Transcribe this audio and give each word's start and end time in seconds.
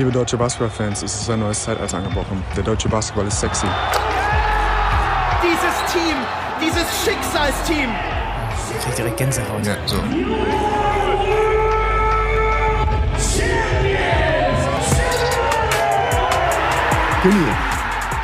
Liebe 0.00 0.12
deutsche 0.12 0.38
Basketballfans, 0.38 1.02
es 1.02 1.14
ist 1.14 1.28
ein 1.28 1.40
neues 1.40 1.62
Zeitalter 1.62 1.98
angebrochen. 1.98 2.42
Der 2.56 2.62
deutsche 2.62 2.88
Basketball 2.88 3.26
ist 3.26 3.38
sexy. 3.38 3.66
Dieses 5.42 5.74
Team, 5.92 6.16
dieses 6.58 6.86
Schicksalsteam. 7.04 7.90
Ich 8.78 8.82
krieg 8.82 8.96
direkt 8.96 9.18
Gänsehaut. 9.18 9.66
Ja, 9.66 9.76
so. 9.84 9.98
Günni, 17.22 17.44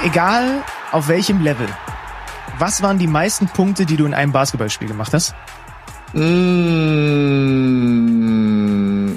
egal 0.02 0.62
auf 0.92 1.08
welchem 1.08 1.42
Level, 1.42 1.68
was 2.58 2.82
waren 2.82 2.98
die 2.98 3.06
meisten 3.06 3.48
Punkte, 3.48 3.84
die 3.84 3.98
du 3.98 4.06
in 4.06 4.14
einem 4.14 4.32
Basketballspiel 4.32 4.88
gemacht 4.88 5.12
hast? 5.12 5.34
Mm, 6.14 6.26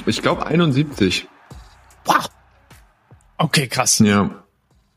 ich 0.05 0.21
glaube 0.21 0.46
71. 0.46 1.30
Okay, 3.39 3.67
krass. 3.67 3.99
Ja. 3.99 4.43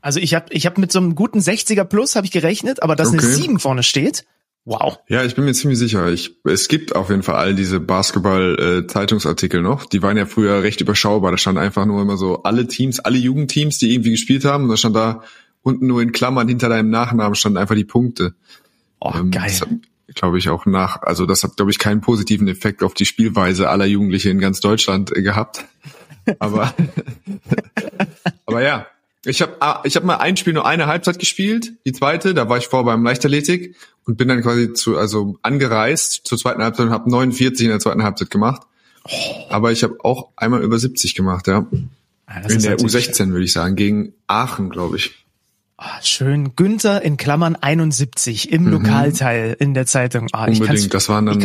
Also 0.01 0.19
ich 0.19 0.33
habe 0.35 0.47
ich 0.49 0.65
hab 0.65 0.77
mit 0.77 0.91
so 0.91 0.99
einem 0.99 1.15
guten 1.15 1.39
60er 1.39 1.85
Plus 1.85 2.15
habe 2.15 2.25
ich 2.25 2.31
gerechnet, 2.31 2.83
aber 2.83 2.95
dass 2.95 3.07
Okay. 3.07 3.19
eine 3.19 3.27
7 3.27 3.59
vorne 3.59 3.83
steht, 3.83 4.25
wow. 4.65 4.99
Ja, 5.07 5.23
ich 5.23 5.33
bin 5.35 5.45
mir 5.45 5.53
ziemlich 5.53 5.79
sicher. 5.79 6.09
Ich, 6.11 6.35
es 6.43 6.67
gibt 6.67 6.93
auf 6.95 7.09
jeden 7.09 7.23
Fall 7.23 7.35
all 7.35 7.55
diese 7.55 7.79
Basketball-Zeitungsartikel 7.79 9.61
noch. 9.61 9.85
Die 9.85 10.01
waren 10.01 10.17
ja 10.17 10.25
früher 10.25 10.61
recht 10.63 10.81
überschaubar. 10.81 11.31
Da 11.31 11.37
stand 11.37 11.57
einfach 11.57 11.85
nur 11.85 12.01
immer 12.01 12.17
so 12.17 12.43
alle 12.43 12.67
Teams, 12.67 12.99
alle 12.99 13.17
Jugendteams, 13.17 13.77
die 13.77 13.93
irgendwie 13.93 14.11
gespielt 14.11 14.45
haben. 14.45 14.65
Und 14.65 14.69
da 14.69 14.77
stand 14.77 14.95
da 14.95 15.23
unten 15.61 15.87
nur 15.87 16.01
in 16.01 16.11
Klammern 16.11 16.47
hinter 16.47 16.69
deinem 16.69 16.89
Nachnamen 16.89 17.35
standen 17.35 17.57
einfach 17.57 17.75
die 17.75 17.85
Punkte. 17.85 18.33
Oh, 18.99 19.11
Ähm, 19.15 19.31
geil. 19.31 19.51
Glaube 20.15 20.37
ich, 20.37 20.49
auch 20.49 20.65
nach, 20.65 21.01
also 21.01 21.25
das 21.25 21.43
hat, 21.43 21.55
glaube 21.55 21.71
ich, 21.71 21.79
keinen 21.79 22.01
positiven 22.01 22.47
Effekt 22.47 22.83
auf 22.83 22.93
die 22.93 23.05
Spielweise 23.05 23.69
aller 23.69 23.85
Jugendliche 23.85 24.29
in 24.29 24.39
ganz 24.39 24.59
Deutschland 24.59 25.15
äh, 25.15 25.21
gehabt. 25.21 25.63
Aber, 26.39 26.73
aber 28.45 28.61
ja, 28.61 28.87
ich 29.25 29.41
habe 29.41 29.55
ich 29.85 29.95
hab 29.95 30.03
mal 30.03 30.17
ein 30.17 30.35
Spiel 30.37 30.53
nur 30.53 30.65
eine 30.65 30.87
Halbzeit 30.87 31.19
gespielt, 31.19 31.73
die 31.85 31.93
zweite, 31.93 32.33
da 32.33 32.49
war 32.49 32.57
ich 32.57 32.67
vor 32.67 32.83
beim 32.85 33.03
Leichtathletik 33.03 33.75
und 34.05 34.17
bin 34.17 34.27
dann 34.27 34.41
quasi 34.41 34.73
zu, 34.73 34.97
also 34.97 35.37
angereist 35.41 36.21
zur 36.25 36.37
zweiten 36.37 36.61
Halbzeit 36.61 36.87
und 36.87 36.91
habe 36.91 37.09
49 37.09 37.63
in 37.65 37.69
der 37.69 37.79
zweiten 37.79 38.03
Halbzeit 38.03 38.29
gemacht. 38.29 38.63
Aber 39.49 39.71
ich 39.71 39.83
habe 39.83 39.97
auch 40.03 40.29
einmal 40.35 40.61
über 40.61 40.77
70 40.79 41.15
gemacht, 41.15 41.47
ja. 41.47 41.65
Ah, 42.25 42.39
das 42.41 42.53
In 42.53 42.61
der 42.61 42.71
natürlich- 42.71 42.95
U16 43.09 43.31
würde 43.31 43.43
ich 43.45 43.53
sagen, 43.53 43.75
gegen 43.75 44.13
Aachen, 44.27 44.69
glaube 44.69 44.97
ich. 44.97 45.13
Ah, 45.77 46.01
schön. 46.01 46.55
Günther 46.55 47.01
in 47.01 47.17
Klammern 47.17 47.55
71 47.57 48.51
im 48.51 48.67
Lokalteil 48.67 49.55
in 49.59 49.73
der 49.73 49.85
Zeitung. 49.85 50.27
Ah, 50.31 50.47
Mhm. 50.47 50.53
Unbedingt, 50.61 50.93
das 50.93 51.09
waren 51.09 51.25
dann 51.25 51.39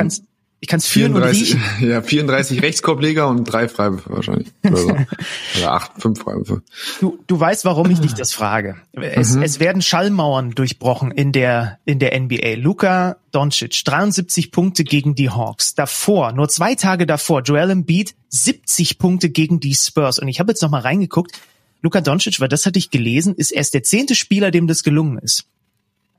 ich 0.61 0.65
ich 0.65 0.69
kann's 0.69 0.87
führen 0.89 1.15
und 1.15 1.23
34, 1.23 1.55
riechen. 1.55 1.89
ja, 1.91 2.03
34 2.03 2.63
Rechtskorbleger 2.63 3.29
und 3.29 3.45
drei 3.45 3.69
Freiwürfe 3.69 4.11
wahrscheinlich. 4.11 4.49
Oder, 4.65 4.77
so. 4.77 4.89
oder 5.59 5.73
acht, 5.73 5.93
fünf 5.99 6.19
Freiwürfe. 6.21 6.63
Du, 7.01 7.19
du 7.29 7.39
weißt, 7.39 7.65
warum 7.65 7.89
ich 7.91 8.01
dich 8.01 8.15
das 8.15 8.33
frage. 8.33 8.77
Es, 8.93 9.35
Mhm. 9.37 9.43
es 9.43 9.61
werden 9.61 9.83
Schallmauern 9.83 10.51
durchbrochen 10.51 11.13
in 11.13 11.31
der, 11.33 11.79
in 11.85 12.01
der 12.01 12.19
NBA. 12.19 12.55
Luka 12.57 13.19
Doncic, 13.31 13.85
73 13.85 14.51
Punkte 14.51 14.83
gegen 14.83 15.15
die 15.15 15.31
Hawks. 15.31 15.75
Davor, 15.75 16.33
nur 16.33 16.49
zwei 16.49 16.75
Tage 16.75 17.07
davor, 17.07 17.43
Joel 17.43 17.71
Embiid, 17.71 18.15
70 18.31 18.99
Punkte 18.99 19.31
gegen 19.31 19.61
die 19.61 19.75
Spurs. 19.75 20.19
Und 20.19 20.27
ich 20.29 20.41
habe 20.41 20.51
jetzt 20.51 20.63
noch 20.63 20.71
mal 20.71 20.81
reingeguckt. 20.81 21.39
Luka 21.83 22.01
Doncic, 22.01 22.41
weil 22.41 22.49
das 22.49 22.67
hatte 22.67 22.81
ich 22.81 22.91
gelesen, 22.91 23.37
ist 23.37 23.53
erst 23.53 23.75
der 23.75 23.85
zehnte 23.85 24.17
Spieler, 24.17 24.51
dem 24.51 24.67
das 24.67 24.83
gelungen 24.83 25.19
ist. 25.19 25.45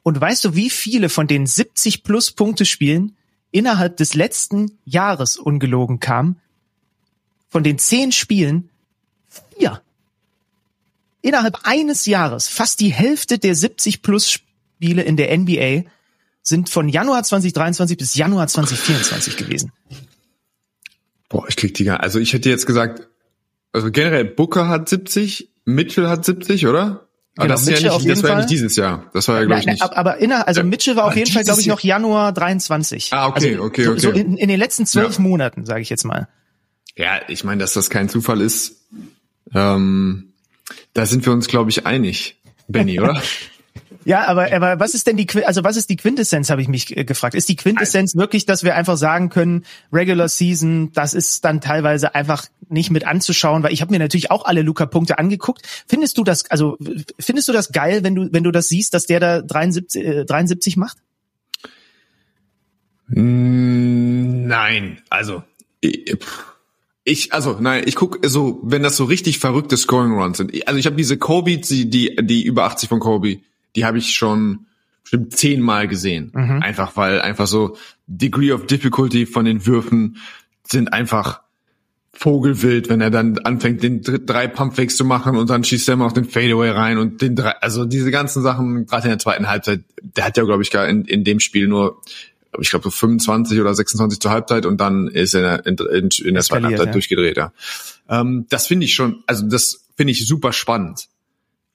Und 0.02 0.20
weißt 0.20 0.46
du, 0.46 0.56
wie 0.56 0.70
viele 0.70 1.10
von 1.10 1.28
den 1.28 1.46
70 1.46 2.04
plus 2.04 2.32
Punkte 2.32 2.64
Spielen 2.64 3.18
innerhalb 3.52 3.98
des 3.98 4.14
letzten 4.14 4.78
Jahres 4.86 5.38
ungelogen 5.38 6.00
kamen? 6.00 6.40
Von 7.50 7.64
den 7.64 7.80
zehn 7.80 8.12
Spielen 8.12 8.70
vier 9.28 9.82
innerhalb 11.22 11.60
eines 11.64 12.06
Jahres, 12.06 12.48
fast 12.48 12.80
die 12.80 12.94
Hälfte 12.94 13.38
der 13.38 13.56
70 13.56 14.02
plus 14.02 14.32
Spiele 14.32 15.02
in 15.02 15.18
der 15.18 15.38
NBA 15.38 15.84
sind 16.42 16.70
von 16.70 16.90
Januar 16.90 17.24
2023 17.24 17.98
bis 17.98 18.16
Januar 18.16 18.48
2024 18.48 19.38
gewesen. 19.38 19.72
Boah, 21.28 21.48
ich 21.48 21.58
krieg 21.58 21.74
die 21.74 21.84
gar 21.84 22.00
Also 22.00 22.20
ich 22.20 22.34
hätte 22.34 22.50
jetzt 22.50 22.66
gesagt, 22.66 23.08
also 23.72 23.92
generell 23.92 24.26
Booker 24.26 24.68
hat 24.68 24.90
70, 24.90 25.50
Mitchell 25.66 26.08
hat 26.08 26.26
70, 26.26 26.66
oder? 26.66 27.09
Aber 27.40 27.48
Genau, 27.48 27.56
das, 27.56 27.66
ja 27.66 27.72
Mitchell 27.72 27.90
auf 27.92 28.02
nicht, 28.04 28.10
das 28.12 28.18
jeden 28.18 28.24
war 28.24 28.30
ja 28.30 28.36
Fall. 28.36 28.44
nicht 28.44 28.52
dieses 28.52 28.76
Jahr. 28.76 29.10
Das 29.14 29.28
war 29.30 29.40
ja, 29.40 29.46
glaube 29.46 29.60
ich, 29.62 29.66
Nein, 29.66 29.74
nicht. 29.76 29.84
aber 29.98 30.18
inner, 30.18 30.46
also 30.48 30.60
Ja. 30.60 30.66
Mitchell 30.66 30.96
war 30.98 31.06
auf 31.06 31.16
jeden 31.16 31.32
Fall, 31.32 31.44
glaube 31.46 31.62
ich, 31.62 31.68
noch 31.68 31.80
Januar 31.80 32.34
23. 32.34 33.14
Ah, 33.14 33.28
okay, 33.28 33.54
also, 33.54 33.64
okay, 33.64 33.84
so, 33.86 33.92
okay. 33.92 34.00
So 34.02 34.10
in, 34.12 34.36
in 34.38 34.50
den 34.50 34.60
letzten 34.60 34.86
zwölf 34.86 35.16
Ja. 35.16 35.22
Monaten, 35.22 35.66
sage 35.66 35.82
ich 35.82 35.90
jetzt 35.90 36.04
mal. 36.04 36.28
Ja, 36.98 37.22
ich 37.30 37.44
meine, 37.46 37.60
dass 37.62 37.74
das 37.74 37.90
kein 37.90 38.10
Zufall 38.10 38.42
ist, 38.42 38.82
ähm, 39.56 40.34
da 40.94 41.06
sind 41.06 41.26
wir 41.26 41.32
uns, 41.34 41.48
glaube 41.48 41.70
ich, 41.70 41.86
einig, 41.86 42.38
Benny, 42.68 43.00
oder? 43.00 43.22
Ja, 44.10 44.26
aber, 44.26 44.52
aber 44.52 44.80
was 44.80 44.96
ist 44.96 45.06
denn 45.06 45.18
die, 45.18 45.28
also 45.46 45.64
was 45.64 45.78
ist 45.78 45.88
die 45.88 45.96
Quintessenz, 45.96 46.50
habe 46.50 46.64
ich 46.64 46.68
mich 46.68 46.98
äh, 46.98 47.06
gefragt. 47.06 47.36
Ist 47.36 47.48
die 47.48 47.56
Quintessenz 47.56 48.16
wirklich, 48.16 48.48
dass 48.48 48.64
wir 48.64 48.74
einfach 48.74 48.98
sagen 48.98 49.30
können, 49.30 49.66
Regular 49.94 50.28
Season, 50.28 50.92
das 50.94 51.14
ist 51.14 51.46
dann 51.46 51.62
teilweise 51.62 52.16
einfach 52.16 52.48
nicht 52.70 52.90
mit 52.90 53.06
anzuschauen, 53.06 53.62
weil 53.62 53.72
ich 53.72 53.82
habe 53.82 53.92
mir 53.92 54.00
natürlich 54.00 54.32
auch 54.32 54.46
alle 54.46 54.64
Luca-Punkte 54.64 55.20
angeguckt. 55.20 55.62
Findest 55.88 56.18
du 56.18 56.24
das, 56.24 56.50
also 56.50 56.76
findest 57.20 57.50
du 57.50 57.52
das 57.52 57.72
geil, 57.72 58.04
wenn 58.04 58.16
du, 58.16 58.30
wenn 58.32 58.44
du 58.44 58.50
das 58.50 58.68
siehst, 58.68 58.96
dass 58.96 59.06
der 59.06 59.20
da 59.20 59.42
73, 59.44 60.04
äh, 60.04 60.26
73 60.26 60.76
macht? 60.76 60.98
Mm, 63.10 64.48
Nein, 64.48 65.04
also 65.12 65.44
ich, 65.82 66.18
ich 67.04 67.32
also 67.32 67.58
nein, 67.60 67.84
ich 67.86 67.94
guck 67.94 68.26
so, 68.26 68.60
wenn 68.64 68.82
das 68.82 68.98
so 68.98 69.04
richtig 69.04 69.38
verrückte 69.38 69.78
Scoring 69.78 70.14
Runs 70.14 70.38
sind. 70.38 70.68
Also 70.68 70.80
ich 70.80 70.88
habe 70.88 70.96
diese 70.96 71.20
Kobe, 71.20 71.60
die 71.60 71.92
die 71.92 72.16
die 72.24 72.44
über 72.44 72.64
80 72.64 72.90
von 72.90 73.00
Kobe, 73.00 73.42
die 73.76 73.86
habe 73.86 73.98
ich 73.98 74.12
schon 74.14 74.66
bestimmt 75.04 75.36
zehnmal 75.36 75.88
gesehen. 75.88 76.32
Einfach 76.62 76.96
weil 76.96 77.22
einfach 77.22 77.48
so 77.48 77.78
Degree 78.08 78.52
of 78.52 78.66
Difficulty 78.68 79.26
von 79.26 79.46
den 79.46 79.66
Würfen 79.66 80.18
sind 80.64 80.94
einfach 80.94 81.42
Vogelwild, 82.12 82.90
wenn 82.90 83.02
er 83.02 83.12
dann 83.12 83.38
anfängt, 83.40 83.82
den 83.82 84.02
dr- 84.02 84.20
drei 84.20 84.48
Pumpfakes 84.48 84.98
zu 84.98 85.06
machen 85.06 85.38
und 85.38 85.50
dann 85.50 85.64
schießt 85.64 85.88
er 85.88 85.94
immer 85.94 86.06
auf 86.06 86.14
den 86.14 86.26
Fadeaway 86.26 86.70
rein 86.72 86.98
und 86.98 87.22
den 87.22 87.36
drei, 87.36 87.52
also 87.62 87.86
diese 87.86 88.12
ganzen 88.12 88.44
Sachen, 88.44 88.86
gerade 88.88 89.04
in 89.06 89.12
der 89.12 89.20
zweiten 89.20 89.48
Halbzeit, 89.48 89.84
der 90.02 90.26
hat 90.26 90.36
ja, 90.36 90.44
glaube 90.44 90.62
ich, 90.62 90.70
gar 90.70 90.88
in, 90.88 91.06
in 91.06 91.24
dem 91.24 91.40
Spiel 91.40 91.68
nur, 91.68 92.02
ich 92.60 92.72
glaube, 92.72 92.84
so 92.84 92.90
25 92.92 93.62
oder 93.62 93.74
26 93.74 94.20
zur 94.20 94.32
Halbzeit 94.32 94.66
und 94.66 94.82
dann 94.82 95.08
ist 95.08 95.34
er 95.34 95.66
in, 95.66 95.78
in, 95.78 96.10
in 96.26 96.34
der 96.34 96.44
zweiten 96.44 96.66
Halbzeit 96.66 96.88
ja. 96.88 96.92
durchgedreht, 96.92 97.38
ja. 97.38 97.54
Ähm, 98.10 98.48
das 98.50 98.68
finde 98.68 98.86
ich 98.86 98.96
schon, 98.96 99.24
also 99.26 99.48
das 99.48 99.86
finde 99.96 100.12
ich 100.12 100.28
super 100.28 100.52
spannend, 100.52 101.08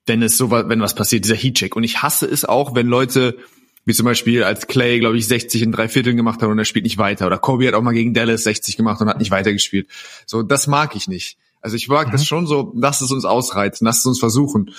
wenn 0.07 0.23
es 0.23 0.37
so 0.37 0.51
wenn 0.51 0.81
was 0.81 0.95
passiert, 0.95 1.25
dieser 1.25 1.37
Heatcheck. 1.37 1.77
Und 1.77 1.85
ich 1.85 2.03
hasse 2.03 2.27
es 2.27 2.45
auch, 2.45 2.75
wenn 2.75 2.87
Leute, 2.87 3.39
wie 3.85 3.95
zum 3.95 4.05
Beispiel 4.05 4.43
als 4.43 4.67
Clay, 4.67 4.99
glaube 4.99 5.17
ich, 5.17 5.27
60 5.27 5.63
in 5.63 5.73
drei 5.73 5.89
Vierteln 5.89 6.17
gemacht 6.17 6.43
hat 6.43 6.49
und 6.49 6.59
er 6.59 6.65
spielt 6.65 6.85
nicht 6.85 6.99
weiter. 6.99 7.27
Oder 7.27 7.39
Kobe 7.39 7.67
hat 7.67 7.75
auch 7.75 7.83
mal 7.83 7.93
gegen 7.95 8.15
Dallas 8.15 8.45
60 8.45 8.77
gemacht 8.77 9.01
und 9.01 9.09
hat 9.09 9.19
nicht 9.19 9.31
weitergespielt. 9.31 9.89
So, 10.27 10.43
das 10.43 10.67
mag 10.67 10.95
ich 10.97 11.09
nicht. 11.09 11.39
Also 11.61 11.77
ich 11.77 11.89
mag 11.89 12.11
das 12.13 12.27
schon 12.27 12.47
so, 12.47 12.73
lasst 12.77 13.01
es 13.01 13.11
uns 13.11 13.25
ausreizen, 13.25 13.87
lasst 13.87 14.01
es 14.01 14.07
uns 14.07 14.19
versuchen. 14.19 14.75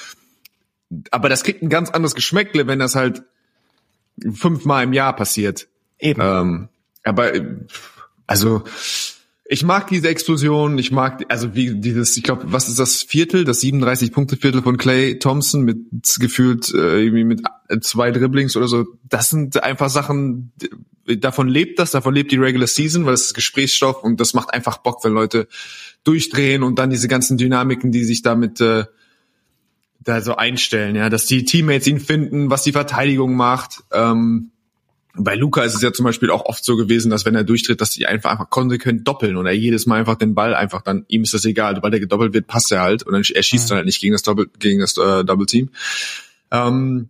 Aber 1.09 1.29
das 1.29 1.43
kriegt 1.43 1.63
ein 1.63 1.69
ganz 1.69 1.89
anderes 1.89 2.13
Geschmäckle, 2.13 2.67
wenn 2.67 2.77
das 2.77 2.93
halt 2.93 3.23
fünfmal 4.33 4.83
im 4.83 4.93
Jahr 4.93 5.15
passiert. 5.15 5.67
Eben. 5.99 6.21
Ähm, 6.21 6.69
aber 7.03 7.33
äh, 7.33 7.43
also 8.27 8.63
ich 9.47 9.63
mag 9.63 9.87
diese 9.87 10.07
Explosion, 10.07 10.77
ich 10.79 10.91
mag 10.91 11.23
also 11.29 11.53
wie 11.53 11.75
dieses, 11.75 12.17
ich 12.17 12.23
glaube, 12.23 12.45
was 12.47 12.67
ist 12.67 12.79
das 12.79 13.03
Viertel, 13.03 13.43
das 13.43 13.61
37 13.61 14.11
Punkte 14.11 14.37
Viertel 14.37 14.63
von 14.63 14.77
Clay 14.77 15.19
Thompson 15.19 15.61
mit 15.61 15.77
gefühlt 16.19 16.73
äh, 16.73 17.03
irgendwie 17.03 17.23
mit 17.23 17.41
äh, 17.69 17.79
zwei 17.79 18.09
Dribblings 18.09 18.57
oder 18.57 18.67
so. 18.67 18.87
Das 19.03 19.29
sind 19.29 19.61
einfach 19.61 19.89
Sachen, 19.89 20.51
davon 21.05 21.47
lebt 21.47 21.77
das, 21.77 21.91
davon 21.91 22.15
lebt 22.15 22.31
die 22.31 22.37
Regular 22.37 22.67
Season, 22.67 23.05
weil 23.05 23.13
es 23.13 23.27
ist 23.27 23.33
Gesprächsstoff 23.35 24.03
und 24.03 24.19
das 24.19 24.33
macht 24.33 24.51
einfach 24.51 24.77
Bock, 24.77 25.03
wenn 25.03 25.13
Leute 25.13 25.47
durchdrehen 26.03 26.63
und 26.63 26.79
dann 26.79 26.89
diese 26.89 27.07
ganzen 27.07 27.37
Dynamiken, 27.37 27.91
die 27.91 28.03
sich 28.03 28.23
damit 28.23 28.59
äh, 28.61 28.85
da 29.99 30.21
so 30.21 30.35
einstellen, 30.35 30.95
ja, 30.95 31.09
dass 31.09 31.27
die 31.27 31.45
Teammates 31.45 31.85
ihn 31.85 31.99
finden, 31.99 32.49
was 32.49 32.63
die 32.63 32.71
Verteidigung 32.71 33.35
macht. 33.35 33.83
Ähm, 33.91 34.51
bei 35.17 35.35
Luca 35.35 35.63
ist 35.63 35.75
es 35.75 35.81
ja 35.81 35.93
zum 35.93 36.05
Beispiel 36.05 36.29
auch 36.29 36.45
oft 36.45 36.63
so 36.63 36.75
gewesen, 36.75 37.09
dass 37.09 37.25
wenn 37.25 37.35
er 37.35 37.43
durchtritt, 37.43 37.81
dass 37.81 37.91
die 37.91 38.05
einfach, 38.05 38.31
einfach 38.31 38.49
konsequent 38.49 39.07
doppeln 39.07 39.37
und 39.37 39.45
er 39.45 39.53
jedes 39.53 39.85
Mal 39.85 39.99
einfach 39.99 40.15
den 40.15 40.35
Ball 40.35 40.53
einfach 40.53 40.81
dann, 40.81 41.05
ihm 41.07 41.23
ist 41.23 41.33
das 41.33 41.45
egal, 41.45 41.81
weil 41.81 41.91
der 41.91 41.99
gedoppelt 41.99 42.33
wird, 42.33 42.47
passt 42.47 42.71
er 42.71 42.81
halt 42.81 43.03
und 43.03 43.13
dann, 43.13 43.23
er 43.23 43.43
schießt 43.43 43.69
dann 43.69 43.77
halt 43.77 43.85
nicht 43.85 44.01
gegen 44.01 44.13
das 44.13 44.23
Doppel, 44.23 44.49
gegen 44.59 44.79
das 44.79 44.97
äh, 44.97 45.23
Double 45.23 45.45
Team. 45.45 45.69
Ähm, 46.51 47.09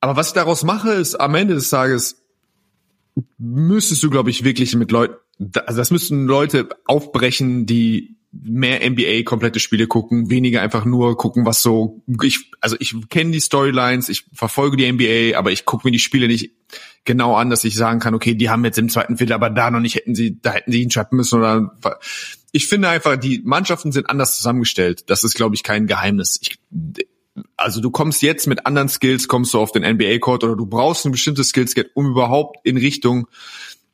aber 0.00 0.16
was 0.16 0.28
ich 0.28 0.34
daraus 0.34 0.64
mache, 0.64 0.90
ist 0.90 1.14
am 1.14 1.34
Ende 1.34 1.54
des 1.54 1.70
Tages 1.70 2.22
müsstest 3.38 4.02
du, 4.02 4.10
glaube 4.10 4.30
ich, 4.30 4.44
wirklich 4.44 4.74
mit 4.74 4.90
Leuten, 4.90 5.14
also 5.66 5.78
das 5.78 5.90
müssten 5.90 6.26
Leute 6.26 6.68
aufbrechen, 6.86 7.66
die 7.66 8.16
mehr 8.32 8.88
NBA 8.88 9.22
komplette 9.24 9.60
Spiele 9.60 9.86
gucken, 9.86 10.30
weniger 10.30 10.60
einfach 10.60 10.84
nur 10.84 11.16
gucken, 11.16 11.46
was 11.46 11.62
so 11.62 12.02
ich 12.22 12.50
also 12.60 12.76
ich 12.78 12.94
kenne 13.08 13.30
die 13.30 13.40
Storylines, 13.40 14.08
ich 14.08 14.26
verfolge 14.32 14.76
die 14.76 14.90
NBA, 14.90 15.38
aber 15.38 15.52
ich 15.52 15.64
gucke 15.64 15.86
mir 15.86 15.92
die 15.92 15.98
Spiele 15.98 16.28
nicht 16.28 16.52
genau 17.06 17.34
an, 17.34 17.50
dass 17.50 17.64
ich 17.64 17.74
sagen 17.76 18.00
kann, 18.00 18.14
okay, 18.14 18.34
die 18.34 18.50
haben 18.50 18.64
jetzt 18.64 18.78
im 18.78 18.88
zweiten 18.88 19.16
Viertel, 19.16 19.32
aber 19.32 19.50
da 19.50 19.70
noch 19.70 19.80
nicht 19.80 19.94
hätten 19.94 20.14
sie, 20.14 20.38
da 20.40 20.52
hätten 20.52 20.72
sie 20.72 20.82
ihn 20.82 20.90
trappen 20.90 21.16
müssen 21.16 21.38
oder 21.38 21.72
ich 22.52 22.68
finde 22.68 22.88
einfach, 22.88 23.16
die 23.16 23.42
Mannschaften 23.44 23.92
sind 23.92 24.08
anders 24.08 24.36
zusammengestellt. 24.36 25.10
Das 25.10 25.24
ist, 25.24 25.34
glaube 25.34 25.54
ich, 25.54 25.62
kein 25.62 25.86
Geheimnis. 25.86 26.38
Ich, 26.40 26.58
also 27.56 27.80
du 27.80 27.90
kommst 27.90 28.22
jetzt 28.22 28.46
mit 28.46 28.66
anderen 28.66 28.88
Skills, 28.88 29.28
kommst 29.28 29.52
du 29.52 29.58
auf 29.58 29.72
den 29.72 29.82
NBA-Court 29.82 30.44
oder 30.44 30.56
du 30.56 30.66
brauchst 30.66 31.04
ein 31.04 31.12
bestimmtes 31.12 31.50
Skillset, 31.50 31.90
um 31.94 32.06
überhaupt 32.06 32.58
in 32.64 32.78
Richtung 32.78 33.28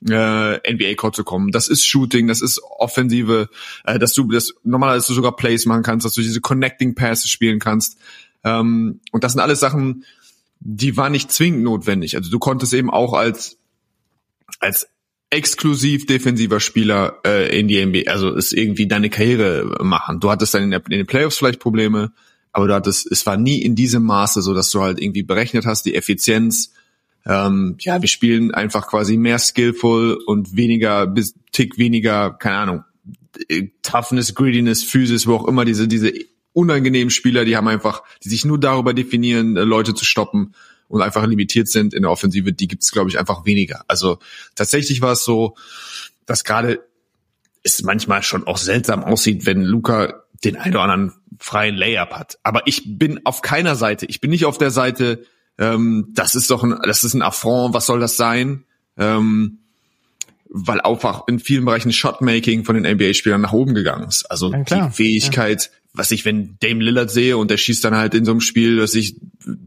äh, 0.08 0.72
NBA-Court 0.72 1.14
zu 1.14 1.24
kommen. 1.24 1.50
Das 1.50 1.68
ist 1.68 1.84
Shooting, 1.84 2.28
das 2.28 2.40
ist 2.40 2.60
Offensive, 2.78 3.48
äh, 3.84 3.98
dass 3.98 4.14
du 4.14 4.28
das 4.30 4.54
normalerweise 4.62 5.12
sogar 5.12 5.36
Plays 5.36 5.66
machen 5.66 5.82
kannst, 5.82 6.06
dass 6.06 6.14
du 6.14 6.22
diese 6.22 6.40
Connecting 6.40 6.94
Passes 6.94 7.30
spielen 7.30 7.58
kannst. 7.58 7.98
Ähm, 8.44 9.00
und 9.12 9.24
das 9.24 9.32
sind 9.32 9.40
alles 9.40 9.60
Sachen, 9.60 10.04
die 10.64 10.96
waren 10.96 11.12
nicht 11.12 11.32
zwingend 11.32 11.62
notwendig. 11.62 12.16
Also 12.16 12.30
du 12.30 12.38
konntest 12.38 12.72
eben 12.72 12.90
auch 12.90 13.14
als 13.14 13.58
als 14.60 14.88
exklusiv 15.30 16.06
defensiver 16.06 16.60
Spieler 16.60 17.18
äh, 17.24 17.58
in 17.58 17.66
die 17.66 17.84
NBA, 17.84 18.10
also 18.10 18.34
ist 18.34 18.52
irgendwie 18.52 18.86
deine 18.86 19.08
Karriere 19.08 19.78
machen. 19.82 20.20
Du 20.20 20.30
hattest 20.30 20.52
dann 20.52 20.64
in, 20.64 20.70
der, 20.70 20.82
in 20.84 20.98
den 20.98 21.06
Playoffs 21.06 21.38
vielleicht 21.38 21.58
Probleme, 21.58 22.12
aber 22.52 22.68
du 22.68 22.74
hattest, 22.74 23.10
es 23.10 23.24
war 23.24 23.38
nie 23.38 23.62
in 23.62 23.74
diesem 23.74 24.02
Maße 24.02 24.42
so, 24.42 24.52
dass 24.52 24.70
du 24.70 24.82
halt 24.82 25.00
irgendwie 25.00 25.22
berechnet 25.22 25.64
hast, 25.64 25.86
die 25.86 25.94
Effizienz. 25.94 26.74
Ähm, 27.24 27.76
ja, 27.80 28.02
wir 28.02 28.08
spielen 28.08 28.52
einfach 28.52 28.86
quasi 28.86 29.16
mehr 29.16 29.38
skillful 29.38 30.18
und 30.26 30.54
weniger, 30.54 31.06
bis 31.06 31.34
Tick 31.50 31.78
weniger, 31.78 32.32
keine 32.32 32.56
Ahnung, 32.56 32.84
äh, 33.48 33.68
Toughness, 33.82 34.34
Greediness, 34.34 34.84
Physis, 34.84 35.26
wo 35.26 35.36
auch 35.36 35.48
immer 35.48 35.64
diese, 35.64 35.88
diese 35.88 36.12
unangenehmen 36.52 37.10
Spieler, 37.10 37.44
die 37.44 37.56
haben 37.56 37.68
einfach, 37.68 38.02
die 38.22 38.28
sich 38.28 38.44
nur 38.44 38.58
darüber 38.58 38.94
definieren, 38.94 39.56
äh, 39.56 39.62
Leute 39.62 39.94
zu 39.94 40.04
stoppen 40.04 40.54
und 40.88 41.00
einfach 41.00 41.26
limitiert 41.26 41.68
sind 41.68 41.94
in 41.94 42.02
der 42.02 42.10
Offensive, 42.10 42.52
die 42.52 42.68
gibt 42.68 42.82
es, 42.82 42.92
glaube 42.92 43.08
ich, 43.08 43.18
einfach 43.18 43.46
weniger. 43.46 43.84
Also 43.88 44.18
tatsächlich 44.54 45.00
war 45.00 45.12
es 45.12 45.24
so, 45.24 45.56
dass 46.26 46.44
gerade 46.44 46.80
es 47.62 47.82
manchmal 47.82 48.22
schon 48.22 48.46
auch 48.46 48.58
seltsam 48.58 49.02
aussieht, 49.04 49.46
wenn 49.46 49.62
Luca 49.62 50.22
den 50.44 50.56
einen 50.56 50.74
oder 50.74 50.82
anderen 50.82 51.12
freien 51.38 51.76
Layup 51.76 52.10
hat. 52.10 52.38
Aber 52.42 52.62
ich 52.66 52.98
bin 52.98 53.24
auf 53.24 53.40
keiner 53.40 53.74
Seite. 53.74 54.06
Ich 54.06 54.20
bin 54.20 54.30
nicht 54.30 54.44
auf 54.44 54.58
der 54.58 54.70
Seite, 54.70 55.24
ähm, 55.58 56.08
das 56.12 56.34
ist 56.34 56.50
doch 56.50 56.62
ein, 56.62 56.78
das 56.84 57.04
ist 57.04 57.14
ein 57.14 57.22
Affront, 57.22 57.74
was 57.74 57.86
soll 57.86 58.00
das 58.00 58.16
sein? 58.16 58.64
Ähm, 58.96 59.60
weil 60.54 60.80
einfach 60.82 61.26
in 61.28 61.38
vielen 61.38 61.64
Bereichen 61.64 61.92
Shotmaking 61.92 62.64
von 62.64 62.80
den 62.80 62.90
NBA-Spielern 62.94 63.40
nach 63.40 63.54
oben 63.54 63.74
gegangen 63.74 64.06
ist. 64.06 64.30
Also 64.30 64.52
die 64.52 64.90
Fähigkeit, 64.92 65.70
ja. 65.72 65.78
was 65.94 66.10
ich, 66.10 66.26
wenn 66.26 66.58
Dame 66.60 66.84
Lillard 66.84 67.10
sehe 67.10 67.38
und 67.38 67.50
der 67.50 67.56
schießt 67.56 67.82
dann 67.84 67.96
halt 67.96 68.14
in 68.14 68.26
so 68.26 68.32
einem 68.32 68.42
Spiel, 68.42 68.76
dass 68.76 68.94
ich 68.94 69.16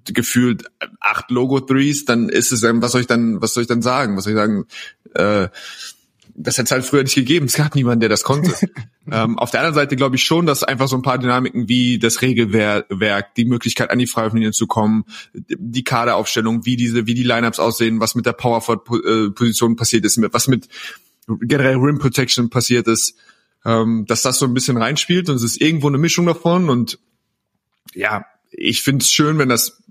gefühlt 0.06 0.66
acht 1.00 1.32
Logo-Threes, 1.32 2.06
dann 2.06 2.30
ist 2.30 2.52
es 2.52 2.62
was 2.62 2.92
soll 2.92 3.02
ich 3.02 3.08
dann, 3.08 3.42
was 3.42 3.56
soll 3.56 3.64
ich 3.64 3.68
dann 3.68 3.82
sagen? 3.82 4.16
Was 4.16 4.26
soll 4.26 4.34
ich 4.34 4.38
sagen? 4.38 4.66
Äh, 5.16 5.48
das 6.38 6.58
hätte 6.58 6.66
es 6.66 6.72
halt 6.72 6.86
früher 6.86 7.04
nicht 7.04 7.16
gegeben. 7.16 7.46
Es 7.46 7.54
gab 7.54 7.76
niemanden, 7.76 8.02
der 8.02 8.10
das 8.10 8.24
konnte. 8.24 8.54
ähm, 9.12 9.40
auf 9.40 9.52
der 9.52 9.62
anderen 9.62 9.76
Seite 9.76 9.96
glaube 9.96 10.18
ich 10.18 10.24
schon, 10.24 10.46
dass 10.46 10.64
einfach 10.64 10.88
so 10.88 10.96
ein 10.96 11.02
paar 11.02 11.18
Dynamiken 11.18 11.70
wie 11.70 11.98
das 11.98 12.22
Regelwerk, 12.22 13.34
die 13.36 13.46
Möglichkeit 13.46 13.90
an 13.90 14.00
die 14.00 14.08
Freiwurflinie 14.08 14.52
zu 14.52 14.68
kommen, 14.68 15.06
die 15.34 15.84
Kaderaufstellung, 15.84 16.66
wie 16.66 16.76
diese, 16.76 17.08
wie 17.08 17.14
die 17.14 17.24
Lineups 17.24 17.60
aussehen, 17.60 18.00
was 18.00 18.16
mit 18.16 18.26
der 18.26 18.34
Powerforward-Position 18.34 19.76
passiert 19.78 20.06
ist, 20.06 20.22
was 20.32 20.48
mit 20.48 20.68
generell 21.28 21.78
Rim 21.78 22.00
Protection 22.00 22.50
passiert 22.50 22.88
ist, 22.88 23.16
ähm, 23.64 24.06
dass 24.06 24.22
das 24.22 24.38
so 24.38 24.46
ein 24.46 24.54
bisschen 24.54 24.78
reinspielt 24.78 25.30
und 25.30 25.38
es 25.38 25.44
ist 25.44 25.62
irgendwo 25.62 25.88
eine 25.88 25.98
Mischung 25.98 26.26
davon 26.26 26.70
und 26.70 27.00
ja, 27.94 28.26
ich 28.52 28.84
finde 28.84 29.04
es 29.04 29.12
schön, 29.12 29.38
wenn 29.38 29.50
das 29.50 29.82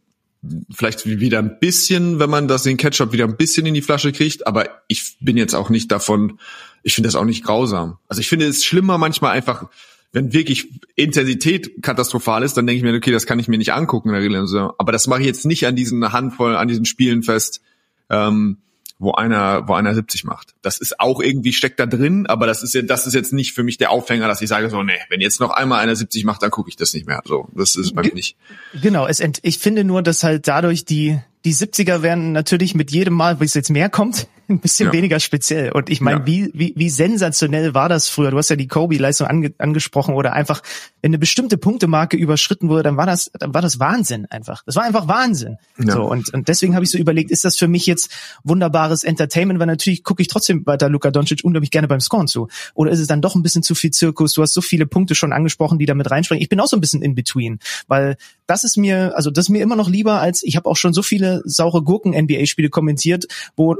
vielleicht 0.71 1.07
wieder 1.07 1.39
ein 1.39 1.59
bisschen, 1.59 2.19
wenn 2.19 2.31
man 2.31 2.49
das 2.49 2.63
den 2.65 2.77
Ketchup 2.77 3.13
wieder 3.13 3.25
ein 3.25 3.37
bisschen 3.37 3.67
in 3.67 3.75
die 3.75 3.83
Flasche 3.83 4.13
kriegt, 4.13 4.47
aber 4.47 4.69
ich 4.89 5.17
bin 5.21 5.37
jetzt 5.37 5.55
auch 5.55 5.71
nicht 5.71 5.91
davon, 5.91 6.39
ich 6.83 6.95
finde 6.95 7.09
das 7.09 7.17
auch 7.17 7.25
nicht 7.25 7.45
grausam. 7.45 7.99
Also 8.09 8.21
ich 8.21 8.29
finde 8.29 8.47
es 8.47 8.65
schlimmer 8.65 8.99
manchmal 8.99 9.33
einfach, 9.33 9.69
wenn 10.13 10.33
wirklich 10.33 10.69
Intensität 10.95 11.83
katastrophal 11.83 12.43
ist, 12.43 12.57
dann 12.57 12.67
denke 12.67 12.79
ich 12.79 12.85
mir, 12.85 12.97
okay, 12.97 13.11
das 13.11 13.27
kann 13.27 13.39
ich 13.39 13.49
mir 13.49 13.59
nicht 13.59 13.73
angucken 13.73 14.11
in 14.11 14.15
der 14.15 14.23
Regel. 14.23 14.73
Aber 14.79 14.93
das 14.93 15.07
mache 15.07 15.21
ich 15.21 15.27
jetzt 15.27 15.45
nicht 15.45 15.67
an 15.67 15.75
diesen 15.75 16.13
Handvoll, 16.13 16.57
an 16.57 16.69
diesen 16.69 16.85
Spielen 16.85 17.23
fest. 17.23 17.63
Ähm, 18.11 18.59
wo 19.05 19.13
einer, 19.13 19.69
wo 19.69 19.75
einer 19.75 19.95
70 19.95 20.25
macht. 20.25 20.55
Das 20.63 20.79
ist 20.79 20.99
auch 20.99 21.21
irgendwie 21.21 21.53
steckt 21.53 21.79
da 21.79 21.87
drin, 21.87 22.27
aber 22.27 22.47
das 22.47 22.63
ist 22.63 22.75
ja, 22.75 22.83
das 22.83 23.07
ist 23.07 23.15
jetzt 23.15 23.33
nicht 23.33 23.53
für 23.53 23.63
mich 23.63 23.79
der 23.79 23.91
Aufhänger, 23.91 24.27
dass 24.27 24.43
ich 24.43 24.49
sage 24.49 24.71
so, 24.71 24.83
nee, 24.83 24.93
wenn 25.09 25.21
jetzt 25.21 25.41
noch 25.41 25.51
einmal 25.51 25.81
einer 25.81 25.95
70 25.95 26.25
macht, 26.25 26.43
dann 26.43 26.51
gucke 26.51 26.69
ich 26.69 26.77
das 26.77 26.93
nicht 26.95 27.07
mehr. 27.07 27.23
So, 27.25 27.49
das 27.55 27.77
ist 27.77 27.95
bei 27.95 28.03
mir 28.03 28.15
nicht. 28.15 28.37
Genau, 28.81 29.07
es 29.07 29.21
ent, 29.21 29.39
ich 29.43 29.59
finde 29.59 29.85
nur, 29.85 30.03
dass 30.03 30.25
halt 30.25 30.49
dadurch 30.49 30.85
die 30.85 31.21
die 31.45 31.55
70er 31.55 32.03
werden 32.03 32.33
natürlich 32.33 32.75
mit 32.75 32.91
jedem 32.91 33.15
Mal, 33.15 33.39
wie 33.39 33.45
es 33.45 33.55
jetzt 33.55 33.71
mehr 33.71 33.91
kommt, 33.91 34.29
ein 34.49 34.59
bisschen 34.59 34.87
ja. 34.87 34.93
weniger 34.93 35.21
speziell. 35.21 35.73
Und 35.73 35.91
ich 35.91 36.01
meine, 36.01 36.21
ja. 36.21 36.27
wie, 36.27 36.51
wie, 36.55 36.73
wie 36.77 36.89
sensationell 36.89 37.75
war 37.75 37.89
das 37.89 38.09
früher? 38.09 38.31
Du 38.31 38.39
hast 38.39 38.49
ja 38.49 38.57
die 38.57 38.67
Kobe-Leistung 38.67 39.27
ange, 39.27 39.55
angesprochen 39.59 40.15
oder 40.15 40.33
einfach, 40.33 40.63
wenn 41.03 41.11
eine 41.11 41.19
bestimmte 41.19 41.59
Punktemarke 41.59 42.17
überschritten 42.17 42.69
wurde, 42.69 42.85
dann 42.85 42.97
war 42.97 43.07
das, 43.07 43.31
dann 43.39 43.55
war 43.55 43.63
das 43.63 43.79
Wahnsinn 43.79 44.27
einfach. 44.27 44.63
Das 44.65 44.77
war 44.77 44.85
einfach 44.85 45.09
Wahnsinn. 45.09 45.59
Ja. 45.79 45.93
So 45.93 46.05
und, 46.05 46.33
und 46.33 46.49
deswegen 46.49 46.75
habe 46.75 46.85
ich 46.85 46.91
so 46.91 46.99
überlegt, 46.99 47.31
ist 47.31 47.45
das 47.45 47.57
für 47.57 47.69
mich 47.69 47.87
jetzt 47.87 48.11
wunderbares 48.43 49.05
Entertainment? 49.05 49.61
Weil 49.61 49.67
natürlich 49.67 50.03
gucke 50.03 50.23
ich 50.23 50.29
trotzdem 50.29 50.67
weiter 50.67 50.89
Luka 50.89 51.11
Doncic 51.11 51.45
unglaublich 51.45 51.71
gerne 51.71 51.89
beim 51.89 52.01
Scoren 52.01 52.27
zu. 52.27 52.49
Oder 52.75 52.91
ist 52.91 53.01
es 53.01 53.07
dann 53.07 53.23
doch 53.23 53.35
ein 53.35 53.43
bisschen 53.43 53.63
zu 53.63 53.75
viel 53.75 53.91
Zirkus? 53.91 54.33
Du 54.33 54.43
hast 54.43 54.55
so 54.55 54.61
viele 54.61 54.87
Punkte 54.87 55.15
schon 55.15 55.33
angesprochen, 55.33 55.79
die 55.79 55.87
da 55.87 55.95
mit 55.95 56.11
reinspringen. 56.11 56.43
Ich 56.43 56.49
bin 56.49 56.61
auch 56.61 56.69
so 56.69 56.77
ein 56.77 56.81
bisschen 56.81 57.03
in 57.03 57.15
between, 57.15 57.59
weil 57.87 58.17
das 58.47 58.65
ist 58.65 58.77
mir, 58.77 59.17
also 59.17 59.31
das 59.31 59.47
ist 59.47 59.49
mir 59.51 59.63
immer 59.63 59.77
noch 59.77 59.89
lieber 59.89 60.21
als 60.21 60.43
ich 60.43 60.57
habe 60.57 60.69
auch 60.69 60.77
schon 60.77 60.93
so 60.93 61.03
viele 61.03 61.43
saure 61.45 61.83
Gurken 61.83 62.13
NBA-Spiele 62.13 62.71
kommentiert, 62.71 63.27
wo 63.57 63.77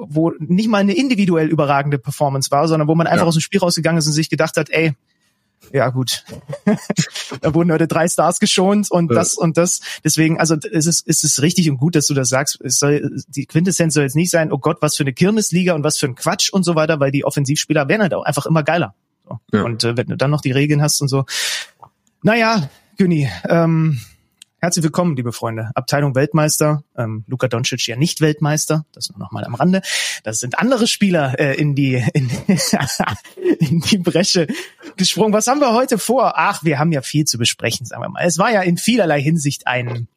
wo 0.00 0.32
nicht 0.38 0.68
mal 0.68 0.78
eine 0.78 0.94
individuell 0.94 1.48
überragende 1.48 1.98
Performance 1.98 2.50
war, 2.50 2.68
sondern 2.68 2.88
wo 2.88 2.94
man 2.94 3.06
einfach 3.06 3.24
ja. 3.24 3.28
aus 3.28 3.34
dem 3.34 3.40
Spiel 3.40 3.60
rausgegangen 3.60 3.98
ist 3.98 4.06
und 4.06 4.12
sich 4.12 4.30
gedacht 4.30 4.56
hat, 4.56 4.70
ey, 4.70 4.94
ja 5.72 5.90
gut, 5.90 6.24
da 7.40 7.54
wurden 7.54 7.72
heute 7.72 7.88
drei 7.88 8.08
Stars 8.08 8.40
geschont 8.40 8.90
und 8.90 9.10
ja. 9.10 9.16
das 9.16 9.34
und 9.34 9.56
das. 9.56 9.80
Deswegen, 10.04 10.38
also 10.38 10.56
es 10.56 10.86
ist, 10.86 11.06
es 11.06 11.24
ist 11.24 11.42
richtig 11.42 11.68
und 11.70 11.78
gut, 11.78 11.94
dass 11.94 12.06
du 12.06 12.14
das 12.14 12.28
sagst. 12.28 12.60
Es 12.62 12.78
soll, 12.78 13.22
die 13.28 13.46
Quintessenz 13.46 13.94
soll 13.94 14.04
jetzt 14.04 14.16
nicht 14.16 14.30
sein, 14.30 14.52
oh 14.52 14.58
Gott, 14.58 14.78
was 14.80 14.96
für 14.96 15.02
eine 15.02 15.12
Kirmesliga 15.12 15.74
und 15.74 15.84
was 15.84 15.98
für 15.98 16.06
ein 16.06 16.14
Quatsch 16.14 16.50
und 16.50 16.62
so 16.62 16.74
weiter, 16.74 17.00
weil 17.00 17.10
die 17.10 17.24
Offensivspieler 17.24 17.88
werden 17.88 18.02
halt 18.02 18.14
auch 18.14 18.24
einfach 18.24 18.46
immer 18.46 18.62
geiler. 18.62 18.94
So. 19.24 19.38
Ja. 19.52 19.64
Und 19.64 19.84
äh, 19.84 19.96
wenn 19.96 20.06
du 20.06 20.16
dann 20.16 20.30
noch 20.30 20.40
die 20.40 20.52
Regeln 20.52 20.80
hast 20.80 21.00
und 21.02 21.08
so. 21.08 21.26
Naja, 22.22 22.70
Günni, 22.96 23.28
ähm, 23.48 24.00
Herzlich 24.60 24.82
willkommen, 24.82 25.14
liebe 25.14 25.32
Freunde. 25.32 25.70
Abteilung 25.76 26.16
Weltmeister. 26.16 26.82
Ähm, 26.96 27.22
Luka 27.28 27.46
Doncic 27.46 27.86
ja 27.86 27.94
nicht 27.94 28.20
Weltmeister. 28.20 28.84
Das 28.90 29.08
nur 29.08 29.20
noch 29.20 29.30
mal 29.30 29.44
am 29.44 29.54
Rande. 29.54 29.82
Das 30.24 30.40
sind 30.40 30.58
andere 30.58 30.88
Spieler 30.88 31.38
äh, 31.38 31.54
in 31.54 31.76
die 31.76 32.04
in, 32.12 32.28
in 33.60 33.80
die 33.80 33.98
Bresche 33.98 34.48
gesprungen. 34.96 35.32
Was 35.32 35.46
haben 35.46 35.60
wir 35.60 35.74
heute 35.74 35.96
vor? 35.96 36.32
Ach, 36.36 36.64
wir 36.64 36.80
haben 36.80 36.90
ja 36.90 37.02
viel 37.02 37.24
zu 37.24 37.38
besprechen, 37.38 37.86
sagen 37.86 38.02
wir 38.02 38.08
mal. 38.08 38.26
Es 38.26 38.36
war 38.38 38.50
ja 38.50 38.62
in 38.62 38.78
vielerlei 38.78 39.22
Hinsicht 39.22 39.68
ein 39.68 40.08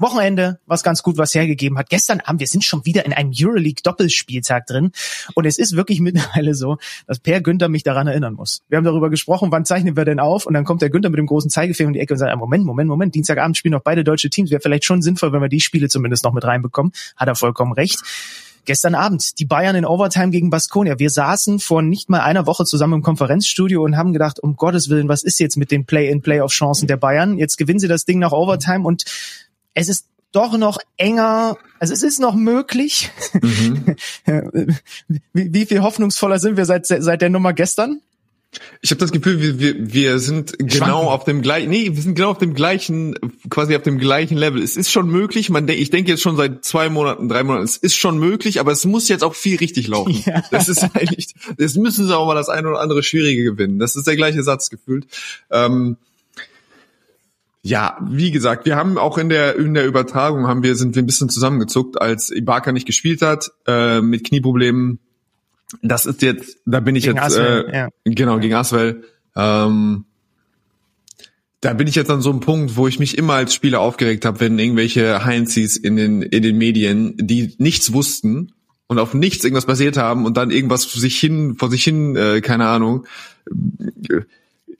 Wochenende, 0.00 0.58
was 0.66 0.82
ganz 0.82 1.02
gut 1.02 1.18
was 1.18 1.34
hergegeben 1.34 1.78
hat. 1.78 1.88
Gestern 1.88 2.20
Abend, 2.20 2.40
wir 2.40 2.46
sind 2.46 2.64
schon 2.64 2.84
wieder 2.84 3.04
in 3.06 3.12
einem 3.12 3.32
Euroleague-Doppelspieltag 3.34 4.66
drin. 4.66 4.92
Und 5.34 5.46
es 5.46 5.58
ist 5.58 5.76
wirklich 5.76 6.00
mittlerweile 6.00 6.54
so, 6.54 6.78
dass 7.06 7.18
Per 7.18 7.40
Günther 7.40 7.68
mich 7.68 7.82
daran 7.82 8.06
erinnern 8.06 8.34
muss. 8.34 8.62
Wir 8.68 8.78
haben 8.78 8.84
darüber 8.84 9.10
gesprochen, 9.10 9.52
wann 9.52 9.64
zeichnen 9.64 9.96
wir 9.96 10.04
denn 10.04 10.20
auf? 10.20 10.46
Und 10.46 10.54
dann 10.54 10.64
kommt 10.64 10.82
der 10.82 10.90
Günther 10.90 11.10
mit 11.10 11.18
dem 11.18 11.26
großen 11.26 11.50
Zeigefinger 11.50 11.88
um 11.88 11.92
die 11.92 12.00
Ecke 12.00 12.14
und 12.14 12.18
sagt, 12.18 12.36
Moment, 12.36 12.64
Moment, 12.64 12.88
Moment, 12.88 13.14
Dienstagabend 13.14 13.56
spielen 13.56 13.72
noch 13.72 13.82
beide 13.82 14.04
deutsche 14.04 14.30
Teams. 14.30 14.50
Wäre 14.50 14.60
vielleicht 14.60 14.84
schon 14.84 15.02
sinnvoll, 15.02 15.32
wenn 15.32 15.42
wir 15.42 15.48
die 15.48 15.60
Spiele 15.60 15.88
zumindest 15.88 16.24
noch 16.24 16.32
mit 16.32 16.44
reinbekommen. 16.44 16.92
Hat 17.16 17.28
er 17.28 17.34
vollkommen 17.34 17.72
recht. 17.72 18.00
Gestern 18.66 18.94
Abend, 18.94 19.38
die 19.38 19.46
Bayern 19.46 19.74
in 19.74 19.84
Overtime 19.86 20.30
gegen 20.30 20.50
Baskonia. 20.50 20.98
Wir 20.98 21.10
saßen 21.10 21.58
vor 21.60 21.82
nicht 21.82 22.10
mal 22.10 22.20
einer 22.20 22.46
Woche 22.46 22.64
zusammen 22.64 22.94
im 22.94 23.02
Konferenzstudio 23.02 23.82
und 23.82 23.96
haben 23.96 24.12
gedacht, 24.12 24.38
um 24.38 24.56
Gottes 24.56 24.90
Willen, 24.90 25.08
was 25.08 25.22
ist 25.22 25.40
jetzt 25.40 25.56
mit 25.56 25.70
den 25.70 25.86
Play-in-Play-off-Chancen 25.86 26.86
der 26.86 26.98
Bayern? 26.98 27.38
Jetzt 27.38 27.56
gewinnen 27.56 27.78
sie 27.78 27.88
das 27.88 28.04
Ding 28.04 28.18
nach 28.18 28.32
Overtime 28.32 28.86
und 28.86 29.04
es 29.74 29.88
ist 29.88 30.06
doch 30.32 30.56
noch 30.56 30.78
enger, 30.96 31.56
also 31.78 31.92
es 31.92 32.02
ist 32.02 32.20
noch 32.20 32.34
möglich. 32.34 33.10
Mhm. 33.32 33.96
wie, 35.32 35.52
wie 35.52 35.66
viel 35.66 35.82
hoffnungsvoller 35.82 36.38
sind 36.38 36.56
wir 36.56 36.64
seit, 36.64 36.86
seit 36.86 37.20
der 37.20 37.30
Nummer 37.30 37.52
gestern? 37.52 38.00
Ich 38.80 38.90
habe 38.90 38.98
das 38.98 39.12
Gefühl, 39.12 39.40
wir, 39.40 39.60
wir, 39.60 39.92
wir 39.92 40.18
sind 40.18 40.58
genau 40.58 40.74
Schwanken. 40.74 41.08
auf 41.08 41.24
dem 41.24 41.40
gleichen, 41.40 41.70
nee, 41.70 41.94
wir 41.94 42.02
sind 42.02 42.16
genau 42.16 42.32
auf 42.32 42.38
dem 42.38 42.54
gleichen, 42.54 43.14
quasi 43.48 43.76
auf 43.76 43.82
dem 43.82 43.98
gleichen 43.98 44.36
Level. 44.36 44.60
Es 44.60 44.76
ist 44.76 44.90
schon 44.90 45.08
möglich, 45.08 45.50
man, 45.50 45.68
ich 45.68 45.90
denke 45.90 46.10
jetzt 46.10 46.22
schon 46.22 46.36
seit 46.36 46.64
zwei 46.64 46.88
Monaten, 46.88 47.28
drei 47.28 47.44
Monaten, 47.44 47.64
es 47.64 47.76
ist 47.76 47.94
schon 47.94 48.18
möglich, 48.18 48.58
aber 48.58 48.72
es 48.72 48.84
muss 48.84 49.08
jetzt 49.08 49.22
auch 49.22 49.36
viel 49.36 49.58
richtig 49.58 49.86
laufen. 49.86 50.20
Ja. 50.26 50.42
Das 50.50 50.68
ist 50.68 50.82
eigentlich, 50.82 51.34
das 51.58 51.76
müssen 51.76 52.08
sie 52.08 52.16
auch 52.16 52.26
mal 52.26 52.34
das 52.34 52.48
eine 52.48 52.68
oder 52.68 52.80
andere 52.80 53.04
Schwierige 53.04 53.44
gewinnen. 53.44 53.78
Das 53.78 53.94
ist 53.94 54.06
der 54.06 54.16
gleiche 54.16 54.42
Satz 54.42 54.68
gefühlt. 54.68 55.06
Ähm, 55.50 55.96
ja, 57.62 57.98
wie 58.08 58.30
gesagt, 58.30 58.64
wir 58.64 58.76
haben 58.76 58.96
auch 58.96 59.18
in 59.18 59.28
der 59.28 59.56
in 59.56 59.74
der 59.74 59.86
Übertragung 59.86 60.46
haben 60.46 60.62
wir 60.62 60.76
sind 60.76 60.94
wir 60.94 61.02
ein 61.02 61.06
bisschen 61.06 61.28
zusammengezuckt, 61.28 62.00
als 62.00 62.30
Ibaka 62.30 62.72
nicht 62.72 62.86
gespielt 62.86 63.20
hat 63.22 63.50
äh, 63.66 64.00
mit 64.00 64.24
Knieproblemen. 64.24 64.98
Das 65.82 66.06
ist 66.06 66.22
jetzt, 66.22 66.58
da 66.64 66.80
bin 66.80 66.94
gegen 66.94 67.16
jetzt 67.16 67.22
Aswell, 67.22 67.68
äh, 67.70 67.76
ja. 67.76 67.88
genau 68.04 68.38
gegen 68.38 68.54
Aswell. 68.54 69.04
Ähm, 69.36 70.04
da 71.60 71.74
bin 71.74 71.86
ich 71.86 71.94
jetzt 71.94 72.10
an 72.10 72.22
so 72.22 72.30
einem 72.30 72.40
Punkt, 72.40 72.76
wo 72.76 72.88
ich 72.88 72.98
mich 72.98 73.18
immer 73.18 73.34
als 73.34 73.54
Spieler 73.54 73.80
aufgeregt 73.80 74.24
habe, 74.24 74.40
wenn 74.40 74.58
irgendwelche 74.58 75.24
Heinzis 75.24 75.76
in 75.76 75.96
den, 75.96 76.22
in 76.22 76.42
den 76.42 76.56
Medien, 76.56 77.14
die 77.18 77.54
nichts 77.58 77.92
wussten 77.92 78.52
und 78.86 78.98
auf 78.98 79.12
nichts 79.12 79.44
irgendwas 79.44 79.66
basiert 79.66 79.98
haben 79.98 80.24
und 80.24 80.38
dann 80.38 80.50
irgendwas 80.50 80.86
vor 80.86 81.00
sich 81.00 81.18
hin, 81.18 81.56
vor 81.58 81.70
sich 81.70 81.84
hin, 81.84 82.16
äh, 82.16 82.40
keine 82.40 82.66
Ahnung, 82.66 83.06
äh, 84.08 84.22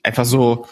einfach 0.03 0.25
so 0.25 0.67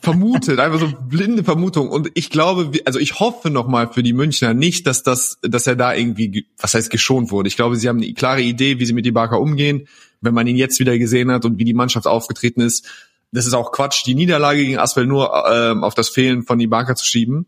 vermutet, 0.00 0.58
einfach 0.58 0.80
so 0.80 0.92
blinde 1.08 1.44
Vermutung. 1.44 1.90
Und 1.90 2.10
ich 2.14 2.30
glaube, 2.30 2.70
also 2.84 2.98
ich 2.98 3.20
hoffe 3.20 3.50
nochmal 3.50 3.92
für 3.92 4.02
die 4.02 4.12
Münchner 4.12 4.54
nicht, 4.54 4.86
dass 4.86 5.02
das, 5.02 5.38
dass 5.42 5.66
er 5.66 5.76
da 5.76 5.94
irgendwie, 5.94 6.46
was 6.58 6.74
heißt 6.74 6.90
geschont 6.90 7.30
wurde. 7.30 7.48
Ich 7.48 7.56
glaube, 7.56 7.76
sie 7.76 7.88
haben 7.88 7.98
eine 7.98 8.12
klare 8.14 8.42
Idee, 8.42 8.78
wie 8.78 8.86
sie 8.86 8.92
mit 8.92 9.06
Ibaka 9.06 9.36
umgehen. 9.36 9.88
Wenn 10.20 10.34
man 10.34 10.46
ihn 10.46 10.56
jetzt 10.56 10.80
wieder 10.80 10.98
gesehen 10.98 11.30
hat 11.30 11.44
und 11.44 11.58
wie 11.58 11.64
die 11.64 11.74
Mannschaft 11.74 12.06
aufgetreten 12.06 12.60
ist, 12.60 12.86
das 13.32 13.46
ist 13.46 13.54
auch 13.54 13.72
Quatsch, 13.72 14.04
die 14.06 14.14
Niederlage 14.14 14.64
gegen 14.64 14.78
Aswell 14.78 15.06
nur 15.06 15.32
ähm, 15.50 15.84
auf 15.84 15.94
das 15.94 16.08
Fehlen 16.08 16.42
von 16.42 16.58
Ibaka 16.58 16.96
zu 16.96 17.06
schieben. 17.06 17.46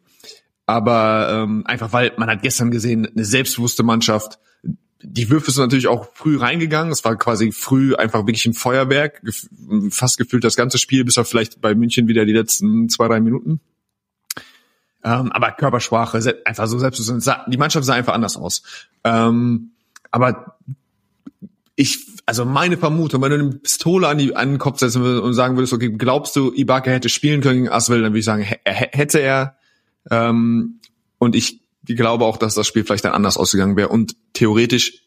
Aber 0.67 1.29
ähm, 1.31 1.65
einfach 1.67 1.93
weil 1.93 2.13
man 2.17 2.31
hat 2.31 2.43
gestern 2.43 2.71
gesehen, 2.71 3.07
eine 3.07 3.25
selbstbewusste 3.25 3.83
Mannschaft. 3.83 4.39
Die 5.03 5.31
Würfe 5.31 5.51
sind 5.51 5.65
natürlich 5.65 5.89
auch 5.89 6.09
früh 6.15 6.37
reingegangen. 6.37 6.93
Es 6.93 7.05
war 7.05 7.17
quasi 7.17 7.53
früh 7.53 7.95
einfach 7.95 8.27
wirklich 8.27 8.47
ein 8.47 8.55
Feuerwerk. 8.55 9.23
Fast 9.91 10.19
gefühlt 10.19 10.45
das 10.45 10.57
ganze 10.57 10.79
Spiel, 10.79 11.05
bis 11.05 11.19
auf 11.19 11.29
vielleicht 11.29 11.61
bei 11.61 11.75
München 11.75 12.09
wieder 12.09 12.25
die 12.25 12.33
letzten 12.33 12.89
zwei, 12.89 13.09
drei 13.09 13.21
Minuten. 13.21 13.61
Ähm, 15.05 15.33
aber 15.33 15.51
Körpersprache, 15.53 16.43
einfach 16.45 16.67
so 16.67 16.79
selbstbewusst. 16.79 17.31
Die 17.49 17.57
Mannschaft 17.57 17.85
sah 17.85 17.95
einfach 17.95 18.15
anders 18.15 18.37
aus. 18.37 18.63
Ähm, 19.03 19.73
aber 20.13 20.57
ich, 21.75 22.07
also 22.27 22.45
meine 22.45 22.77
Vermutung, 22.77 23.23
wenn 23.23 23.31
du 23.31 23.39
eine 23.39 23.51
Pistole 23.55 24.07
an, 24.07 24.19
die, 24.19 24.37
an 24.37 24.51
den 24.51 24.59
Kopf 24.59 24.79
setzen 24.79 25.03
würdest 25.03 25.25
und 25.25 25.35
sagen 25.35 25.57
würdest, 25.57 25.73
okay, 25.73 25.91
glaubst 25.91 26.37
du, 26.37 26.53
Ibaka 26.53 26.91
hätte 26.91 27.09
spielen 27.09 27.41
können 27.41 27.65
gegen 27.65 27.69
Aswell, 27.69 28.03
dann 28.03 28.13
würde 28.13 28.21
ich 28.21 28.25
sagen, 28.25 28.43
hätte 28.43 29.19
er. 29.19 29.57
Ähm, 30.11 30.79
und 31.19 31.35
ich 31.35 31.62
glaube 31.85 32.25
auch, 32.25 32.37
dass 32.37 32.55
das 32.55 32.67
Spiel 32.67 32.85
vielleicht 32.85 33.05
dann 33.05 33.13
anders 33.13 33.37
ausgegangen 33.37 33.77
wäre. 33.77 33.89
Und 33.89 34.17
theoretisch 34.33 35.03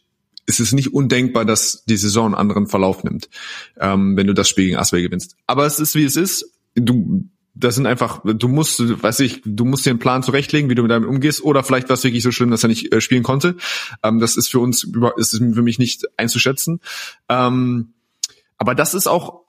ist 0.46 0.60
es 0.60 0.74
nicht 0.74 0.94
undenkbar, 0.94 1.46
dass 1.46 1.84
die 1.86 1.98
Saison 1.98 2.28
einen 2.28 2.36
anderen 2.36 2.68
Verlauf 2.68 3.04
nimmt, 3.04 3.30
ähm, 3.80 4.16
wenn 4.16 4.28
du 4.28 4.34
das 4.34 4.50
Spiel 4.50 4.66
gegen 4.66 4.78
Aswell 4.78 5.02
gewinnst. 5.02 5.36
Aber 5.48 5.66
es 5.66 5.80
ist, 5.80 5.96
wie 5.96 6.04
es 6.04 6.16
ist. 6.16 6.52
Du, 6.76 7.30
das 7.56 7.76
sind 7.76 7.88
einfach, 7.88 8.22
du 8.24 8.48
musst, 8.48 8.80
weiß 8.80 9.22
ich, 9.22 9.42
du 9.46 9.64
musst 9.64 9.86
dir 9.86 9.92
einen 9.92 10.00
Plan 10.00 10.24
zurechtlegen, 10.24 10.70
wie 10.70 10.76
du 10.76 10.82
mit 10.82 10.92
damit 10.92 11.10
umgehst, 11.10 11.42
oder 11.42 11.64
vielleicht 11.64 11.88
war 11.88 11.94
es 11.94 12.04
wirklich 12.04 12.22
so 12.22 12.32
schlimm, 12.32 12.52
dass 12.52 12.64
er 12.64 12.70
nicht 12.70 12.92
äh, 12.94 13.00
spielen 13.00 13.24
konnte. 13.24 13.56
Ähm, 14.04 14.20
das 14.20 14.36
ist 14.38 14.50
für 14.50 14.60
uns, 14.60 14.88
ist 15.18 15.38
für 15.38 15.62
mich 15.62 15.80
nicht 15.80 16.06
einzuschätzen. 16.18 16.82
Ähm, 17.30 17.94
aber 18.58 18.76
das 18.76 18.94
ist 18.94 19.08
auch, 19.08 19.45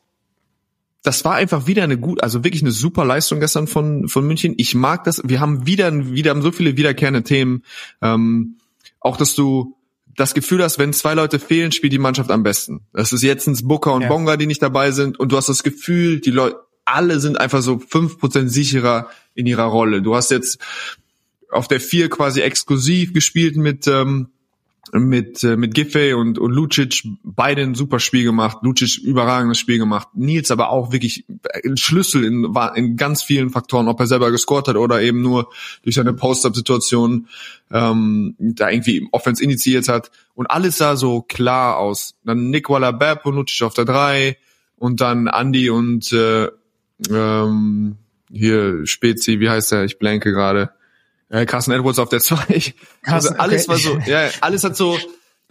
das 1.06 1.24
war 1.24 1.36
einfach 1.36 1.68
wieder 1.68 1.84
eine 1.84 1.98
gut, 1.98 2.20
also 2.20 2.42
wirklich 2.42 2.62
eine 2.62 2.72
super 2.72 3.04
Leistung 3.04 3.38
gestern 3.38 3.68
von 3.68 4.08
von 4.08 4.26
München. 4.26 4.54
Ich 4.56 4.74
mag 4.74 5.04
das. 5.04 5.22
Wir 5.24 5.38
haben 5.38 5.64
wieder, 5.64 6.12
wieder 6.12 6.30
haben 6.30 6.42
so 6.42 6.50
viele 6.50 6.76
wiederkehrende 6.76 7.22
Themen. 7.22 7.62
Ähm, 8.02 8.56
auch, 8.98 9.16
dass 9.16 9.36
du 9.36 9.76
das 10.16 10.34
Gefühl 10.34 10.64
hast, 10.64 10.80
wenn 10.80 10.92
zwei 10.92 11.14
Leute 11.14 11.38
fehlen, 11.38 11.70
spielt 11.70 11.92
die 11.92 11.98
Mannschaft 11.98 12.32
am 12.32 12.42
besten. 12.42 12.80
Das 12.92 13.12
ist 13.12 13.22
jetzt 13.22 13.46
ein 13.46 13.56
Booker 13.68 13.92
und 13.92 14.02
ja. 14.02 14.08
Bonga, 14.08 14.36
die 14.36 14.46
nicht 14.46 14.62
dabei 14.62 14.90
sind, 14.90 15.20
und 15.20 15.30
du 15.30 15.36
hast 15.36 15.48
das 15.48 15.62
Gefühl, 15.62 16.20
die 16.20 16.32
Leute 16.32 16.58
alle 16.84 17.20
sind 17.20 17.38
einfach 17.38 17.62
so 17.62 17.78
fünf 17.78 18.18
Prozent 18.18 18.50
sicherer 18.50 19.08
in 19.34 19.46
ihrer 19.46 19.64
Rolle. 19.64 20.02
Du 20.02 20.16
hast 20.16 20.30
jetzt 20.32 20.58
auf 21.50 21.68
der 21.68 21.80
vier 21.80 22.08
quasi 22.08 22.40
exklusiv 22.40 23.12
gespielt 23.12 23.56
mit 23.56 23.86
ähm, 23.86 24.28
mit 24.92 25.42
äh, 25.44 25.56
mit 25.56 25.74
Giffey 25.74 26.14
und, 26.14 26.38
und 26.38 26.52
Lucic 26.52 27.02
beide 27.22 27.62
ein 27.62 27.74
super 27.74 28.00
Spiel 28.00 28.24
gemacht. 28.24 28.58
Lucic 28.62 28.98
überragendes 28.98 29.58
Spiel 29.58 29.78
gemacht. 29.78 30.08
Nils 30.14 30.50
aber 30.50 30.70
auch 30.70 30.92
wirklich 30.92 31.24
ein 31.64 31.76
Schlüssel 31.76 32.24
in, 32.24 32.54
war 32.54 32.76
in 32.76 32.96
ganz 32.96 33.22
vielen 33.22 33.50
Faktoren, 33.50 33.88
ob 33.88 34.00
er 34.00 34.06
selber 34.06 34.30
gescored 34.30 34.68
hat 34.68 34.76
oder 34.76 35.02
eben 35.02 35.22
nur 35.22 35.50
durch 35.82 35.94
seine 35.94 36.12
Post-up-Situation 36.12 37.28
ähm, 37.70 38.34
da 38.38 38.70
irgendwie 38.70 39.08
Offense 39.12 39.42
initiiert 39.42 39.88
hat. 39.88 40.10
Und 40.34 40.50
alles 40.50 40.78
sah 40.78 40.96
so 40.96 41.22
klar 41.22 41.78
aus. 41.78 42.14
Dann 42.24 42.50
Nicola 42.50 42.92
Bepp 42.92 43.26
und 43.26 43.34
Lucic 43.34 43.62
auf 43.62 43.74
der 43.74 43.84
drei 43.84 44.36
und 44.76 45.00
dann 45.00 45.26
Andy 45.26 45.70
und 45.70 46.12
äh, 46.12 46.48
ähm, 47.10 47.96
hier 48.30 48.86
Spezi, 48.86 49.40
wie 49.40 49.48
heißt 49.48 49.72
der? 49.72 49.84
Ich 49.84 49.98
blanke 49.98 50.32
gerade. 50.32 50.70
Äh, 51.28 51.46
Carson 51.46 51.74
Edwards 51.74 51.98
auf 51.98 52.08
der 52.08 52.20
2. 52.20 52.74
Also 53.02 53.30
alles 53.30 53.68
okay. 53.68 53.72
war 53.72 53.78
so, 53.78 54.10
ja, 54.10 54.28
alles 54.40 54.64
hat 54.64 54.76
so, 54.76 54.98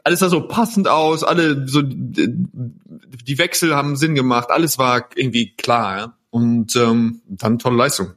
alles 0.04 0.20
sah 0.20 0.30
so 0.30 0.48
passend 0.48 0.88
aus, 0.88 1.24
alle 1.24 1.68
so 1.68 1.82
die 1.82 3.38
Wechsel 3.38 3.76
haben 3.76 3.96
Sinn 3.96 4.16
gemacht, 4.16 4.50
alles 4.52 4.78
war 4.78 5.10
irgendwie 5.16 5.56
klar, 5.56 5.98
ja. 5.98 6.18
Und 6.30 6.76
ähm, 6.76 7.22
dann 7.28 7.60
tolle 7.60 7.78
Leistung. 7.78 8.12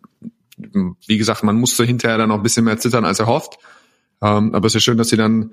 Wie 1.07 1.19
gesagt, 1.19 1.45
man 1.45 1.55
musste 1.55 1.85
hinterher 1.85 2.19
dann 2.19 2.31
noch 2.31 2.37
ein 2.37 2.43
bisschen 2.43 2.65
mehr 2.65 2.79
zittern, 2.79 3.05
als 3.05 3.21
er 3.21 3.27
hofft. 3.27 3.59
Ähm, 4.21 4.55
aber 4.55 4.67
es 4.67 4.75
ist 4.75 4.83
schön, 4.83 4.99
dass 4.99 5.11
sie 5.11 5.17
dann, 5.17 5.53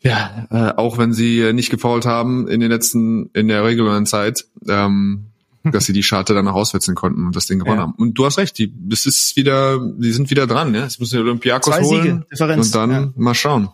ja, 0.00 0.46
äh, 0.50 0.76
auch 0.76 0.98
wenn 0.98 1.14
sie 1.14 1.50
nicht 1.54 1.70
gefault 1.70 2.04
haben 2.04 2.46
in 2.46 2.60
den 2.60 2.70
letzten, 2.70 3.30
in 3.32 3.48
der 3.48 3.64
regulären 3.64 4.04
Zeit, 4.04 4.44
ähm, 4.68 5.27
dass 5.64 5.84
sie 5.84 5.92
die 5.92 6.02
Scharte 6.02 6.34
dann 6.34 6.44
noch 6.44 6.54
auswechseln 6.54 6.94
konnten 6.94 7.26
und 7.26 7.36
das 7.36 7.46
Ding 7.46 7.58
gewonnen 7.58 7.78
ja. 7.78 7.82
haben. 7.82 7.94
Und 7.94 8.14
du 8.14 8.24
hast 8.24 8.38
recht, 8.38 8.58
die, 8.58 8.72
das 8.88 9.06
ist 9.06 9.36
wieder, 9.36 9.78
die 9.78 10.12
sind 10.12 10.30
wieder 10.30 10.46
dran, 10.46 10.74
ja. 10.74 10.82
Jetzt 10.82 11.00
müssen 11.00 11.16
die 11.16 11.22
Olympiakos 11.22 11.74
Zwei 11.74 11.82
holen 11.82 12.24
Differenz, 12.30 12.66
und 12.66 12.74
dann 12.74 12.90
ja. 12.90 13.12
mal 13.16 13.34
schauen. 13.34 13.68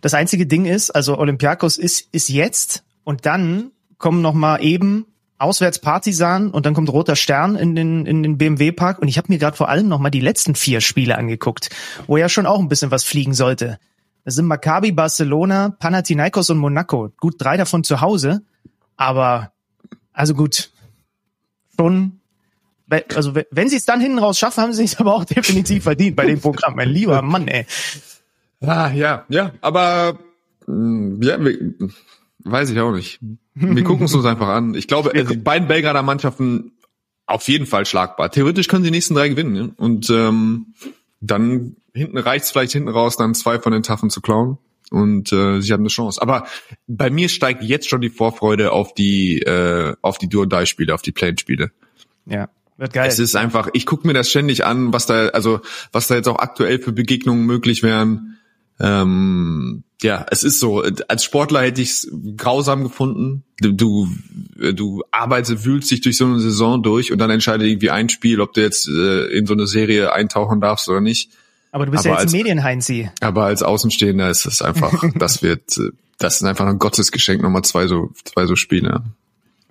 Das 0.00 0.14
einzige 0.14 0.46
Ding 0.46 0.66
ist, 0.66 0.90
also 0.90 1.18
Olympiakos 1.18 1.78
ist, 1.78 2.08
ist 2.12 2.28
jetzt 2.28 2.84
und 3.04 3.26
dann 3.26 3.70
kommen 3.98 4.22
noch 4.22 4.34
mal 4.34 4.62
eben 4.62 5.06
auswärts 5.38 5.78
Partisan 5.78 6.50
und 6.50 6.66
dann 6.66 6.74
kommt 6.74 6.90
Roter 6.90 7.16
Stern 7.16 7.56
in 7.56 7.74
den 7.74 8.06
in 8.06 8.22
den 8.22 8.38
BMW 8.38 8.72
Park 8.72 8.98
und 8.98 9.08
ich 9.08 9.18
habe 9.18 9.32
mir 9.32 9.38
gerade 9.38 9.56
vor 9.56 9.68
allem 9.68 9.88
noch 9.88 9.98
mal 9.98 10.10
die 10.10 10.20
letzten 10.20 10.54
vier 10.54 10.80
Spiele 10.80 11.18
angeguckt, 11.18 11.70
wo 12.06 12.16
ja 12.16 12.28
schon 12.28 12.46
auch 12.46 12.60
ein 12.60 12.68
bisschen 12.68 12.90
was 12.90 13.04
fliegen 13.04 13.34
sollte. 13.34 13.78
Das 14.24 14.36
sind 14.36 14.46
Maccabi, 14.46 14.92
Barcelona, 14.92 15.70
Panathinaikos 15.78 16.50
und 16.50 16.58
Monaco. 16.58 17.10
Gut, 17.18 17.34
drei 17.38 17.56
davon 17.56 17.84
zu 17.84 18.00
Hause, 18.00 18.42
aber 18.96 19.52
also 20.12 20.34
gut, 20.34 20.70
schon, 21.78 22.20
also 23.14 23.34
wenn 23.50 23.68
sie 23.68 23.76
es 23.76 23.84
dann 23.84 24.00
hinten 24.00 24.18
raus 24.18 24.38
schaffen, 24.38 24.62
haben 24.62 24.72
sie 24.72 24.84
es 24.84 24.98
aber 24.98 25.14
auch 25.14 25.24
definitiv 25.24 25.84
verdient 25.84 26.16
bei 26.16 26.26
dem 26.26 26.40
Programm. 26.40 26.76
Mein 26.76 26.90
lieber 26.90 27.22
Mann, 27.22 27.48
ey. 27.48 27.66
Ah, 28.60 28.90
ja, 28.92 29.24
ja, 29.28 29.52
aber 29.60 30.18
mm, 30.66 31.22
ja, 31.22 31.38
weiß 32.44 32.70
ich 32.70 32.80
auch 32.80 32.92
nicht. 32.92 33.20
Wir 33.54 33.84
gucken 33.84 34.06
es 34.06 34.14
uns 34.14 34.24
einfach 34.24 34.48
an. 34.48 34.74
Ich 34.74 34.88
glaube, 34.88 35.12
also 35.14 35.32
die 35.32 35.38
beiden 35.38 35.68
Belgrader 35.68 36.02
Mannschaften 36.02 36.72
auf 37.26 37.48
jeden 37.48 37.66
Fall 37.66 37.86
schlagbar. 37.86 38.30
Theoretisch 38.30 38.68
können 38.68 38.84
sie 38.84 38.90
die 38.90 38.96
nächsten 38.96 39.14
drei 39.14 39.28
gewinnen. 39.28 39.56
Ja? 39.56 39.68
Und 39.76 40.10
ähm, 40.10 40.74
dann 41.20 41.76
hinten 41.94 42.18
reicht's 42.18 42.50
vielleicht 42.50 42.72
hinten 42.72 42.88
raus, 42.88 43.16
dann 43.16 43.34
zwei 43.34 43.58
von 43.58 43.72
den 43.72 43.82
Taffen 43.82 44.10
zu 44.10 44.20
klauen 44.20 44.58
und 44.94 45.32
äh, 45.32 45.60
sie 45.60 45.72
haben 45.72 45.82
eine 45.82 45.88
Chance. 45.88 46.22
Aber 46.22 46.46
bei 46.86 47.10
mir 47.10 47.28
steigt 47.28 47.62
jetzt 47.62 47.88
schon 47.88 48.00
die 48.00 48.10
Vorfreude 48.10 48.72
auf 48.72 48.94
die 48.94 49.40
äh, 49.40 49.94
auf 50.00 50.18
die 50.18 50.28
Duo-Die-Spiele, 50.28 50.94
auf 50.94 51.02
die 51.02 51.12
Plane-Spiele. 51.12 51.70
Ja, 52.26 52.48
wird 52.76 52.92
geil. 52.92 53.08
Es 53.08 53.18
ist 53.18 53.36
einfach, 53.36 53.68
ich 53.72 53.86
gucke 53.86 54.06
mir 54.06 54.14
das 54.14 54.30
ständig 54.30 54.64
an, 54.64 54.92
was 54.92 55.06
da, 55.06 55.28
also 55.28 55.60
was 55.92 56.08
da 56.08 56.16
jetzt 56.16 56.28
auch 56.28 56.38
aktuell 56.38 56.78
für 56.80 56.92
Begegnungen 56.92 57.44
möglich 57.46 57.82
wären. 57.82 58.38
Ähm, 58.80 59.84
ja, 60.02 60.26
es 60.30 60.42
ist 60.42 60.58
so. 60.58 60.82
Als 61.08 61.24
Sportler 61.24 61.62
hätte 61.62 61.80
ich 61.80 61.90
es 61.90 62.12
grausam 62.36 62.82
gefunden. 62.82 63.44
Du, 63.60 63.72
du, 63.72 64.08
du 64.72 65.04
arbeitest, 65.12 65.64
wühlst 65.64 65.90
dich 65.90 66.00
durch 66.00 66.16
so 66.16 66.24
eine 66.24 66.40
Saison 66.40 66.82
durch 66.82 67.12
und 67.12 67.18
dann 67.18 67.30
entscheidet 67.30 67.68
irgendwie 67.68 67.90
ein 67.90 68.08
Spiel, 68.08 68.40
ob 68.40 68.52
du 68.52 68.60
jetzt 68.60 68.88
äh, 68.88 69.26
in 69.26 69.46
so 69.46 69.54
eine 69.54 69.66
Serie 69.66 70.12
eintauchen 70.12 70.60
darfst 70.60 70.88
oder 70.88 71.00
nicht. 71.00 71.30
Aber 71.74 71.86
du 71.86 71.90
bist 71.90 72.06
aber 72.06 72.14
ja 72.14 72.20
jetzt 72.20 72.26
als, 72.26 72.32
Medienheinzi. 72.32 73.10
Aber 73.18 73.46
als 73.46 73.64
Außenstehender 73.64 74.30
ist 74.30 74.46
es 74.46 74.62
einfach, 74.62 74.92
das 75.16 75.42
wird, 75.42 75.76
das 76.18 76.36
ist 76.36 76.44
einfach 76.44 76.66
ein 76.66 76.78
Gottesgeschenk, 76.78 77.42
nochmal 77.42 77.62
zwei 77.62 77.88
so, 77.88 78.12
zwei 78.22 78.46
so 78.46 78.54
Spiele. 78.54 79.02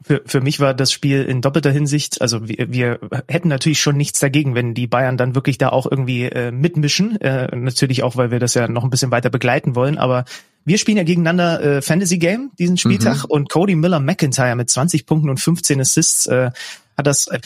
Für, 0.03 0.21
für 0.25 0.41
mich 0.41 0.59
war 0.59 0.73
das 0.73 0.91
Spiel 0.91 1.23
in 1.23 1.41
doppelter 1.41 1.71
Hinsicht, 1.71 2.21
also 2.21 2.45
wir, 2.49 2.73
wir 2.73 2.99
hätten 3.29 3.47
natürlich 3.47 3.79
schon 3.79 3.95
nichts 3.95 4.19
dagegen, 4.19 4.53
wenn 4.53 4.73
die 4.73 4.85
Bayern 4.85 5.15
dann 5.15 5.33
wirklich 5.33 5.57
da 5.57 5.69
auch 5.69 5.89
irgendwie 5.89 6.23
äh, 6.25 6.51
mitmischen. 6.51 7.21
Äh, 7.21 7.55
natürlich 7.55 8.03
auch, 8.03 8.17
weil 8.17 8.31
wir 8.31 8.39
das 8.39 8.53
ja 8.53 8.67
noch 8.67 8.83
ein 8.83 8.89
bisschen 8.89 9.11
weiter 9.11 9.29
begleiten 9.29 9.73
wollen, 9.73 9.97
aber 9.97 10.25
wir 10.65 10.77
spielen 10.77 10.97
ja 10.97 11.03
gegeneinander 11.03 11.61
äh, 11.63 11.81
Fantasy 11.81 12.17
Game 12.17 12.51
diesen 12.59 12.75
Spieltag 12.75 13.23
mhm. 13.23 13.29
und 13.29 13.49
Cody 13.49 13.75
Miller 13.75 14.01
McIntyre 14.01 14.57
mit 14.57 14.69
20 14.69 15.05
Punkten 15.05 15.29
und 15.29 15.39
15 15.39 15.79
Assists 15.79 16.25
äh, 16.25 16.51
hat 16.97 17.07
das, 17.07 17.27
äh, 17.27 17.39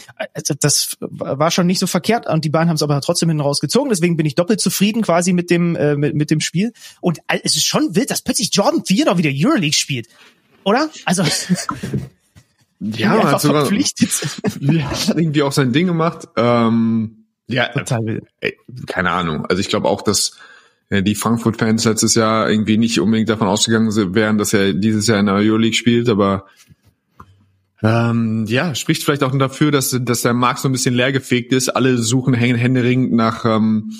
das 0.59 0.97
war 0.99 1.51
schon 1.51 1.67
nicht 1.67 1.79
so 1.79 1.87
verkehrt 1.87 2.27
und 2.27 2.43
die 2.45 2.49
Bayern 2.49 2.69
haben 2.69 2.75
es 2.75 2.83
aber 2.83 2.99
trotzdem 3.01 3.29
hinten 3.29 3.41
rausgezogen. 3.41 3.89
Deswegen 3.89 4.17
bin 4.17 4.25
ich 4.25 4.35
doppelt 4.35 4.59
zufrieden 4.59 5.01
quasi 5.01 5.33
mit 5.33 5.49
dem 5.49 5.75
äh, 5.75 5.95
mit, 5.95 6.15
mit 6.15 6.31
dem 6.31 6.39
Spiel. 6.39 6.73
Und 7.01 7.19
es 7.27 7.55
ist 7.55 7.65
schon 7.65 7.95
wild, 7.95 8.11
dass 8.11 8.21
plötzlich 8.21 8.49
Jordan 8.53 8.83
Theodore 8.83 9.17
wieder 9.17 9.31
Euroleague 9.33 9.73
spielt, 9.73 10.07
oder? 10.63 10.89
Also 11.05 11.23
ja, 12.79 13.31
hat 13.31 13.41
sogar, 13.41 13.61
verpflichtet. 13.61 14.09
ja, 14.59 14.89
hat 14.89 15.17
irgendwie 15.17 15.43
auch 15.43 15.51
sein 15.51 15.71
Ding 15.71 15.87
gemacht. 15.87 16.27
Ähm, 16.35 17.25
ja, 17.47 17.67
total 17.69 18.05
wild. 18.05 18.23
Ey, 18.41 18.57
keine 18.87 19.11
Ahnung. 19.11 19.45
Also 19.45 19.61
ich 19.61 19.69
glaube 19.69 19.87
auch, 19.87 20.01
dass 20.01 20.37
äh, 20.89 21.01
die 21.01 21.15
Frankfurt-Fans 21.15 21.85
letztes 21.85 22.15
Jahr 22.15 22.49
irgendwie 22.49 22.77
nicht 22.77 22.99
unbedingt 22.99 23.29
davon 23.29 23.47
ausgegangen 23.47 23.93
wären, 24.13 24.37
dass 24.37 24.53
er 24.53 24.73
dieses 24.73 25.07
Jahr 25.07 25.19
in 25.19 25.27
der 25.27 25.35
Euroleague 25.35 25.75
spielt, 25.75 26.09
aber 26.09 26.45
Ähm, 27.83 28.45
ja, 28.47 28.73
spricht 28.73 29.03
vielleicht 29.03 29.23
auch 29.23 29.37
dafür, 29.37 29.71
dass, 29.71 29.95
dass 30.01 30.23
der 30.23 30.33
Markt 30.33 30.59
so 30.59 30.69
ein 30.69 30.71
bisschen 30.71 30.95
leergefegt 30.95 31.53
ist. 31.53 31.69
Alle 31.69 31.97
suchen 31.97 32.33
händeringend 32.33 33.13
nach, 33.13 33.45
ähm, 33.45 33.93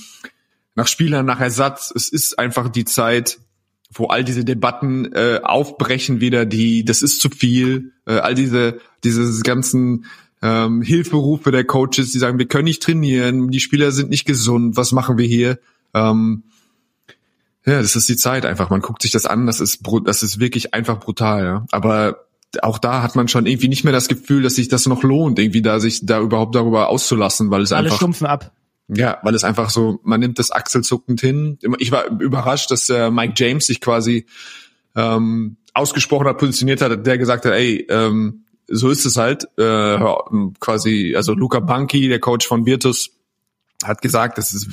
nach 0.76 0.88
Spielern, 0.88 1.26
nach 1.26 1.40
Ersatz. 1.40 1.92
Es 1.96 2.10
ist 2.10 2.40
einfach 2.40 2.70
die 2.70 2.86
Zeit, 2.86 3.40
wo 3.92 4.08
all 4.08 4.24
diese 4.24 4.44
Debatten 4.44 5.14
äh, 5.14 5.40
aufbrechen 5.44 6.20
wieder, 6.20 6.46
die, 6.46 6.86
das 6.86 7.02
ist 7.02 7.22
zu 7.22 7.30
viel, 7.30 7.94
äh, 8.06 8.18
all 8.18 8.36
diese, 8.36 8.80
diese 9.04 9.42
ganzen 9.44 10.06
ähm, 10.42 10.82
Hilferufe 10.82 11.52
der 11.52 11.64
Coaches, 11.64 12.12
die 12.12 12.20
sagen, 12.20 12.40
wir 12.40 12.48
können 12.48 12.66
nicht 12.66 12.84
trainieren, 12.84 13.50
die 13.50 13.60
Spieler 13.60 13.92
sind 13.92 14.10
nicht 14.10 14.26
gesund, 14.26 14.76
was 14.76 14.92
machen 14.92 15.18
wir 15.18 15.26
hier? 15.26 15.60
Ähm, 15.94 16.44
ja, 17.66 17.82
das 17.82 17.96
ist 17.96 18.08
die 18.08 18.16
Zeit 18.16 18.46
einfach. 18.46 18.70
Man 18.70 18.82
guckt 18.82 19.02
sich 19.02 19.12
das 19.12 19.26
an, 19.26 19.46
das 19.46 19.60
ist, 19.60 19.82
das 20.06 20.24
ist 20.24 20.40
wirklich 20.40 20.74
einfach 20.74 21.00
brutal. 21.00 21.44
Ja? 21.44 21.66
Aber 21.72 22.27
auch 22.62 22.80
da 22.80 23.02
hat 23.02 23.16
man 23.16 23.28
schon 23.28 23.46
irgendwie 23.46 23.68
nicht 23.68 23.84
mehr 23.84 23.94
das 23.94 24.08
Gefühl, 24.08 24.42
dass 24.42 24.56
sich 24.56 24.68
das 24.68 24.86
noch 24.86 25.04
lohnt, 25.04 25.40
irgendwie 25.40 25.62
da 25.62 25.80
sich 25.80 26.06
da 26.06 26.20
überhaupt 26.20 26.56
darüber 26.56 26.90
auszulassen, 26.90 27.52
weil 27.52 27.62
es 27.62 27.72
Alle 27.72 27.86
einfach 27.86 27.98
stumpfen 27.98 28.28
ab. 28.28 28.52
ja, 28.88 29.20
weil 29.24 29.36
es 29.36 29.44
einfach 29.44 29.70
so, 29.70 30.00
man 30.04 30.20
nimmt 30.20 30.40
das 30.40 30.52
achselzuckend 30.52 31.20
hin. 31.20 31.60
Ich 31.80 31.92
war 31.92 32.08
überrascht, 32.20 32.72
dass 32.72 32.90
äh, 32.90 33.12
Mike 33.12 33.34
James 33.36 33.68
sich 33.68 33.82
quasi 33.82 34.26
ähm, 34.96 35.58
ausgesprochen 35.74 36.28
hat, 36.28 36.38
positioniert 36.38 36.82
hat, 36.82 37.06
der 37.06 37.18
gesagt 37.18 37.46
hat, 37.46 37.54
ey, 37.54 37.86
ähm, 37.90 38.46
so 38.68 38.90
ist 38.90 39.06
es 39.06 39.18
halt. 39.18 39.48
Äh, 39.58 39.98
quasi, 40.60 41.14
also 41.16 41.34
Luca 41.34 41.60
Banki, 41.60 42.08
der 42.08 42.20
Coach 42.20 42.48
von 42.48 42.66
Virtus, 42.66 43.12
hat 43.84 44.02
gesagt, 44.02 44.38
dass 44.38 44.54
es, 44.54 44.68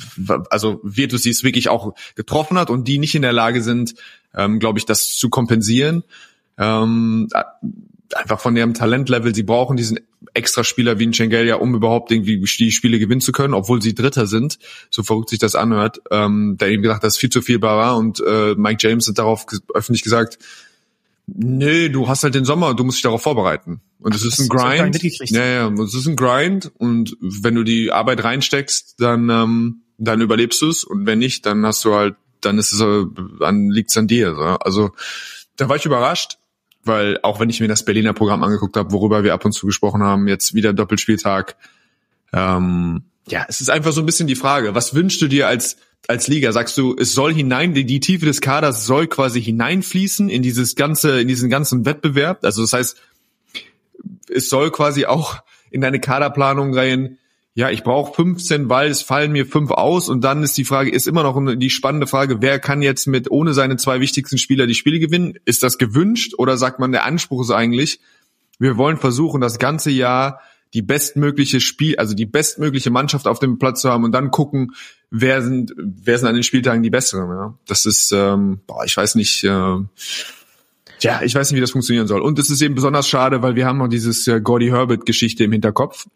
also 0.49 0.79
Virtus 0.83 1.21
die 1.21 1.29
es 1.29 1.43
wirklich 1.43 1.69
auch 1.69 1.93
getroffen 2.15 2.57
hat 2.57 2.69
und 2.69 2.87
die 2.87 2.97
nicht 2.97 3.15
in 3.15 3.21
der 3.21 3.33
Lage 3.33 3.61
sind, 3.61 3.93
ähm, 4.33 4.59
glaube 4.59 4.79
ich, 4.79 4.85
das 4.85 5.15
zu 5.15 5.29
kompensieren. 5.29 6.03
Ähm, 6.57 7.27
einfach 8.13 8.39
von 8.39 8.55
ihrem 8.55 8.73
Talentlevel, 8.73 9.33
sie 9.33 9.43
brauchen 9.43 9.77
diesen 9.77 9.99
extra 10.33 10.63
Spieler 10.63 10.99
wie 10.99 11.07
ein 11.07 11.13
Schengelia, 11.13 11.55
um 11.55 11.75
überhaupt 11.75 12.11
irgendwie 12.11 12.39
die 12.39 12.71
Spiele 12.71 12.99
gewinnen 12.99 13.21
zu 13.21 13.31
können, 13.31 13.53
obwohl 13.53 13.81
sie 13.81 13.95
Dritter 13.95 14.27
sind, 14.27 14.59
so 14.89 15.03
verrückt 15.03 15.29
sich 15.29 15.39
das 15.39 15.55
anhört, 15.55 16.01
ähm, 16.11 16.57
der 16.59 16.69
eben 16.69 16.83
gesagt, 16.83 17.03
das 17.03 17.15
ist 17.15 17.19
viel 17.19 17.29
zu 17.29 17.41
viel 17.41 17.61
war 17.61 17.97
und 17.97 18.21
äh, 18.25 18.55
Mike 18.55 18.85
James 18.85 19.07
hat 19.07 19.17
darauf 19.17 19.45
öffentlich 19.73 20.03
gesagt, 20.03 20.37
nee, 21.27 21.89
du 21.89 22.07
hast 22.07 22.23
halt 22.23 22.35
den 22.35 22.45
Sommer, 22.45 22.73
du 22.73 22.83
musst 22.83 22.97
dich 22.97 23.03
darauf 23.03 23.21
vorbereiten. 23.21 23.81
Und 23.99 24.13
es 24.13 24.23
ist 24.23 24.39
ein 24.39 24.49
Grind. 24.49 25.01
Ja, 25.31 25.45
ja, 25.45 25.83
es 25.83 25.95
ist 25.95 26.07
ein 26.07 26.15
Grind 26.15 26.71
und 26.77 27.17
wenn 27.19 27.55
du 27.55 27.63
die 27.63 27.91
Arbeit 27.91 28.23
reinsteckst, 28.23 28.95
dann, 28.99 29.29
ähm, 29.29 29.81
dann 29.97 30.21
überlebst 30.21 30.61
du 30.61 30.69
es 30.69 30.83
und 30.83 31.05
wenn 31.05 31.19
nicht, 31.19 31.45
dann 31.45 31.65
hast 31.65 31.83
du 31.85 31.93
halt, 31.95 32.15
dann 32.41 32.59
ist 32.59 32.73
es, 32.73 32.81
äh, 32.81 33.05
dann 33.39 33.69
liegt's 33.69 33.97
an 33.97 34.07
dir. 34.07 34.35
So. 34.35 34.41
Also 34.41 34.91
da 35.55 35.69
war 35.69 35.77
ich 35.77 35.85
überrascht 35.85 36.37
weil 36.85 37.19
auch 37.23 37.39
wenn 37.39 37.49
ich 37.49 37.59
mir 37.59 37.67
das 37.67 37.85
Berliner 37.85 38.13
Programm 38.13 38.43
angeguckt 38.43 38.77
habe, 38.77 38.91
worüber 38.91 39.23
wir 39.23 39.33
ab 39.33 39.45
und 39.45 39.51
zu 39.51 39.65
gesprochen 39.65 40.03
haben, 40.03 40.27
jetzt 40.27 40.53
wieder 40.53 40.73
Doppelspieltag, 40.73 41.55
ähm, 42.33 43.03
ja, 43.27 43.45
es 43.47 43.61
ist 43.61 43.69
einfach 43.69 43.91
so 43.91 44.01
ein 44.01 44.05
bisschen 44.05 44.27
die 44.27 44.35
Frage, 44.35 44.75
was 44.75 44.93
wünschst 44.93 45.21
du 45.21 45.27
dir 45.27 45.47
als 45.47 45.77
als 46.07 46.27
Liga? 46.27 46.51
Sagst 46.51 46.77
du, 46.77 46.95
es 46.97 47.13
soll 47.13 47.33
hinein, 47.33 47.73
die, 47.73 47.85
die 47.85 47.99
Tiefe 47.99 48.25
des 48.25 48.41
Kaders 48.41 48.85
soll 48.85 49.07
quasi 49.07 49.41
hineinfließen 49.41 50.29
in 50.29 50.43
dieses 50.43 50.75
ganze, 50.75 51.21
in 51.21 51.27
diesen 51.27 51.49
ganzen 51.49 51.85
Wettbewerb? 51.85 52.43
Also 52.43 52.61
das 52.61 52.73
heißt, 52.73 53.01
es 54.29 54.49
soll 54.49 54.71
quasi 54.71 55.05
auch 55.05 55.41
in 55.71 55.81
deine 55.81 55.99
Kaderplanung 55.99 56.77
rein, 56.77 57.17
ja, 57.57 57.69
ich 57.69 57.83
brauche 57.83 58.13
15, 58.13 58.67
weil 58.67 58.91
es 58.91 59.01
fallen 59.01 59.31
mir 59.31 59.45
fünf 59.45 59.71
aus 59.71 60.09
und 60.09 60.25
dann 60.25 60.43
ist 60.43 60.57
die 60.57 60.65
Frage, 60.65 60.91
ist 60.91 61.07
immer 61.07 61.23
noch 61.23 61.41
die 61.55 61.69
spannende 61.69 62.05
Frage, 62.05 62.41
wer 62.41 62.59
kann 62.59 62.81
jetzt 62.81 63.07
mit 63.07 63.31
ohne 63.31 63.53
seine 63.53 63.77
zwei 63.77 64.01
wichtigsten 64.01 64.37
Spieler 64.37 64.67
die 64.67 64.75
Spiele 64.75 64.99
gewinnen? 64.99 65.39
Ist 65.45 65.63
das 65.63 65.77
gewünscht 65.77 66.33
oder 66.37 66.57
sagt 66.57 66.79
man, 66.79 66.91
der 66.91 67.05
Anspruch 67.05 67.41
ist 67.41 67.51
eigentlich, 67.51 68.01
wir 68.59 68.75
wollen 68.75 68.97
versuchen, 68.97 69.39
das 69.39 69.57
ganze 69.57 69.89
Jahr 69.89 70.41
die 70.73 70.81
bestmögliche 70.81 71.61
Spiel, 71.61 71.95
also 71.95 72.13
die 72.13 72.25
bestmögliche 72.25 72.91
Mannschaft 72.91 73.25
auf 73.25 73.39
dem 73.39 73.57
Platz 73.57 73.79
zu 73.79 73.89
haben 73.89 74.03
und 74.03 74.11
dann 74.11 74.31
gucken, 74.31 74.75
wer 75.09 75.41
sind, 75.41 75.73
wer 75.77 76.17
sind 76.17 76.27
an 76.27 76.33
den 76.33 76.43
Spieltagen 76.43 76.83
die 76.83 76.89
besseren. 76.89 77.29
Ja? 77.29 77.57
Das 77.67 77.85
ist, 77.85 78.11
ähm, 78.11 78.59
boah, 78.67 78.83
ich 78.83 78.97
weiß 78.97 79.15
nicht, 79.15 79.45
äh, 79.45 79.77
ja, 80.99 81.21
ich 81.23 81.33
weiß 81.33 81.49
nicht, 81.49 81.55
wie 81.55 81.61
das 81.61 81.71
funktionieren 81.71 82.07
soll. 82.07 82.21
Und 82.21 82.37
es 82.37 82.49
ist 82.49 82.61
eben 82.61 82.75
besonders 82.75 83.07
schade, 83.07 83.41
weil 83.41 83.55
wir 83.55 83.65
haben 83.65 83.77
noch 83.77 83.87
dieses 83.87 84.27
äh, 84.27 84.41
Gordy 84.41 84.67
Herbert 84.67 85.05
Geschichte 85.05 85.45
im 85.45 85.53
Hinterkopf. 85.53 86.07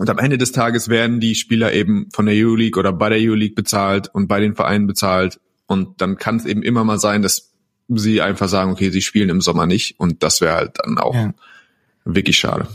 Und 0.00 0.08
am 0.08 0.16
Ende 0.16 0.38
des 0.38 0.52
Tages 0.52 0.88
werden 0.88 1.20
die 1.20 1.34
Spieler 1.34 1.74
eben 1.74 2.08
von 2.10 2.24
der 2.24 2.34
Euroleague 2.34 2.80
oder 2.80 2.90
bei 2.90 3.10
der 3.10 3.18
Euroleague 3.18 3.54
bezahlt 3.54 4.08
und 4.10 4.28
bei 4.28 4.40
den 4.40 4.54
Vereinen 4.54 4.86
bezahlt. 4.86 5.38
Und 5.66 6.00
dann 6.00 6.16
kann 6.16 6.36
es 6.36 6.46
eben 6.46 6.62
immer 6.62 6.84
mal 6.84 6.98
sein, 6.98 7.20
dass 7.20 7.50
sie 7.86 8.22
einfach 8.22 8.48
sagen, 8.48 8.72
okay, 8.72 8.88
sie 8.88 9.02
spielen 9.02 9.28
im 9.28 9.42
Sommer 9.42 9.66
nicht. 9.66 10.00
Und 10.00 10.22
das 10.22 10.40
wäre 10.40 10.54
halt 10.54 10.78
dann 10.82 10.96
auch 10.96 11.14
ja. 11.14 11.34
wirklich 12.06 12.38
schade. 12.38 12.66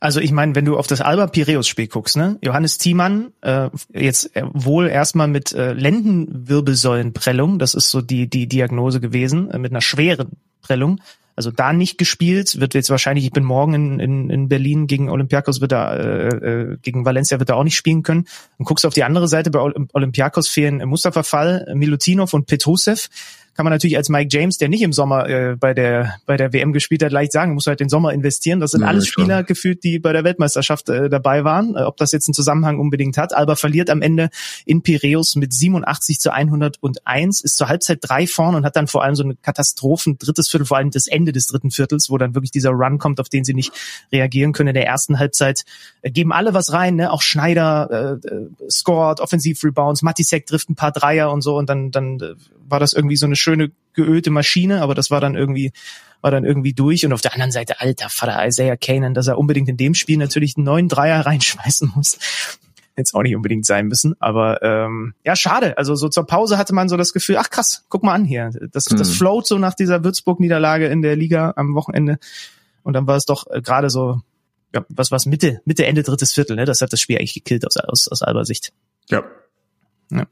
Also 0.00 0.18
ich 0.18 0.32
meine, 0.32 0.56
wenn 0.56 0.64
du 0.64 0.76
auf 0.76 0.88
das 0.88 1.00
Alba 1.00 1.28
Piräus 1.28 1.68
Spiel 1.68 1.86
guckst, 1.86 2.16
ne? 2.16 2.40
Johannes 2.42 2.78
Thiemann 2.78 3.30
äh, 3.42 3.70
jetzt 3.92 4.34
äh, 4.34 4.42
wohl 4.52 4.88
erstmal 4.88 5.28
mit 5.28 5.52
äh, 5.52 5.74
Lendenwirbelsäulenprellung, 5.74 7.60
das 7.60 7.74
ist 7.74 7.90
so 7.90 8.00
die 8.00 8.28
die 8.28 8.48
Diagnose 8.48 8.98
gewesen, 8.98 9.52
äh, 9.52 9.58
mit 9.60 9.70
einer 9.70 9.82
schweren 9.82 10.30
Prellung. 10.62 11.00
Also 11.34 11.50
da 11.50 11.72
nicht 11.72 11.98
gespielt, 11.98 12.60
wird 12.60 12.74
jetzt 12.74 12.90
wahrscheinlich, 12.90 13.24
ich 13.24 13.32
bin 13.32 13.44
morgen 13.44 13.74
in, 13.74 14.00
in, 14.00 14.30
in 14.30 14.48
Berlin 14.48 14.86
gegen 14.86 15.08
Olympiakos, 15.08 15.60
wird 15.60 15.72
er, 15.72 15.98
äh, 15.98 16.28
äh, 16.28 16.76
gegen 16.82 17.04
Valencia 17.04 17.38
wird 17.38 17.48
er 17.48 17.56
auch 17.56 17.64
nicht 17.64 17.76
spielen 17.76 18.02
können. 18.02 18.26
Und 18.58 18.66
guckst 18.66 18.84
auf 18.84 18.94
die 18.94 19.04
andere 19.04 19.28
Seite, 19.28 19.50
bei 19.50 19.60
Olympiakos 19.60 20.48
fehlen 20.48 20.86
Mustafa 20.86 21.22
Fall, 21.22 21.66
Milutinov 21.74 22.34
und 22.34 22.46
Petrusev 22.46 23.08
kann 23.54 23.64
man 23.64 23.72
natürlich 23.72 23.96
als 23.96 24.08
Mike 24.08 24.28
James, 24.30 24.56
der 24.58 24.68
nicht 24.68 24.82
im 24.82 24.92
Sommer 24.92 25.28
äh, 25.28 25.56
bei 25.56 25.74
der 25.74 26.14
bei 26.24 26.36
der 26.36 26.52
WM 26.52 26.72
gespielt 26.72 27.02
hat, 27.02 27.12
leicht 27.12 27.32
sagen, 27.32 27.54
muss 27.54 27.66
halt 27.66 27.80
den 27.80 27.88
Sommer 27.88 28.12
investieren. 28.12 28.60
Das 28.60 28.70
sind 28.70 28.80
ja, 28.80 28.86
alles 28.86 29.06
Spieler 29.06 29.38
schon. 29.38 29.46
gefühlt, 29.46 29.84
die 29.84 29.98
bei 29.98 30.12
der 30.12 30.24
Weltmeisterschaft 30.24 30.88
äh, 30.88 31.10
dabei 31.10 31.44
waren. 31.44 31.76
Äh, 31.76 31.82
ob 31.82 31.96
das 31.98 32.12
jetzt 32.12 32.28
einen 32.28 32.34
Zusammenhang 32.34 32.78
unbedingt 32.78 33.18
hat. 33.18 33.34
Alba 33.34 33.56
verliert 33.56 33.90
am 33.90 34.00
Ende 34.00 34.30
in 34.64 34.82
Piräus 34.82 35.36
mit 35.36 35.52
87 35.52 36.18
zu 36.18 36.32
101, 36.32 37.42
ist 37.42 37.56
zur 37.56 37.68
Halbzeit 37.68 37.98
drei 38.00 38.26
vorn 38.26 38.54
und 38.54 38.64
hat 38.64 38.76
dann 38.76 38.86
vor 38.86 39.04
allem 39.04 39.14
so 39.14 39.22
eine 39.22 39.36
Katastrophen 39.36 40.16
drittes 40.18 40.48
Viertel, 40.48 40.64
vor 40.64 40.78
allem 40.78 40.90
das 40.90 41.06
Ende 41.06 41.32
des 41.32 41.46
dritten 41.46 41.70
Viertels, 41.70 42.08
wo 42.08 42.16
dann 42.16 42.34
wirklich 42.34 42.50
dieser 42.50 42.70
Run 42.70 42.98
kommt, 42.98 43.20
auf 43.20 43.28
den 43.28 43.44
sie 43.44 43.54
nicht 43.54 43.72
reagieren 44.10 44.52
können. 44.52 44.68
In 44.68 44.74
der 44.74 44.86
ersten 44.86 45.18
Halbzeit 45.18 45.64
äh, 46.00 46.10
geben 46.10 46.32
alle 46.32 46.54
was 46.54 46.72
rein, 46.72 46.96
ne? 46.96 47.12
auch 47.12 47.22
Schneider 47.22 48.18
äh, 48.22 48.26
äh 48.26 48.48
scored, 48.70 49.20
Offensiv-Rebounds, 49.20 50.02
Matisek 50.02 50.46
trifft 50.46 50.70
ein 50.70 50.74
paar 50.74 50.92
Dreier 50.92 51.30
und 51.30 51.42
so 51.42 51.56
und 51.58 51.68
dann 51.68 51.90
dann 51.90 52.20
äh, 52.20 52.34
war 52.68 52.80
das 52.80 52.92
irgendwie 52.92 53.16
so 53.16 53.26
eine 53.26 53.36
schöne 53.42 53.72
geölte 53.94 54.30
Maschine, 54.30 54.82
aber 54.82 54.94
das 54.94 55.10
war 55.10 55.20
dann 55.20 55.34
irgendwie 55.34 55.72
war 56.22 56.30
dann 56.30 56.44
irgendwie 56.44 56.72
durch 56.72 57.04
und 57.04 57.12
auf 57.12 57.20
der 57.20 57.34
anderen 57.34 57.50
Seite 57.50 57.80
alter 57.80 58.08
Vater 58.08 58.46
Isaiah 58.46 58.76
Kanan, 58.76 59.12
dass 59.12 59.26
er 59.26 59.38
unbedingt 59.38 59.68
in 59.68 59.76
dem 59.76 59.92
Spiel 59.92 60.16
natürlich 60.16 60.56
einen 60.56 60.64
neuen 60.64 60.88
Dreier 60.88 61.20
reinschmeißen 61.26 61.92
muss. 61.94 62.18
Jetzt 62.96 63.14
auch 63.14 63.22
nicht 63.22 63.34
unbedingt 63.34 63.64
sein 63.66 63.86
müssen, 63.86 64.14
aber 64.20 64.62
ähm, 64.62 65.14
ja, 65.24 65.34
schade. 65.34 65.78
Also 65.78 65.94
so 65.94 66.08
zur 66.08 66.26
Pause 66.26 66.58
hatte 66.58 66.74
man 66.74 66.88
so 66.90 66.96
das 66.96 67.12
Gefühl, 67.12 67.38
ach 67.38 67.48
krass, 67.50 67.84
guck 67.88 68.02
mal 68.02 68.14
an 68.14 68.24
hier. 68.24 68.50
Das, 68.70 68.90
mhm. 68.90 68.98
das 68.98 69.10
float 69.10 69.46
so 69.46 69.58
nach 69.58 69.74
dieser 69.74 70.04
Würzburg-Niederlage 70.04 70.86
in 70.86 71.00
der 71.00 71.16
Liga 71.16 71.54
am 71.56 71.74
Wochenende. 71.74 72.18
Und 72.82 72.92
dann 72.92 73.06
war 73.06 73.16
es 73.16 73.24
doch 73.24 73.46
äh, 73.50 73.62
gerade 73.62 73.88
so, 73.88 74.20
ja, 74.74 74.84
was 74.90 75.10
was 75.10 75.26
Mitte, 75.26 75.60
Mitte, 75.64 75.86
Ende 75.86 76.02
drittes 76.02 76.32
Viertel, 76.32 76.54
ne? 76.56 76.66
Das 76.66 76.82
hat 76.82 76.92
das 76.92 77.00
Spiel 77.00 77.16
eigentlich 77.16 77.34
gekillt 77.34 77.66
aus, 77.66 77.76
aus, 77.78 78.08
aus 78.08 78.22
Alber 78.22 78.44
Sicht. 78.44 78.72
Ja. 79.08 79.24
ja 80.10 80.26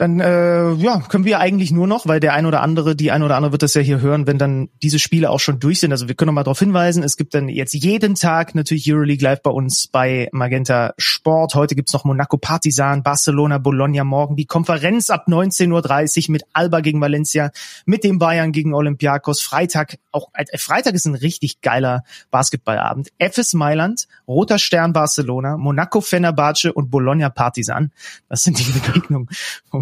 dann 0.00 0.18
äh, 0.18 0.72
ja, 0.72 1.00
können 1.00 1.26
wir 1.26 1.40
eigentlich 1.40 1.72
nur 1.72 1.86
noch, 1.86 2.06
weil 2.06 2.20
der 2.20 2.32
ein 2.32 2.46
oder 2.46 2.62
andere, 2.62 2.96
die 2.96 3.10
ein 3.10 3.22
oder 3.22 3.36
andere 3.36 3.52
wird 3.52 3.62
das 3.62 3.74
ja 3.74 3.82
hier 3.82 4.00
hören, 4.00 4.26
wenn 4.26 4.38
dann 4.38 4.70
diese 4.80 4.98
Spiele 4.98 5.28
auch 5.28 5.40
schon 5.40 5.60
durch 5.60 5.80
sind. 5.80 5.92
Also 5.92 6.08
wir 6.08 6.14
können 6.14 6.28
noch 6.28 6.34
mal 6.34 6.42
darauf 6.42 6.58
hinweisen, 6.58 7.02
es 7.02 7.18
gibt 7.18 7.34
dann 7.34 7.50
jetzt 7.50 7.74
jeden 7.74 8.14
Tag 8.14 8.54
natürlich 8.54 8.90
Euroleague 8.90 9.22
live 9.22 9.42
bei 9.42 9.50
uns 9.50 9.88
bei 9.88 10.30
Magenta 10.32 10.94
Sport. 10.96 11.54
Heute 11.54 11.74
gibt's 11.74 11.92
noch 11.92 12.04
Monaco 12.04 12.38
Partisan, 12.38 13.02
Barcelona, 13.02 13.58
Bologna 13.58 14.02
morgen, 14.02 14.36
die 14.36 14.46
Konferenz 14.46 15.10
ab 15.10 15.26
19.30 15.28 16.28
Uhr 16.28 16.32
mit 16.32 16.44
Alba 16.54 16.80
gegen 16.80 17.02
Valencia, 17.02 17.50
mit 17.84 18.02
dem 18.02 18.18
Bayern 18.18 18.52
gegen 18.52 18.72
Olympiakos. 18.72 19.42
Freitag, 19.42 19.98
auch 20.12 20.28
äh, 20.32 20.56
Freitag 20.56 20.94
ist 20.94 21.04
ein 21.04 21.14
richtig 21.14 21.60
geiler 21.60 22.04
Basketballabend. 22.30 23.10
FS 23.18 23.52
Mailand, 23.52 24.08
Roter 24.26 24.58
Stern 24.58 24.94
Barcelona, 24.94 25.58
Monaco 25.58 26.00
Fenerbahce 26.00 26.72
und 26.72 26.90
Bologna 26.90 27.28
Partisan. 27.28 27.92
Das 28.30 28.44
sind 28.44 28.58
die 28.58 28.64
Begegnungen 28.72 29.28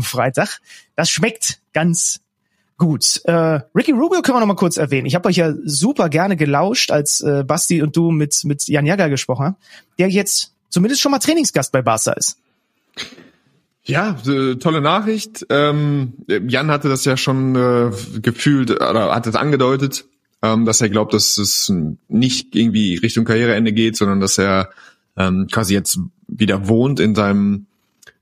Freitag. 0.09 0.61
Das 0.97 1.11
schmeckt 1.11 1.61
ganz 1.73 2.21
gut. 2.79 3.21
Äh, 3.25 3.61
Ricky 3.75 3.93
Rubio 3.93 4.23
können 4.23 4.37
wir 4.37 4.41
noch 4.41 4.47
mal 4.47 4.55
kurz 4.55 4.77
erwähnen. 4.77 5.07
Ich 5.07 5.15
habe 5.15 5.29
euch 5.29 5.37
ja 5.37 5.53
super 5.65 6.09
gerne 6.09 6.37
gelauscht, 6.37 6.91
als 6.91 7.21
äh, 7.21 7.45
Basti 7.45 7.83
und 7.83 7.97
du 7.97 8.11
mit, 8.11 8.45
mit 8.45 8.67
Jan 8.69 8.87
Jagger 8.87 9.11
gesprochen 9.11 9.47
haben, 9.47 9.57
der 9.99 10.09
jetzt 10.09 10.55
zumindest 10.71 11.03
schon 11.03 11.13
mal 11.13 11.19
Trainingsgast 11.19 11.73
bei 11.73 11.83
Barca 11.83 12.13
ist. 12.13 12.39
Ja, 13.85 14.17
äh, 14.27 14.57
tolle 14.57 14.81
Nachricht. 14.81 15.47
Ähm, 15.51 16.13
Jan 16.29 16.71
hatte 16.71 16.89
das 16.89 17.05
ja 17.05 17.17
schon 17.17 17.57
äh, 17.57 17.91
gefühlt 18.21 18.71
oder 18.71 19.15
hat 19.15 19.27
es 19.27 19.35
angedeutet, 19.35 20.05
ähm, 20.43 20.65
dass 20.67 20.81
er 20.81 20.91
glaubt, 20.91 21.15
dass 21.15 21.39
es 21.39 21.73
nicht 22.09 22.55
irgendwie 22.55 22.97
Richtung 22.97 23.25
Karriereende 23.25 23.73
geht, 23.73 23.97
sondern 23.97 24.21
dass 24.21 24.37
er 24.37 24.71
ähm, 25.17 25.49
quasi 25.51 25.73
jetzt 25.73 25.99
wieder 26.29 26.69
wohnt 26.69 27.01
in 27.01 27.15
seinem 27.15 27.67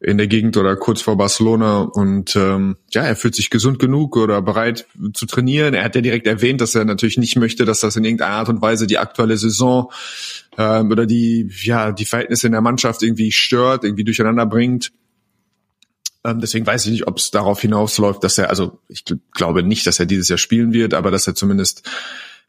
in 0.01 0.19
der 0.19 0.27
Gegend 0.27 0.57
oder 0.57 0.77
kurz 0.77 1.01
vor 1.01 1.17
Barcelona 1.17 1.81
und 1.81 2.37
ähm, 2.37 2.77
ja, 2.91 3.03
er 3.03 3.17
fühlt 3.17 3.35
sich 3.35 3.49
gesund 3.49 3.79
genug 3.79 4.17
oder 4.17 4.43
bereit 4.43 4.87
zu 5.15 5.25
trainieren. 5.25 5.73
Er 5.73 5.85
hat 5.85 5.95
ja 5.95 6.03
direkt 6.03 6.27
erwähnt, 6.27 6.61
dass 6.61 6.75
er 6.75 6.85
natürlich 6.85 7.17
nicht 7.17 7.37
möchte, 7.37 7.65
dass 7.65 7.81
das 7.81 7.97
in 7.97 8.05
irgendeiner 8.05 8.35
Art 8.35 8.49
und 8.51 8.61
Weise 8.61 8.87
die 8.87 8.99
aktuelle 8.99 9.39
Saison 9.39 9.91
ähm, 10.59 10.91
oder 10.91 11.07
die 11.07 11.51
ja 11.63 11.93
die 11.93 12.05
Verhältnisse 12.05 12.47
in 12.47 12.53
der 12.53 12.61
Mannschaft 12.61 13.03
irgendwie 13.03 13.33
stört, 13.33 13.85
irgendwie 13.85 14.05
durcheinander 14.05 14.45
bringt. 14.45 14.93
Ähm, 16.25 16.41
deswegen 16.41 16.67
weiß 16.67 16.85
ich 16.87 16.93
nicht, 16.93 17.07
ob 17.07 17.17
es 17.17 17.31
darauf 17.31 17.61
hinausläuft, 17.61 18.23
dass 18.23 18.37
er, 18.37 18.51
also 18.51 18.79
ich 18.89 19.05
glaube 19.33 19.63
nicht, 19.63 19.87
dass 19.87 19.99
er 19.99 20.07
dieses 20.07 20.29
Jahr 20.29 20.39
spielen 20.39 20.75
wird, 20.75 20.93
aber 20.93 21.11
dass 21.11 21.27
er 21.27 21.35
zumindest 21.35 21.89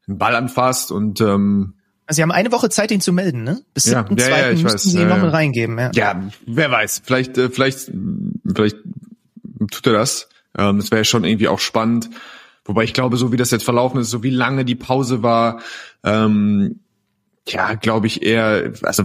einen 0.06 0.18
Ball 0.18 0.36
anfasst 0.36 0.92
und 0.92 1.22
ähm, 1.22 1.76
also 2.08 2.18
Sie 2.18 2.24
haben 2.24 2.32
eine 2.32 2.52
Woche 2.52 2.70
Zeit, 2.70 2.90
ihn 2.92 3.02
zu 3.02 3.14
melden, 3.14 3.44
ne? 3.44 3.62
Bis 3.74 3.86
Ja, 3.86 4.02
7.2. 4.02 4.20
ja, 4.20 4.30
ja, 4.30 4.52
ich 4.52 4.64
müssten 4.64 4.78
weiß, 4.78 4.84
Sie 4.84 4.98
ihn 4.98 5.02
ja, 5.02 5.08
noch 5.10 5.18
ja. 5.18 5.24
mit 5.26 5.34
reingeben, 5.34 5.78
ja. 5.78 5.92
Ja, 5.94 6.24
wer 6.46 6.72
weiß. 6.72 7.02
Vielleicht, 7.04 7.38
äh, 7.38 7.50
vielleicht, 7.50 7.92
vielleicht 8.46 8.78
tut 9.72 9.88
er 9.88 9.94
das. 9.94 10.30
Ähm, 10.58 10.78
das 10.78 10.90
wäre 10.92 11.06
schon 11.06 11.26
irgendwie 11.26 11.50
auch 11.50 11.60
spannend. 11.60 12.10
Wobei 12.66 12.84
ich 12.84 12.94
glaube, 12.94 13.18
so 13.18 13.32
wie 13.32 13.38
das 13.38 13.52
jetzt 13.52 13.64
verlaufen 13.64 14.00
ist, 14.00 14.10
so 14.10 14.24
wie 14.24 14.30
lange 14.30 14.66
die 14.66 14.76
Pause 14.76 15.22
war, 15.22 15.62
ähm, 16.04 16.80
ja, 17.48 17.76
glaube 17.76 18.08
ich 18.08 18.24
eher, 18.24 18.74
also 18.82 19.04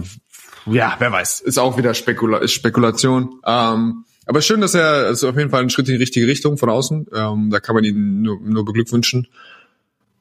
ja, 0.65 0.95
wer 0.99 1.11
weiß, 1.11 1.41
ist 1.41 1.57
auch 1.57 1.77
wieder 1.77 1.93
Spekula 1.93 2.37
ist 2.37 2.53
Spekulation. 2.53 3.39
Ähm, 3.45 4.05
aber 4.25 4.41
schön, 4.41 4.61
dass 4.61 4.73
er 4.73 5.05
also 5.07 5.29
auf 5.29 5.37
jeden 5.37 5.49
Fall 5.49 5.59
einen 5.59 5.69
Schritt 5.69 5.87
in 5.89 5.95
die 5.95 6.01
richtige 6.01 6.27
Richtung 6.27 6.57
von 6.57 6.69
außen. 6.69 7.07
Ähm, 7.13 7.49
da 7.49 7.59
kann 7.59 7.75
man 7.75 7.83
ihn 7.83 8.21
nur, 8.21 8.39
nur 8.39 8.63
beglückwünschen. 8.63 9.27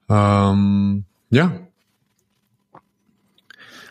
Ähm, 0.08 1.04
ja, 1.30 1.52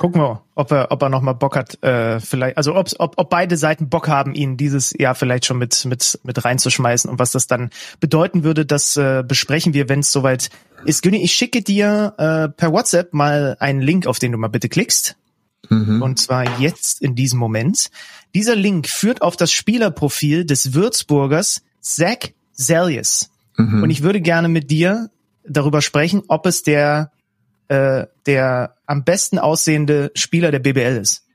Gucken 0.02 0.20
wir, 0.20 0.42
ob 0.56 0.72
er, 0.72 0.92
ob 0.92 1.04
er 1.04 1.10
noch 1.10 1.22
mal 1.22 1.34
Bock 1.34 1.56
hat, 1.56 1.84
äh, 1.84 2.20
vielleicht, 2.20 2.58
also 2.58 2.76
ob, 2.76 2.90
ob, 2.98 3.14
ob 3.18 3.30
beide 3.30 3.56
Seiten 3.56 3.88
Bock 3.88 4.08
haben, 4.08 4.34
ihn 4.34 4.58
dieses 4.58 4.96
Jahr 4.98 5.14
vielleicht 5.14 5.46
schon 5.46 5.60
mit 5.60 5.86
mit 5.86 6.20
mit 6.24 6.44
reinzuschmeißen 6.44 7.08
und 7.08 7.20
was 7.20 7.30
das 7.34 7.46
dann 7.46 7.70
bedeuten 8.00 8.44
würde, 8.44 8.66
das 8.66 8.98
äh, 8.98 9.24
besprechen 9.24 9.76
wir, 9.76 9.90
wenn 9.90 10.00
es 10.00 10.12
soweit 10.12 10.50
ist. 10.86 11.04
Günni, 11.04 11.22
ich 11.22 11.34
schicke 11.34 11.62
dir 11.62 12.16
äh, 12.18 12.50
per 12.50 12.74
WhatsApp 12.74 13.14
mal 13.14 13.58
einen 13.60 13.80
Link, 13.80 14.08
auf 14.08 14.18
den 14.18 14.32
du 14.32 14.40
mal 14.40 14.48
bitte 14.48 14.70
klickst. 14.70 15.18
Und 16.02 16.18
zwar 16.18 16.60
jetzt 16.60 17.00
in 17.04 17.14
diesem 17.14 17.38
Moment. 17.38 17.92
Dieser 18.34 18.56
Link 18.56 18.88
führt 18.88 19.22
auf 19.22 19.38
das 19.38 19.52
Spielerprofil 19.52 20.46
des 20.46 20.74
Würzburgers 20.74 21.62
Zach 21.80 22.32
Zelius. 22.54 23.30
Und 23.84 23.92
ich 23.92 24.02
würde 24.02 24.20
gerne 24.20 24.48
mit 24.48 24.72
dir 24.72 25.12
darüber 25.48 25.84
sprechen, 25.84 26.24
ob 26.28 26.48
es 26.48 26.64
der 26.64 27.12
äh, 27.72 28.08
der 28.26 28.76
am 28.86 29.06
besten 29.06 29.40
aussehende 29.40 30.12
Spieler 30.14 30.52
der 30.52 30.60
BBL 30.60 30.98
ist. 31.02 31.26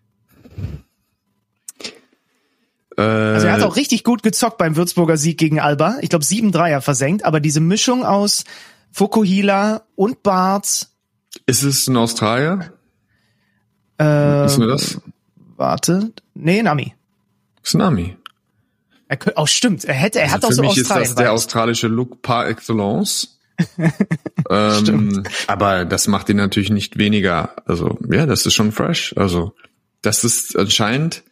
äh, 2.99 3.01
Also 3.03 3.47
er 3.47 3.53
hat 3.55 3.63
auch 3.63 3.77
richtig 3.77 4.05
gut 4.05 4.23
gezockt 4.23 4.59
beim 4.59 4.77
Würzburger 4.77 5.17
Sieg 5.17 5.39
gegen 5.39 5.61
Alba. 5.61 5.97
Ich 6.03 6.11
glaube 6.11 6.25
sieben 6.27 6.53
Dreier 6.53 6.81
versenkt, 6.83 7.25
aber 7.25 7.41
diese 7.41 7.61
Mischung 7.61 8.05
aus 8.05 8.45
Fukuhila 8.93 9.83
und 9.95 10.23
Barth, 10.23 10.89
ist 11.47 11.63
es 11.63 11.87
ein 11.87 11.97
Australier? 11.97 12.73
äh, 13.99 14.05
Wissen 14.05 14.61
wir 14.61 14.69
das? 14.69 15.01
warte, 15.57 16.13
nee, 16.35 16.63
Nami. 16.63 16.95
Ist 17.63 17.75
ein 17.75 17.81
Ami. 17.83 18.17
Er 19.09 19.17
könnte, 19.17 19.39
oh 19.41 19.47
stimmt, 19.47 19.85
er 19.85 19.95
hätte, 19.95 20.21
er 20.21 20.33
hat 20.33 20.45
Also 20.45 20.47
auch 20.47 20.51
für 20.51 20.55
so 20.57 20.63
mich 20.63 20.77
ist 20.77 20.85
Australien. 20.85 21.09
das 21.09 21.15
der 21.15 21.33
australische 21.33 21.89
Look 21.89 22.21
par 22.23 22.47
excellence. 22.49 23.36
Ähm, 24.51 25.23
aber 25.47 25.85
das 25.85 26.09
macht 26.09 26.29
ihn 26.29 26.37
natürlich 26.37 26.71
nicht 26.71 26.99
weniger. 26.99 27.57
Also 27.67 27.99
ja, 28.11 28.27
das 28.27 28.47
ist 28.47 28.55
schon 28.55 28.73
fresh. 28.73 29.15
Also 29.17 29.55
das 30.03 30.25
ist 30.25 30.57
anscheinend 30.57 31.23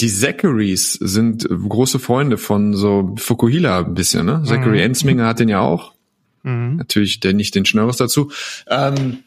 die 0.00 0.08
Zacharys 0.08 0.94
sind 0.94 1.46
große 1.48 1.98
Freunde 1.98 2.38
von 2.38 2.74
so 2.74 3.14
Fukuhila 3.18 3.80
ein 3.80 3.94
bisschen, 3.94 4.24
ne? 4.26 4.42
Zachary 4.46 4.80
Ensminger 4.80 5.26
hat 5.26 5.40
den 5.40 5.48
ja 5.48 5.60
auch. 5.60 5.92
Mhm. 6.42 6.76
Natürlich 6.76 7.20
der 7.20 7.34
nicht 7.34 7.54
den 7.54 7.66
Schnörres 7.66 7.98
dazu. 7.98 8.30
Ähm, 8.66 9.18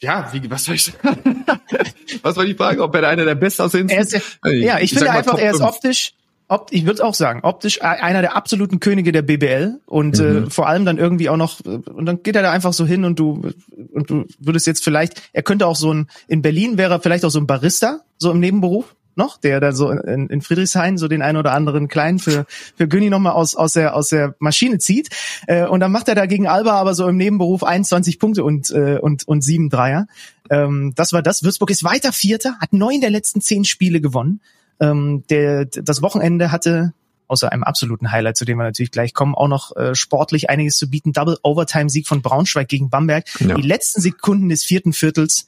ja, 0.00 0.28
wie, 0.32 0.50
was 0.50 0.64
soll 0.64 0.74
ich 0.76 0.84
sagen? 0.84 1.44
was 2.22 2.36
war 2.36 2.44
die 2.44 2.54
Frage, 2.54 2.82
ob 2.82 2.94
er 2.94 3.08
einer 3.08 3.24
der 3.24 3.34
bestaussehendsten 3.34 3.98
Er 3.98 4.02
ist, 4.02 4.38
ja, 4.44 4.80
ich, 4.80 4.90
finde 4.90 5.06
sag 5.06 5.12
mal 5.12 5.18
einfach, 5.18 5.38
er 5.38 5.52
ist 5.52 5.60
optisch, 5.60 6.14
opt, 6.52 6.72
ich 6.72 6.86
würde 6.86 7.04
auch 7.04 7.14
sagen, 7.14 7.40
optisch 7.42 7.82
einer 7.82 8.20
der 8.20 8.36
absoluten 8.36 8.80
Könige 8.80 9.12
der 9.12 9.22
BBL 9.22 9.80
und 9.86 10.18
Mhm. 10.18 10.46
äh, 10.46 10.50
vor 10.50 10.68
allem 10.68 10.84
dann 10.84 10.98
irgendwie 10.98 11.28
auch 11.28 11.36
noch, 11.36 11.60
äh, 11.64 11.68
und 11.90 12.06
dann 12.06 12.22
geht 12.22 12.36
er 12.36 12.42
da 12.42 12.52
einfach 12.52 12.72
so 12.72 12.86
hin 12.86 13.04
und 13.04 13.18
du, 13.18 13.50
und 13.92 14.10
du 14.10 14.26
würdest 14.38 14.66
jetzt 14.66 14.84
vielleicht, 14.84 15.22
er 15.32 15.42
könnte 15.42 15.66
auch 15.66 15.76
so 15.76 15.92
ein, 15.92 16.08
in 16.28 16.42
Berlin 16.42 16.78
wäre 16.78 16.94
er 16.94 17.00
vielleicht 17.00 17.24
auch 17.24 17.30
so 17.30 17.38
ein 17.40 17.46
Barista, 17.46 18.00
so 18.18 18.30
im 18.30 18.40
Nebenberuf 18.40 18.94
noch, 19.14 19.36
der 19.36 19.60
da 19.60 19.72
so 19.72 19.90
in, 19.90 20.28
in 20.28 20.40
Friedrichshain 20.40 20.96
so 20.96 21.06
den 21.06 21.20
einen 21.20 21.36
oder 21.36 21.52
anderen 21.52 21.88
kleinen 21.88 22.18
für 22.18 22.46
für 22.48 22.88
Günni 22.88 23.10
noch 23.10 23.18
mal 23.18 23.32
aus 23.32 23.54
aus 23.54 23.74
der 23.74 23.94
aus 23.94 24.08
der 24.08 24.34
Maschine 24.38 24.78
zieht 24.78 25.10
äh, 25.46 25.66
und 25.66 25.80
dann 25.80 25.92
macht 25.92 26.08
er 26.08 26.14
da 26.14 26.24
gegen 26.24 26.48
Alba 26.48 26.72
aber 26.72 26.94
so 26.94 27.06
im 27.06 27.18
Nebenberuf 27.18 27.62
21 27.62 28.18
Punkte 28.18 28.42
und 28.42 28.70
äh, 28.70 28.98
und 28.98 29.28
und 29.28 29.42
sieben 29.42 29.68
Dreier. 29.68 30.06
Ähm, 30.48 30.94
das 30.96 31.12
war 31.12 31.20
das. 31.20 31.42
Würzburg 31.42 31.70
ist 31.70 31.84
weiter 31.84 32.12
Vierter, 32.12 32.56
hat 32.58 32.72
neun 32.72 33.02
der 33.02 33.10
letzten 33.10 33.42
zehn 33.42 33.64
Spiele 33.66 34.00
gewonnen. 34.00 34.40
Ähm, 34.82 35.24
der 35.30 35.64
das 35.64 36.02
Wochenende 36.02 36.52
hatte 36.52 36.92
außer 37.28 37.50
einem 37.50 37.62
absoluten 37.62 38.12
Highlight, 38.12 38.36
zu 38.36 38.44
dem 38.44 38.58
wir 38.58 38.64
natürlich 38.64 38.90
gleich 38.90 39.14
kommen, 39.14 39.34
auch 39.34 39.48
noch 39.48 39.74
äh, 39.76 39.94
sportlich 39.94 40.50
einiges 40.50 40.76
zu 40.76 40.90
bieten. 40.90 41.12
Double 41.12 41.38
Overtime 41.42 41.88
Sieg 41.88 42.06
von 42.06 42.20
Braunschweig 42.20 42.68
gegen 42.68 42.90
Bamberg. 42.90 43.24
Ja. 43.40 43.54
Die 43.54 43.62
letzten 43.62 44.02
Sekunden 44.02 44.50
des 44.50 44.64
vierten 44.64 44.92
Viertels, 44.92 45.46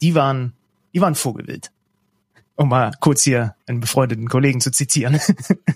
die 0.00 0.14
waren 0.14 0.52
die 0.92 1.00
waren 1.00 1.16
vogelwild 1.16 1.72
um 2.56 2.68
mal 2.68 2.92
kurz 3.00 3.22
hier 3.24 3.56
einen 3.66 3.80
befreundeten 3.80 4.28
Kollegen 4.28 4.60
zu 4.60 4.70
zitieren. 4.70 5.18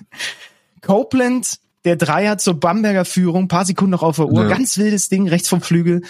Copeland, 0.80 1.58
der 1.84 1.96
Dreier 1.96 2.38
zur 2.38 2.54
Bamberger 2.60 3.04
Führung, 3.04 3.48
paar 3.48 3.64
Sekunden 3.64 3.90
noch 3.90 4.02
auf 4.02 4.16
der 4.16 4.28
Uhr, 4.28 4.42
Ja. 4.44 4.48
ganz 4.48 4.78
wildes 4.78 5.08
Ding, 5.08 5.28
rechts 5.28 5.48
vom 5.48 5.60
Flügel 5.60 6.02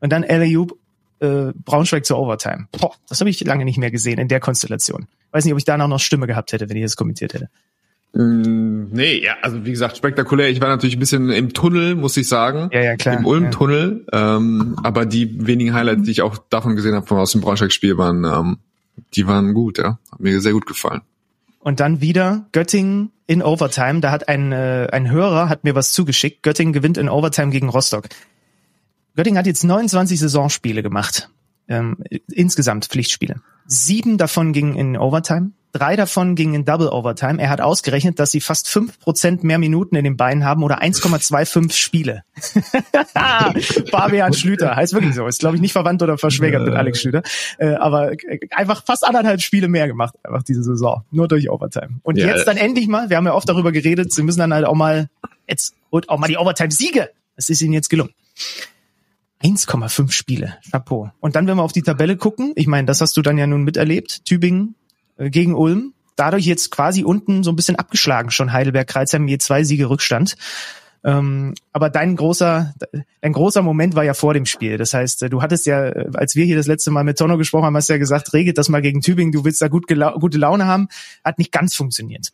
und 0.00 0.10
dann 0.10 0.22
LAU 0.22 0.66
äh, 1.20 1.52
Braunschweig 1.64 2.04
zur 2.04 2.18
Overtime. 2.18 2.68
Boah, 2.72 2.92
das 3.08 3.20
habe 3.20 3.30
ich 3.30 3.42
lange 3.44 3.64
nicht 3.64 3.78
mehr 3.78 3.90
gesehen 3.90 4.18
in 4.18 4.28
der 4.28 4.40
Konstellation. 4.40 5.06
Weiß 5.32 5.44
nicht, 5.44 5.52
ob 5.52 5.58
ich 5.58 5.64
danach 5.64 5.88
noch 5.88 6.00
Stimme 6.00 6.26
gehabt 6.26 6.52
hätte, 6.52 6.68
wenn 6.68 6.76
ich 6.76 6.82
das 6.82 6.96
kommentiert 6.96 7.34
hätte. 7.34 7.48
Mm, 8.12 8.66
Nee, 8.92 9.22
ja, 9.22 9.36
also 9.42 9.64
wie 9.64 9.70
gesagt, 9.70 9.96
spektakulär. 9.96 10.48
Ich 10.48 10.60
war 10.60 10.68
natürlich 10.68 10.96
ein 10.96 11.00
bisschen 11.00 11.30
im 11.30 11.52
Tunnel, 11.52 11.94
muss 11.94 12.16
ich 12.16 12.28
sagen. 12.28 12.70
Ja, 12.72 12.80
ja, 12.80 12.96
klar. 12.96 13.18
Im 13.18 13.26
Ulm-Tunnel. 13.26 14.06
Ähm, 14.12 14.76
aber 14.82 15.06
die 15.06 15.46
wenigen 15.46 15.74
Highlights, 15.74 16.02
die 16.04 16.10
ich 16.10 16.22
auch 16.22 16.38
davon 16.50 16.76
gesehen 16.76 16.94
habe, 16.94 17.06
von 17.06 17.18
aus 17.18 17.32
dem 17.32 17.40
Braunschweig-Spiel, 17.40 17.98
waren, 17.98 18.24
ähm, 18.24 18.58
die 19.14 19.26
waren 19.26 19.54
gut, 19.54 19.78
ja. 19.78 19.98
Hat 20.10 20.20
mir 20.20 20.40
sehr 20.40 20.52
gut 20.52 20.66
gefallen. 20.66 21.02
Und 21.60 21.80
dann 21.80 22.00
wieder 22.00 22.46
Göttingen 22.52 23.10
in 23.26 23.42
Overtime. 23.42 24.00
Da 24.00 24.10
hat 24.12 24.28
ein, 24.28 24.52
äh, 24.52 24.88
ein 24.92 25.10
Hörer 25.10 25.48
hat 25.48 25.64
mir 25.64 25.74
was 25.74 25.92
zugeschickt. 25.92 26.42
Göttingen 26.42 26.72
gewinnt 26.72 26.96
in 26.96 27.08
Overtime 27.08 27.50
gegen 27.50 27.68
Rostock. 27.68 28.08
Göttingen 29.16 29.38
hat 29.38 29.46
jetzt 29.46 29.64
29 29.64 30.20
Saisonspiele 30.20 30.82
gemacht. 30.82 31.30
Ähm, 31.68 31.96
insgesamt 32.30 32.86
Pflichtspiele. 32.86 33.40
Sieben 33.66 34.18
davon 34.18 34.52
gingen 34.52 34.76
in 34.76 34.96
Overtime. 34.96 35.50
Drei 35.72 35.96
davon 35.96 36.36
gingen 36.36 36.54
in 36.54 36.64
Double 36.64 36.88
Overtime. 36.88 37.42
Er 37.42 37.50
hat 37.50 37.60
ausgerechnet, 37.60 38.18
dass 38.18 38.30
sie 38.30 38.40
fast 38.40 38.68
fünf 38.68 38.98
Prozent 39.00 39.42
mehr 39.44 39.58
Minuten 39.58 39.96
in 39.96 40.04
den 40.04 40.16
Beinen 40.16 40.44
haben 40.44 40.62
oder 40.62 40.80
1,25 40.80 41.72
Spiele. 41.72 42.22
Fabian 43.90 44.32
Schlüter, 44.32 44.76
heißt 44.76 44.94
wirklich 44.94 45.14
so. 45.14 45.26
Ist, 45.26 45.40
glaube 45.40 45.56
ich, 45.56 45.60
nicht 45.60 45.72
verwandt 45.72 46.02
oder 46.02 46.16
verschwägert 46.18 46.64
mit 46.64 46.74
Alex 46.74 47.00
Schlüter. 47.00 47.22
Äh, 47.58 47.74
aber 47.74 48.12
äh, 48.12 48.38
einfach 48.52 48.84
fast 48.86 49.04
anderthalb 49.06 49.42
Spiele 49.42 49.68
mehr 49.68 49.86
gemacht, 49.86 50.14
einfach 50.22 50.42
diese 50.42 50.62
Saison. 50.62 51.04
Nur 51.10 51.28
durch 51.28 51.50
Overtime. 51.50 52.00
Und 52.02 52.16
Ja. 52.16 52.28
jetzt 52.28 52.46
dann 52.46 52.56
endlich 52.56 52.88
mal, 52.88 53.10
wir 53.10 53.16
haben 53.16 53.26
ja 53.26 53.34
oft 53.34 53.48
darüber 53.48 53.72
geredet, 53.72 54.12
sie 54.12 54.22
müssen 54.22 54.38
dann 54.38 54.54
halt 54.54 54.64
auch 54.64 54.74
mal, 54.74 55.08
jetzt 55.48 55.74
holt 55.92 56.08
auch 56.08 56.18
mal 56.18 56.28
die 56.28 56.38
Overtime-Siege. 56.38 57.10
Das 57.34 57.48
ist 57.50 57.60
ihnen 57.60 57.72
jetzt 57.74 57.90
gelungen. 57.90 58.12
1,5 59.42 60.10
Spiele. 60.10 60.56
Chapeau. 60.70 61.10
Und 61.20 61.36
dann, 61.36 61.46
wenn 61.46 61.56
wir 61.56 61.62
auf 61.62 61.72
die 61.72 61.82
Tabelle 61.82 62.16
gucken, 62.16 62.52
ich 62.56 62.66
meine, 62.66 62.86
das 62.86 63.00
hast 63.00 63.16
du 63.16 63.22
dann 63.22 63.38
ja 63.38 63.46
nun 63.46 63.62
miterlebt, 63.62 64.24
Tübingen 64.24 64.74
äh, 65.18 65.30
gegen 65.30 65.54
Ulm, 65.54 65.92
dadurch 66.16 66.46
jetzt 66.46 66.70
quasi 66.70 67.04
unten 67.04 67.42
so 67.44 67.52
ein 67.52 67.56
bisschen 67.56 67.76
abgeschlagen 67.76 68.30
schon 68.30 68.52
Heidelberg, 68.52 68.88
Kreuzheim, 68.88 69.28
je 69.28 69.38
zwei 69.38 69.62
Siege 69.64 69.90
Rückstand. 69.90 70.36
Ähm, 71.04 71.54
aber 71.72 71.88
dein 71.88 72.16
großer, 72.16 72.74
ein 73.22 73.32
großer 73.32 73.62
Moment 73.62 73.94
war 73.94 74.02
ja 74.02 74.14
vor 74.14 74.34
dem 74.34 74.44
Spiel. 74.44 74.76
Das 74.76 74.92
heißt, 74.92 75.22
äh, 75.22 75.30
du 75.30 75.40
hattest 75.40 75.66
ja, 75.66 75.86
äh, 75.86 76.10
als 76.14 76.34
wir 76.34 76.44
hier 76.44 76.56
das 76.56 76.66
letzte 76.66 76.90
Mal 76.90 77.04
mit 77.04 77.18
Tonno 77.18 77.36
gesprochen 77.38 77.66
haben, 77.66 77.76
hast 77.76 77.88
du 77.88 77.92
ja 77.92 77.98
gesagt, 77.98 78.32
regelt 78.32 78.58
das 78.58 78.68
mal 78.68 78.82
gegen 78.82 79.02
Tübingen, 79.02 79.30
du 79.30 79.44
willst 79.44 79.62
da 79.62 79.68
gut 79.68 79.86
gute 79.86 80.38
Laune 80.38 80.66
haben. 80.66 80.88
Hat 81.22 81.38
nicht 81.38 81.52
ganz 81.52 81.76
funktioniert. 81.76 82.32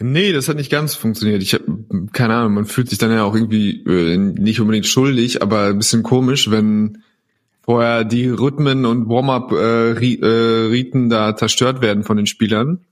Nee, 0.00 0.32
das 0.32 0.48
hat 0.48 0.56
nicht 0.56 0.70
ganz 0.70 0.94
funktioniert. 0.94 1.42
Ich 1.42 1.54
habe 1.54 1.64
keine 2.12 2.34
Ahnung, 2.34 2.54
man 2.54 2.66
fühlt 2.66 2.88
sich 2.88 2.98
dann 2.98 3.12
ja 3.12 3.22
auch 3.22 3.34
irgendwie 3.34 3.84
äh, 3.84 4.16
nicht 4.16 4.60
unbedingt 4.60 4.86
schuldig, 4.86 5.40
aber 5.40 5.66
ein 5.66 5.78
bisschen 5.78 6.02
komisch, 6.02 6.50
wenn 6.50 7.02
vorher 7.62 8.04
die 8.04 8.28
Rhythmen 8.28 8.86
und 8.86 9.08
Warm-up-Riten 9.08 11.08
da 11.08 11.36
zerstört 11.36 11.80
werden 11.80 12.02
von 12.02 12.16
den 12.16 12.26
Spielern 12.26 12.84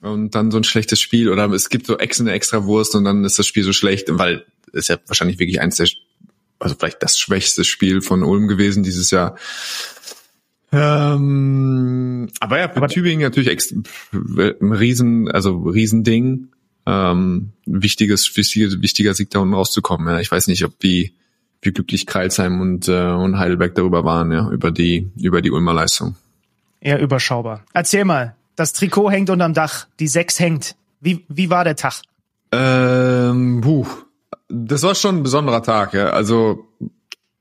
und 0.00 0.34
dann 0.34 0.50
so 0.50 0.58
ein 0.58 0.64
schlechtes 0.64 1.00
Spiel 1.00 1.30
oder 1.30 1.50
es 1.50 1.70
gibt 1.70 1.86
so 1.86 1.98
Ex 1.98 2.20
eine 2.20 2.32
extra 2.32 2.64
Wurst 2.64 2.94
und 2.94 3.04
dann 3.04 3.24
ist 3.24 3.38
das 3.38 3.46
Spiel 3.46 3.64
so 3.64 3.72
schlecht, 3.72 4.06
weil 4.10 4.44
es 4.72 4.88
ja 4.88 4.98
wahrscheinlich 5.06 5.38
wirklich 5.38 5.60
eins 5.60 5.76
der, 5.76 5.88
also 6.58 6.76
vielleicht 6.78 7.02
das 7.02 7.18
schwächste 7.18 7.64
Spiel 7.64 8.02
von 8.02 8.22
Ulm 8.22 8.48
gewesen 8.48 8.82
dieses 8.82 9.10
Jahr. 9.10 9.36
Ähm, 10.74 12.28
aber 12.40 12.58
ja, 12.58 12.68
für 12.68 12.78
aber 12.78 12.88
Tübingen 12.88 13.22
natürlich 13.22 13.48
ex 13.48 13.72
ein 14.12 14.72
riesen, 14.72 15.30
also 15.30 15.56
Riesending. 15.58 16.48
Ähm, 16.86 17.52
wichtiges, 17.64 18.36
wichtiger, 18.36 18.82
wichtiger 18.82 19.14
Sieg 19.14 19.30
da 19.30 19.38
unten 19.38 19.54
rauszukommen. 19.54 20.06
Ja. 20.06 20.20
Ich 20.20 20.30
weiß 20.30 20.48
nicht, 20.48 20.64
ob 20.64 20.78
die, 20.80 21.14
wie 21.62 21.72
glücklich 21.72 22.06
Kreilsheim 22.06 22.60
und, 22.60 22.88
äh, 22.88 23.10
und 23.10 23.38
Heidelberg 23.38 23.74
darüber 23.74 24.04
waren, 24.04 24.32
ja, 24.32 24.50
über 24.50 24.70
die, 24.70 25.10
über 25.16 25.40
die 25.40 25.50
Ulmer 25.50 25.72
Leistung. 25.72 26.16
Eher 26.80 27.00
überschaubar. 27.00 27.64
Erzähl 27.72 28.04
mal, 28.04 28.36
das 28.56 28.74
Trikot 28.74 29.10
hängt 29.10 29.30
unterm 29.30 29.54
Dach, 29.54 29.86
die 29.98 30.08
sechs 30.08 30.38
hängt. 30.38 30.76
Wie, 31.00 31.24
wie 31.28 31.48
war 31.48 31.64
der 31.64 31.76
Tag? 31.76 32.02
Ähm, 32.52 33.60
puh. 33.62 33.86
Das 34.48 34.82
war 34.82 34.94
schon 34.94 35.16
ein 35.16 35.22
besonderer 35.22 35.62
Tag, 35.62 35.94
ja. 35.94 36.10
Also 36.10 36.68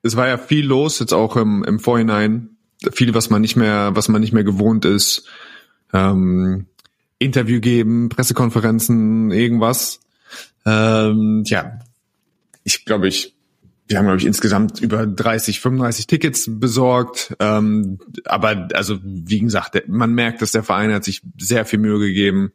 es 0.01 0.15
war 0.15 0.27
ja 0.27 0.37
viel 0.37 0.65
los, 0.65 0.99
jetzt 0.99 1.13
auch 1.13 1.35
im, 1.35 1.63
im 1.63 1.79
Vorhinein. 1.79 2.52
Viel, 2.91 3.13
was 3.13 3.29
man 3.29 3.41
nicht 3.41 3.55
mehr, 3.55 3.91
was 3.93 4.09
man 4.09 4.21
nicht 4.21 4.33
mehr 4.33 4.43
gewohnt 4.43 4.85
ist. 4.85 5.25
Ähm, 5.93 6.67
Interview 7.19 7.59
geben, 7.59 8.09
Pressekonferenzen, 8.09 9.31
irgendwas. 9.31 10.01
Ähm, 10.65 11.43
ja, 11.45 11.79
ich 12.63 12.85
glaube, 12.85 13.07
ich, 13.07 13.35
wir 13.87 13.97
haben, 13.97 14.05
glaube 14.05 14.19
ich, 14.19 14.25
insgesamt 14.25 14.81
über 14.81 15.05
30, 15.05 15.59
35 15.59 16.07
Tickets 16.07 16.49
besorgt. 16.49 17.35
Ähm, 17.39 17.99
aber 18.25 18.67
also, 18.73 18.99
wie 19.03 19.39
gesagt, 19.39 19.87
man 19.87 20.13
merkt, 20.13 20.41
dass 20.41 20.51
der 20.51 20.63
Verein 20.63 20.93
hat 20.93 21.03
sich 21.03 21.21
sehr 21.37 21.65
viel 21.65 21.79
Mühe 21.79 21.99
gegeben. 21.99 22.51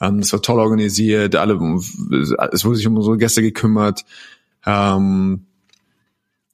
Ähm, 0.00 0.18
es 0.18 0.32
war 0.32 0.42
toll 0.42 0.58
organisiert, 0.60 1.36
alle, 1.36 1.54
es 1.54 2.64
wurde 2.64 2.76
sich 2.76 2.86
um 2.86 2.96
unsere 2.96 3.18
Gäste 3.18 3.42
gekümmert. 3.42 4.04
Ähm, 4.66 5.46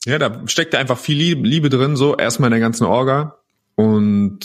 ja, 0.06 0.18
da 0.18 0.42
steckte 0.46 0.78
einfach 0.78 0.98
viel 0.98 1.18
Liebe 1.18 1.68
drin, 1.68 1.96
so 1.96 2.16
erstmal 2.16 2.48
in 2.48 2.52
der 2.52 2.60
ganzen 2.60 2.84
Orga. 2.84 3.36
Und 3.74 4.40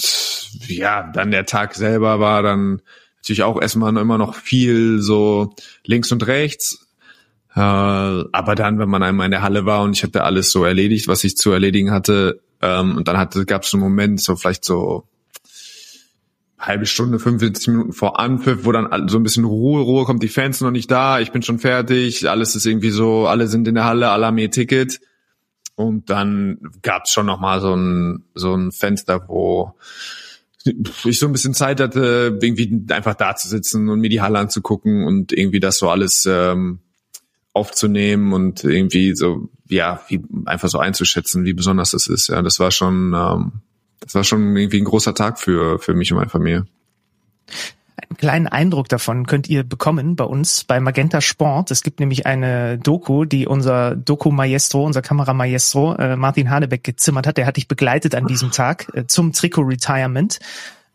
ja, 0.67 1.11
dann 1.11 1.31
der 1.31 1.45
Tag 1.45 1.75
selber 1.75 2.19
war 2.19 2.43
dann 2.43 2.81
natürlich 3.17 3.43
auch 3.43 3.61
erstmal 3.61 3.95
immer 3.97 4.17
noch 4.17 4.35
viel 4.35 5.01
so 5.01 5.53
links 5.85 6.11
und 6.11 6.27
rechts. 6.27 6.87
Äh, 7.55 7.59
aber 7.59 8.55
dann, 8.55 8.79
wenn 8.79 8.89
man 8.89 9.03
einmal 9.03 9.25
in 9.25 9.31
der 9.31 9.41
Halle 9.41 9.65
war 9.65 9.83
und 9.83 9.95
ich 9.95 10.03
hatte 10.03 10.23
alles 10.23 10.51
so 10.51 10.65
erledigt, 10.65 11.07
was 11.07 11.23
ich 11.23 11.37
zu 11.37 11.51
erledigen 11.51 11.91
hatte, 11.91 12.41
ähm, 12.61 12.97
und 12.97 13.07
dann 13.07 13.29
gab 13.45 13.63
es 13.63 13.73
einen 13.73 13.83
Moment, 13.83 14.21
so 14.21 14.35
vielleicht 14.35 14.65
so 14.65 15.07
halbe 16.59 16.85
Stunde, 16.85 17.19
45 17.19 17.67
Minuten 17.67 17.93
vor 17.93 18.19
Anpfiff, 18.19 18.65
wo 18.65 18.71
dann 18.71 19.07
so 19.07 19.17
ein 19.17 19.23
bisschen 19.23 19.45
Ruhe, 19.45 19.81
Ruhe 19.81 20.05
kommt, 20.05 20.23
die 20.23 20.29
Fans 20.29 20.59
sind 20.59 20.65
noch 20.65 20.71
nicht 20.71 20.89
da, 20.89 21.19
ich 21.19 21.31
bin 21.31 21.43
schon 21.43 21.59
fertig, 21.59 22.29
alles 22.29 22.55
ist 22.55 22.65
irgendwie 22.65 22.91
so, 22.91 23.27
alle 23.27 23.47
sind 23.47 23.67
in 23.67 23.75
der 23.75 23.85
Halle, 23.85 24.09
alle 24.09 24.25
haben 24.25 24.37
ihr 24.37 24.51
Ticket. 24.51 24.99
Und 25.75 26.09
dann 26.09 26.59
gab's 26.81 27.11
schon 27.11 27.25
noch 27.25 27.39
mal 27.39 27.59
so 27.59 27.75
ein, 27.75 28.23
so 28.33 28.55
ein 28.55 28.71
Fenster, 28.71 29.27
wo 29.27 29.73
ich 31.03 31.19
so 31.19 31.27
ein 31.27 31.31
bisschen 31.31 31.53
Zeit 31.53 31.79
hatte, 31.79 32.39
irgendwie 32.41 32.85
einfach 32.89 33.13
da 33.13 33.35
zu 33.35 33.47
sitzen 33.47 33.89
und 33.89 33.99
mir 33.99 34.09
die 34.09 34.21
Halle 34.21 34.39
anzugucken 34.39 35.05
und 35.05 35.31
irgendwie 35.31 35.59
das 35.59 35.77
so 35.77 35.89
alles 35.89 36.25
ähm, 36.25 36.79
aufzunehmen 37.53 38.33
und 38.33 38.63
irgendwie 38.63 39.15
so, 39.15 39.49
ja, 39.67 40.01
wie, 40.07 40.21
einfach 40.45 40.69
so 40.69 40.79
einzuschätzen, 40.79 41.45
wie 41.45 41.53
besonders 41.53 41.91
das 41.91 42.07
ist. 42.07 42.29
Ja, 42.29 42.41
das 42.41 42.59
war 42.59 42.71
schon, 42.71 43.13
ähm, 43.13 43.51
das 43.99 44.15
war 44.15 44.23
schon 44.23 44.57
irgendwie 44.57 44.81
ein 44.81 44.85
großer 44.85 45.13
Tag 45.13 45.39
für, 45.39 45.77
für 45.79 45.93
mich 45.93 46.11
und 46.11 46.17
meine 46.17 46.29
Familie. 46.29 46.65
Einen 48.25 48.45
kleinen 48.45 48.47
Eindruck 48.47 48.89
davon 48.89 49.27
könnt 49.27 49.47
ihr 49.49 49.63
bekommen 49.63 50.15
bei 50.15 50.23
uns 50.23 50.63
bei 50.63 50.79
Magenta 50.79 51.21
Sport. 51.21 51.69
Es 51.69 51.83
gibt 51.83 51.99
nämlich 51.99 52.25
eine 52.25 52.79
Doku, 52.79 53.23
die 53.23 53.45
unser 53.45 53.95
Doku-Maestro, 53.95 54.83
unser 54.83 55.03
Kameramaestro 55.03 55.93
äh, 55.93 56.15
Martin 56.15 56.49
Hanebeck 56.49 56.83
gezimmert 56.83 57.27
hat. 57.27 57.37
Der 57.37 57.45
hat 57.45 57.57
dich 57.57 57.67
begleitet 57.67 58.15
an 58.15 58.25
diesem 58.25 58.49
Tag 58.49 58.87
äh, 58.95 59.05
zum 59.05 59.31
Trikot-Retirement. 59.31 60.39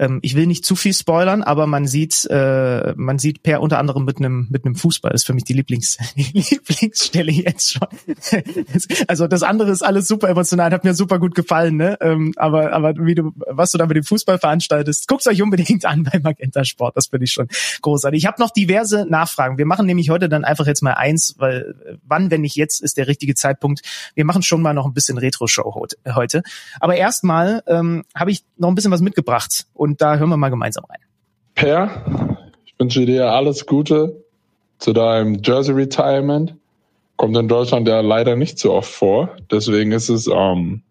Ähm, 0.01 0.19
ich 0.23 0.35
will 0.35 0.47
nicht 0.47 0.65
zu 0.65 0.77
viel 0.77 0.95
spoilern, 0.95 1.43
aber 1.43 1.67
man 1.67 1.87
sieht, 1.87 2.27
äh, 2.31 2.95
man 2.97 3.19
sieht 3.19 3.43
Per 3.43 3.61
unter 3.61 3.79
anderem 3.79 4.07
mit 4.07 4.17
einem 4.17 4.49
mit 4.51 4.65
einem 4.65 4.75
Fußball. 4.75 5.13
Das 5.13 5.23
ist 5.23 5.27
für 5.27 5.35
mich 5.35 5.45
die 5.45 5.53
Lieblings 5.53 5.99
die 6.17 6.31
Lieblingsstelle 6.33 7.31
jetzt 7.31 7.75
schon. 7.75 7.89
also 9.09 9.27
das 9.27 9.43
andere 9.43 9.71
ist 9.71 9.83
alles 9.83 10.09
super 10.09 10.29
emotional, 10.31 10.73
hat 10.73 10.85
mir 10.85 10.95
super 10.95 11.19
gut 11.19 11.35
gefallen, 11.35 11.77
ne? 11.77 11.99
Ähm, 12.01 12.33
aber 12.37 12.73
aber 12.73 12.95
wie 12.97 13.15
du 13.15 13.33
was 13.47 13.73
du 13.73 13.79
da 13.79 13.87
mit 13.87 13.97
dem 13.97 14.05
Fußball 14.05 14.39
veranstaltest, 14.39 15.07
guckt's 15.07 15.27
euch 15.27 15.43
unbedingt 15.43 15.85
an 15.85 16.05
bei 16.05 16.19
Magenta 16.19 16.65
Sport. 16.65 16.97
Das 16.97 17.09
finde 17.09 17.25
ich 17.25 17.33
schon 17.33 17.49
großartig. 17.83 18.23
Ich 18.23 18.27
habe 18.27 18.41
noch 18.41 18.51
diverse 18.51 19.05
Nachfragen. 19.07 19.59
Wir 19.59 19.67
machen 19.67 19.85
nämlich 19.85 20.09
heute 20.09 20.31
dann 20.31 20.45
einfach 20.45 20.67
jetzt 20.67 20.83
mal 20.83 20.95
eins, 20.95 21.35
weil 21.37 21.75
äh, 21.85 21.97
wann, 22.07 22.31
wenn 22.31 22.41
nicht 22.41 22.57
jetzt, 22.57 22.81
ist 22.81 22.97
der 22.97 23.07
richtige 23.07 23.35
Zeitpunkt. 23.35 23.83
Wir 24.15 24.25
machen 24.25 24.43
schon 24.43 24.63
mal 24.63 24.73
noch 24.73 24.87
ein 24.87 24.95
bisschen 24.95 25.19
Retro-Show 25.19 25.85
heute. 26.15 26.43
Aber 26.81 26.97
erstmal 26.97 27.63
ähm, 27.67 28.05
habe 28.15 28.31
ich 28.31 28.45
noch 28.57 28.69
ein 28.69 28.75
bisschen 28.75 28.93
was 28.93 29.03
mitgebracht 29.03 29.67
und 29.75 29.89
und 29.90 30.00
da 30.00 30.16
hören 30.16 30.29
wir 30.29 30.37
mal 30.37 30.50
gemeinsam 30.50 30.85
rein. 30.88 31.00
Per, 31.57 32.38
ich 32.64 32.74
wünsche 32.79 33.05
dir 33.07 33.33
alles 33.33 33.66
Gute 33.66 34.24
zu 34.79 34.92
deinem 34.92 35.40
Jersey 35.42 35.74
Retirement. 35.74 36.55
Kommt 37.16 37.37
in 37.37 37.48
Deutschland 37.48 37.88
ja 37.88 38.00
leider 38.00 38.37
nicht 38.37 38.59
so 38.59 38.72
oft 38.72 38.90
vor. 38.90 39.37
Deswegen 39.50 39.92
ist 39.92 40.09
es 40.09 40.29
ähm, 40.33 40.83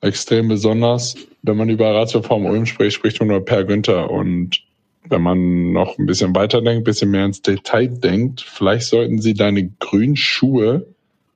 extrem 0.00 0.48
besonders, 0.48 1.16
wenn 1.42 1.56
man 1.56 1.68
über 1.68 1.92
Ratioform 1.94 2.46
Ulm 2.46 2.64
spricht, 2.64 2.94
spricht 2.94 3.20
man 3.20 3.28
über 3.28 3.44
Per 3.44 3.64
Günther. 3.64 4.08
Und 4.10 4.62
wenn 5.08 5.22
man 5.22 5.72
noch 5.72 5.98
ein 5.98 6.06
bisschen 6.06 6.34
weiterdenkt, 6.34 6.82
ein 6.82 6.84
bisschen 6.84 7.10
mehr 7.10 7.24
ins 7.24 7.42
Detail 7.42 7.88
denkt, 7.88 8.40
vielleicht 8.40 8.86
sollten 8.86 9.20
sie 9.20 9.34
deine 9.34 9.68
grünen 9.80 10.16
Schuhe 10.16 10.86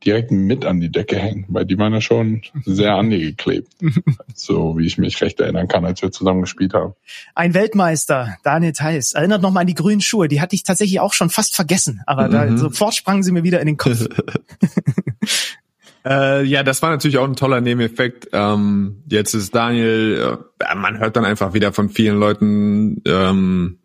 direkt 0.04 0.30
mit 0.30 0.64
an 0.64 0.80
die 0.80 0.90
Decke 0.90 1.16
hängen, 1.16 1.46
weil 1.48 1.64
die 1.64 1.78
waren 1.78 1.92
ja 1.92 2.00
schon 2.00 2.42
sehr 2.64 2.94
an 2.94 3.10
dir 3.10 3.18
geklebt. 3.18 3.68
so 4.34 4.76
wie 4.78 4.86
ich 4.86 4.98
mich 4.98 5.20
recht 5.20 5.40
erinnern 5.40 5.68
kann, 5.68 5.84
als 5.84 6.02
wir 6.02 6.10
zusammen 6.10 6.42
gespielt 6.42 6.74
haben. 6.74 6.94
Ein 7.34 7.54
Weltmeister, 7.54 8.36
Daniel 8.42 8.72
Theiss, 8.72 9.12
erinnert 9.12 9.42
nochmal 9.42 9.62
an 9.62 9.66
die 9.66 9.74
grünen 9.74 10.00
Schuhe, 10.00 10.28
die 10.28 10.40
hatte 10.40 10.54
ich 10.54 10.62
tatsächlich 10.62 11.00
auch 11.00 11.12
schon 11.12 11.30
fast 11.30 11.54
vergessen, 11.54 12.02
aber 12.06 12.28
mhm. 12.28 12.32
da 12.32 12.56
sofort 12.56 12.94
sprangen 12.94 13.22
sie 13.22 13.32
mir 13.32 13.42
wieder 13.42 13.60
in 13.60 13.66
den 13.66 13.76
Kopf. 13.76 14.06
Äh, 16.04 16.42
ja, 16.42 16.64
das 16.64 16.82
war 16.82 16.90
natürlich 16.90 17.18
auch 17.18 17.28
ein 17.28 17.36
toller 17.36 17.60
Nebeneffekt. 17.60 18.30
Ähm, 18.32 19.04
jetzt 19.06 19.34
ist 19.34 19.54
Daniel, 19.54 20.38
äh, 20.58 20.74
man 20.74 20.98
hört 20.98 21.16
dann 21.16 21.24
einfach 21.24 21.54
wieder 21.54 21.72
von 21.72 21.90
vielen 21.90 22.18
Leuten, 22.18 23.02
ähm, 23.06 23.78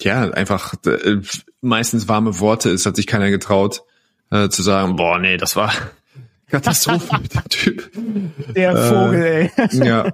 ja, 0.00 0.30
einfach 0.30 0.74
äh, 0.86 1.16
meistens 1.60 2.06
warme 2.06 2.38
Worte, 2.38 2.70
es 2.70 2.86
hat 2.86 2.94
sich 2.94 3.08
keiner 3.08 3.30
getraut 3.30 3.82
äh, 4.30 4.48
zu 4.48 4.62
sagen, 4.62 4.96
boah, 4.96 5.18
nee, 5.18 5.36
das 5.36 5.56
war 5.56 5.72
Katastrophe 6.50 7.18
mit 7.20 7.34
dem 7.34 7.48
Typ. 7.48 7.90
Der 8.54 8.76
Vogel, 8.76 9.22
äh, 9.22 9.50
ey. 9.56 9.68
Ja. 9.86 10.12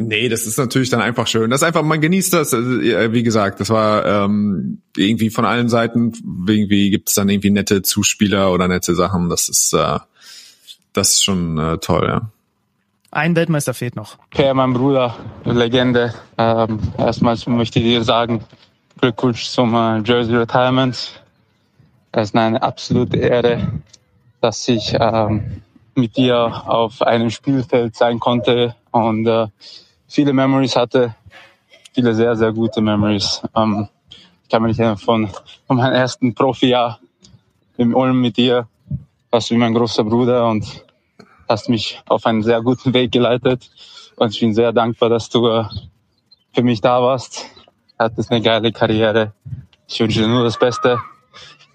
Nee, 0.00 0.28
das 0.28 0.46
ist 0.46 0.58
natürlich 0.58 0.90
dann 0.90 1.00
einfach 1.00 1.26
schön. 1.26 1.50
Das 1.50 1.60
ist 1.60 1.66
einfach, 1.66 1.82
man 1.82 2.00
genießt 2.00 2.32
das. 2.32 2.52
Äh, 2.52 3.12
wie 3.12 3.24
gesagt, 3.24 3.58
das 3.58 3.68
war 3.70 4.06
ähm, 4.06 4.80
irgendwie 4.96 5.30
von 5.30 5.44
allen 5.44 5.68
Seiten. 5.68 6.12
Irgendwie 6.46 6.90
gibt 6.90 7.08
es 7.08 7.16
dann 7.16 7.28
irgendwie 7.28 7.50
nette 7.50 7.82
Zuspieler 7.82 8.52
oder 8.52 8.68
nette 8.68 8.94
Sachen. 8.94 9.28
Das 9.28 9.48
ist, 9.48 9.72
äh, 9.72 9.98
das 10.92 11.14
ist 11.14 11.24
schon 11.24 11.58
äh, 11.58 11.78
toll, 11.78 12.06
ja. 12.06 12.30
Ein 13.10 13.34
Weltmeister 13.34 13.74
fehlt 13.74 13.96
noch. 13.96 14.18
Per, 14.30 14.54
mein 14.54 14.72
Bruder, 14.72 15.16
Legende. 15.44 16.14
Ähm, 16.36 16.78
erstmals 16.96 17.46
möchte 17.46 17.80
ich 17.80 17.84
dir 17.86 18.04
sagen, 18.04 18.44
Glückwunsch 19.00 19.48
zum 19.48 19.74
äh, 19.74 20.00
Jersey 20.04 20.36
Retirement. 20.36 21.22
Es 22.20 22.30
ist 22.30 22.36
eine 22.36 22.60
absolute 22.60 23.16
Ehre, 23.16 23.80
dass 24.40 24.66
ich 24.66 24.92
ähm, 24.98 25.62
mit 25.94 26.16
dir 26.16 26.68
auf 26.68 27.00
einem 27.00 27.30
Spielfeld 27.30 27.94
sein 27.94 28.18
konnte 28.18 28.74
und 28.90 29.24
äh, 29.28 29.46
viele 30.08 30.32
Memories 30.32 30.74
hatte, 30.74 31.14
viele 31.92 32.16
sehr, 32.16 32.34
sehr 32.34 32.52
gute 32.52 32.80
Memories. 32.80 33.42
Ähm, 33.54 33.88
ich 34.42 34.48
kann 34.48 34.64
mich 34.64 34.80
erinnern 34.80 34.98
von, 34.98 35.30
von 35.68 35.76
meinem 35.76 35.94
ersten 35.94 36.34
Profijahr 36.34 36.98
im 37.76 37.94
Ulm 37.94 38.20
mit 38.20 38.36
dir, 38.36 38.66
warst 39.30 39.50
du 39.50 39.54
wie 39.54 39.58
mein 39.58 39.74
großer 39.74 40.02
Bruder 40.02 40.48
und 40.48 40.66
hast 41.48 41.68
mich 41.68 42.02
auf 42.08 42.26
einen 42.26 42.42
sehr 42.42 42.60
guten 42.62 42.92
Weg 42.94 43.12
geleitet. 43.12 43.70
Und 44.16 44.34
ich 44.34 44.40
bin 44.40 44.54
sehr 44.54 44.72
dankbar, 44.72 45.08
dass 45.08 45.28
du 45.28 45.46
äh, 45.46 45.64
für 46.52 46.64
mich 46.64 46.80
da 46.80 47.00
warst. 47.00 47.46
Hattest 47.96 48.32
eine 48.32 48.42
geile 48.42 48.72
Karriere. 48.72 49.34
Ich 49.86 50.00
wünsche 50.00 50.22
dir 50.22 50.26
nur 50.26 50.42
das 50.42 50.58
Beste. 50.58 50.98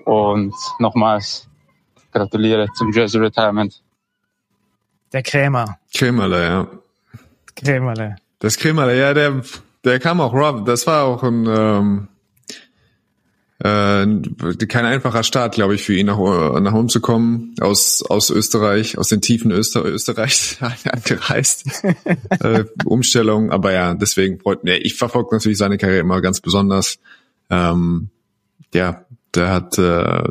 Und 0.05 0.53
nochmals 0.79 1.47
gratuliere 2.11 2.67
zum 2.75 2.91
Jersey 2.91 3.19
Retirement. 3.19 3.81
Der 5.11 5.23
Krämer. 5.23 5.77
Krämerle, 5.93 6.43
ja. 6.43 6.67
Krämerle. 7.55 8.15
Das 8.39 8.57
Krämerle, 8.57 8.97
ja, 8.99 9.13
der, 9.13 9.41
der 9.83 9.99
kam 9.99 10.19
auch 10.19 10.33
Rob. 10.33 10.65
Das 10.65 10.87
war 10.87 11.03
auch 11.05 11.23
ein, 11.23 11.45
ähm, 11.47 12.07
äh, 13.59 14.65
kein 14.65 14.85
einfacher 14.85 15.23
Start, 15.23 15.55
glaube 15.55 15.75
ich, 15.75 15.83
für 15.83 15.93
ihn 15.93 16.07
nach, 16.07 16.17
nach 16.17 16.73
Hause 16.73 16.87
zu 16.87 17.01
kommen, 17.01 17.55
aus, 17.61 18.03
aus 18.03 18.29
Österreich, 18.29 18.97
aus 18.97 19.07
den 19.07 19.21
Tiefen 19.21 19.51
Öster, 19.51 19.85
Österreichs 19.85 20.57
angereist. 20.91 21.83
äh, 22.41 22.65
Umstellung, 22.83 23.51
aber 23.51 23.71
ja, 23.71 23.93
deswegen 23.93 24.39
freut 24.39 24.63
mich. 24.63 24.83
Ich 24.83 24.95
verfolge 24.95 25.29
natürlich 25.33 25.57
seine 25.57 25.77
Karriere 25.77 26.01
immer 26.01 26.21
ganz 26.21 26.41
besonders. 26.41 26.99
Ähm, 27.49 28.09
ja, 28.73 29.05
der 29.35 29.51
hat, 29.51 29.77
äh, 29.77 30.23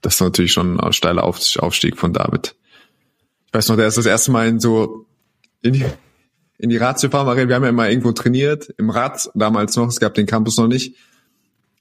das 0.00 0.14
ist 0.14 0.20
natürlich 0.20 0.52
schon 0.52 0.80
ein 0.80 0.92
steiler 0.92 1.24
Aufstieg 1.24 1.98
von 1.98 2.12
David. 2.12 2.54
Ich 3.46 3.54
weiß 3.54 3.68
noch, 3.68 3.76
der 3.76 3.86
ist 3.86 3.98
das 3.98 4.06
erste 4.06 4.30
Mal 4.30 4.48
in 4.48 4.60
so, 4.60 5.06
in 5.62 5.72
die, 5.74 5.84
in 6.58 6.70
die 6.70 6.76
Ratio 6.76 7.10
Farm 7.10 7.28
Arena. 7.28 7.48
Wir 7.48 7.56
haben 7.56 7.64
ja 7.64 7.70
immer 7.70 7.88
irgendwo 7.88 8.12
trainiert, 8.12 8.72
im 8.78 8.90
Rad 8.90 9.30
damals 9.34 9.76
noch, 9.76 9.88
es 9.88 10.00
gab 10.00 10.14
den 10.14 10.26
Campus 10.26 10.56
noch 10.58 10.68
nicht. 10.68 10.96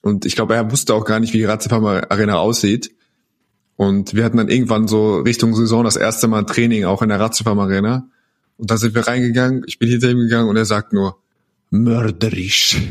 Und 0.02 0.26
ich 0.26 0.36
glaube, 0.36 0.56
er 0.56 0.72
wusste 0.72 0.94
auch 0.94 1.06
gar 1.06 1.20
nicht, 1.20 1.34
wie 1.34 1.40
die 1.40 1.46
Ratio 1.46 1.70
Farm 1.70 1.86
Arena 1.86 2.38
aussieht. 2.38 2.92
Und 3.76 4.16
wir 4.16 4.24
hatten 4.24 4.38
dann 4.38 4.50
irgendwann 4.50 4.88
so 4.88 5.20
Richtung 5.20 5.54
Saison 5.54 5.84
das 5.84 5.98
erste 5.98 6.28
Mal 6.28 6.46
Training 6.46 6.86
auch 6.86 7.02
in 7.02 7.10
der 7.10 7.20
Ratio 7.20 7.44
Farm 7.44 7.60
Arena. 7.60 8.08
Und 8.58 8.72
da 8.72 8.78
sind 8.78 8.96
wir 8.96 9.08
reingegangen, 9.08 9.64
ich 9.68 9.78
bin 9.78 9.90
hinter 9.90 10.10
ihm 10.10 10.20
gegangen 10.20 10.50
und 10.50 10.56
er 10.56 10.66
sagt 10.66 10.94
nur, 10.94 11.20
mörderisch. 11.70 12.78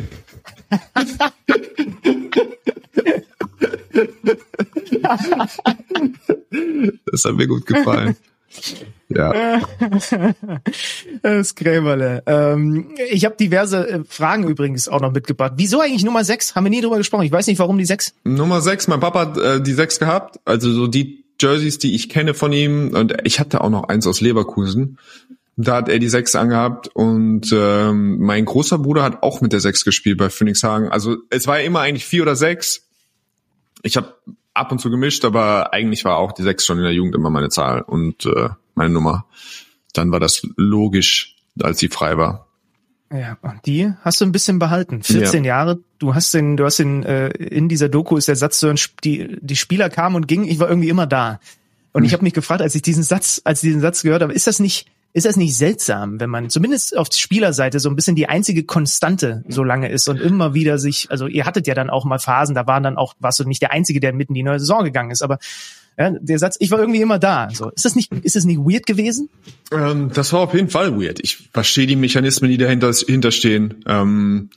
das 7.06 7.24
hat 7.24 7.34
mir 7.34 7.46
gut 7.46 7.66
gefallen. 7.66 8.16
Ja. 9.08 9.60
Das 11.22 11.54
Krämerle. 11.54 12.22
Ähm, 12.26 12.94
ich 13.10 13.24
habe 13.24 13.36
diverse 13.36 13.88
äh, 13.88 14.04
Fragen 14.08 14.48
übrigens 14.48 14.88
auch 14.88 15.00
noch 15.00 15.12
mitgebracht. 15.12 15.54
Wieso 15.56 15.80
eigentlich 15.80 16.04
Nummer 16.04 16.24
6? 16.24 16.54
Haben 16.54 16.64
wir 16.64 16.70
nie 16.70 16.80
drüber 16.80 16.98
gesprochen. 16.98 17.24
Ich 17.24 17.32
weiß 17.32 17.46
nicht, 17.46 17.58
warum 17.58 17.78
die 17.78 17.84
6. 17.84 18.14
Nummer 18.24 18.60
6, 18.60 18.88
mein 18.88 19.00
Papa 19.00 19.20
hat 19.20 19.38
äh, 19.38 19.60
die 19.60 19.72
6 19.72 19.98
gehabt. 19.98 20.40
Also 20.44 20.72
so 20.72 20.86
die 20.86 21.24
Jerseys, 21.40 21.78
die 21.78 21.94
ich 21.94 22.08
kenne 22.08 22.34
von 22.34 22.52
ihm. 22.52 22.94
Und 22.94 23.16
ich 23.24 23.40
hatte 23.40 23.60
auch 23.60 23.70
noch 23.70 23.84
eins 23.84 24.06
aus 24.06 24.20
Leverkusen. 24.20 24.98
Da 25.56 25.76
hat 25.76 25.88
er 25.88 25.98
die 25.98 26.08
6 26.08 26.36
angehabt 26.36 26.88
und 26.88 27.50
ähm, 27.50 28.18
mein 28.18 28.44
großer 28.44 28.78
Bruder 28.78 29.02
hat 29.02 29.22
auch 29.22 29.40
mit 29.40 29.54
der 29.54 29.60
6 29.60 29.84
gespielt 29.84 30.18
bei 30.18 30.28
Phoenix 30.28 30.62
Hagen. 30.62 30.88
Also 30.88 31.16
es 31.30 31.46
war 31.46 31.58
ja 31.58 31.64
immer 31.64 31.80
eigentlich 31.80 32.04
4 32.04 32.22
oder 32.22 32.36
6. 32.36 32.85
Ich 33.86 33.96
habe 33.96 34.14
ab 34.52 34.72
und 34.72 34.80
zu 34.80 34.90
gemischt, 34.90 35.24
aber 35.24 35.72
eigentlich 35.72 36.04
war 36.04 36.16
auch 36.16 36.32
die 36.32 36.42
6 36.42 36.64
schon 36.66 36.78
in 36.78 36.84
der 36.84 36.92
Jugend 36.92 37.14
immer 37.14 37.30
meine 37.30 37.50
Zahl 37.50 37.82
und 37.82 38.26
äh, 38.26 38.48
meine 38.74 38.92
Nummer. 38.92 39.26
Dann 39.92 40.10
war 40.10 40.18
das 40.18 40.46
logisch, 40.56 41.36
als 41.62 41.78
sie 41.78 41.88
frei 41.88 42.18
war. 42.18 42.48
Ja, 43.12 43.38
und 43.42 43.64
die 43.66 43.92
hast 44.00 44.20
du 44.20 44.24
ein 44.24 44.32
bisschen 44.32 44.58
behalten. 44.58 45.02
14 45.02 45.44
ja. 45.44 45.56
Jahre. 45.56 45.78
Du 45.98 46.14
hast 46.14 46.34
den, 46.34 46.56
du 46.56 46.64
hast 46.64 46.80
den, 46.80 47.04
äh, 47.04 47.28
in 47.28 47.68
dieser 47.68 47.88
Doku 47.88 48.16
ist 48.16 48.26
der 48.26 48.34
Satz 48.34 48.58
so, 48.58 48.72
die, 49.04 49.38
die 49.40 49.56
Spieler 49.56 49.88
kamen 49.88 50.16
und 50.16 50.26
gingen, 50.26 50.46
ich 50.46 50.58
war 50.58 50.68
irgendwie 50.68 50.88
immer 50.88 51.06
da. 51.06 51.38
Und 51.92 52.04
ich 52.04 52.12
habe 52.12 52.24
mich 52.24 52.34
gefragt, 52.34 52.60
als 52.60 52.74
ich 52.74 52.82
diesen 52.82 53.04
Satz, 53.04 53.40
als 53.44 53.62
ich 53.62 53.68
diesen 53.68 53.80
Satz 53.80 54.02
gehört 54.02 54.22
habe, 54.22 54.32
ist 54.32 54.46
das 54.46 54.58
nicht, 54.58 54.86
ist 55.16 55.24
das 55.24 55.38
nicht 55.38 55.56
seltsam, 55.56 56.20
wenn 56.20 56.28
man 56.28 56.50
zumindest 56.50 56.94
auf 56.94 57.08
Spielerseite 57.10 57.80
so 57.80 57.88
ein 57.88 57.96
bisschen 57.96 58.16
die 58.16 58.28
einzige 58.28 58.64
Konstante 58.64 59.42
so 59.48 59.64
lange 59.64 59.88
ist 59.88 60.10
und 60.10 60.20
immer 60.20 60.52
wieder 60.52 60.78
sich, 60.78 61.10
also 61.10 61.26
ihr 61.26 61.46
hattet 61.46 61.66
ja 61.66 61.72
dann 61.72 61.88
auch 61.88 62.04
mal 62.04 62.18
Phasen, 62.18 62.54
da 62.54 62.66
waren 62.66 62.82
dann 62.82 62.98
auch, 62.98 63.14
warst 63.18 63.40
du 63.40 63.44
nicht 63.44 63.62
der 63.62 63.72
Einzige, 63.72 63.98
der 63.98 64.12
mitten 64.12 64.32
in 64.32 64.34
die 64.34 64.42
neue 64.42 64.60
Saison 64.60 64.84
gegangen 64.84 65.10
ist, 65.10 65.22
aber 65.22 65.38
ja, 65.96 66.10
der 66.10 66.38
Satz, 66.38 66.56
ich 66.60 66.70
war 66.70 66.78
irgendwie 66.80 67.00
immer 67.00 67.18
da. 67.18 67.48
So, 67.50 67.70
ist 67.70 67.86
das 67.86 67.96
nicht, 67.96 68.12
ist 68.12 68.36
das 68.36 68.44
nicht 68.44 68.58
weird 68.58 68.84
gewesen? 68.84 69.30
Ähm, 69.72 70.10
das 70.12 70.34
war 70.34 70.40
auf 70.40 70.52
jeden 70.52 70.68
Fall 70.68 71.00
weird. 71.00 71.18
Ich 71.22 71.48
verstehe 71.50 71.86
die 71.86 71.96
Mechanismen, 71.96 72.50
die 72.50 72.58
dahinter 72.58 72.92
hinterstehen. 72.92 73.82
Ähm, 73.86 74.50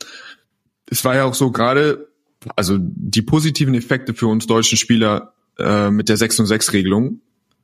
es 0.92 1.06
war 1.06 1.16
ja 1.16 1.24
auch 1.24 1.36
so 1.36 1.52
gerade, 1.52 2.10
also 2.58 2.76
die 2.78 3.22
positiven 3.22 3.76
Effekte 3.76 4.14
für 4.14 4.28
uns 4.28 4.46
deutschen 4.46 4.78
Spieler 4.78 5.32
äh, 5.58 5.90
mit 5.90 6.10
der 6.10 6.18
6 6.18 6.42
und 6.42 6.48
6 6.48 6.74
Regelung 6.74 7.22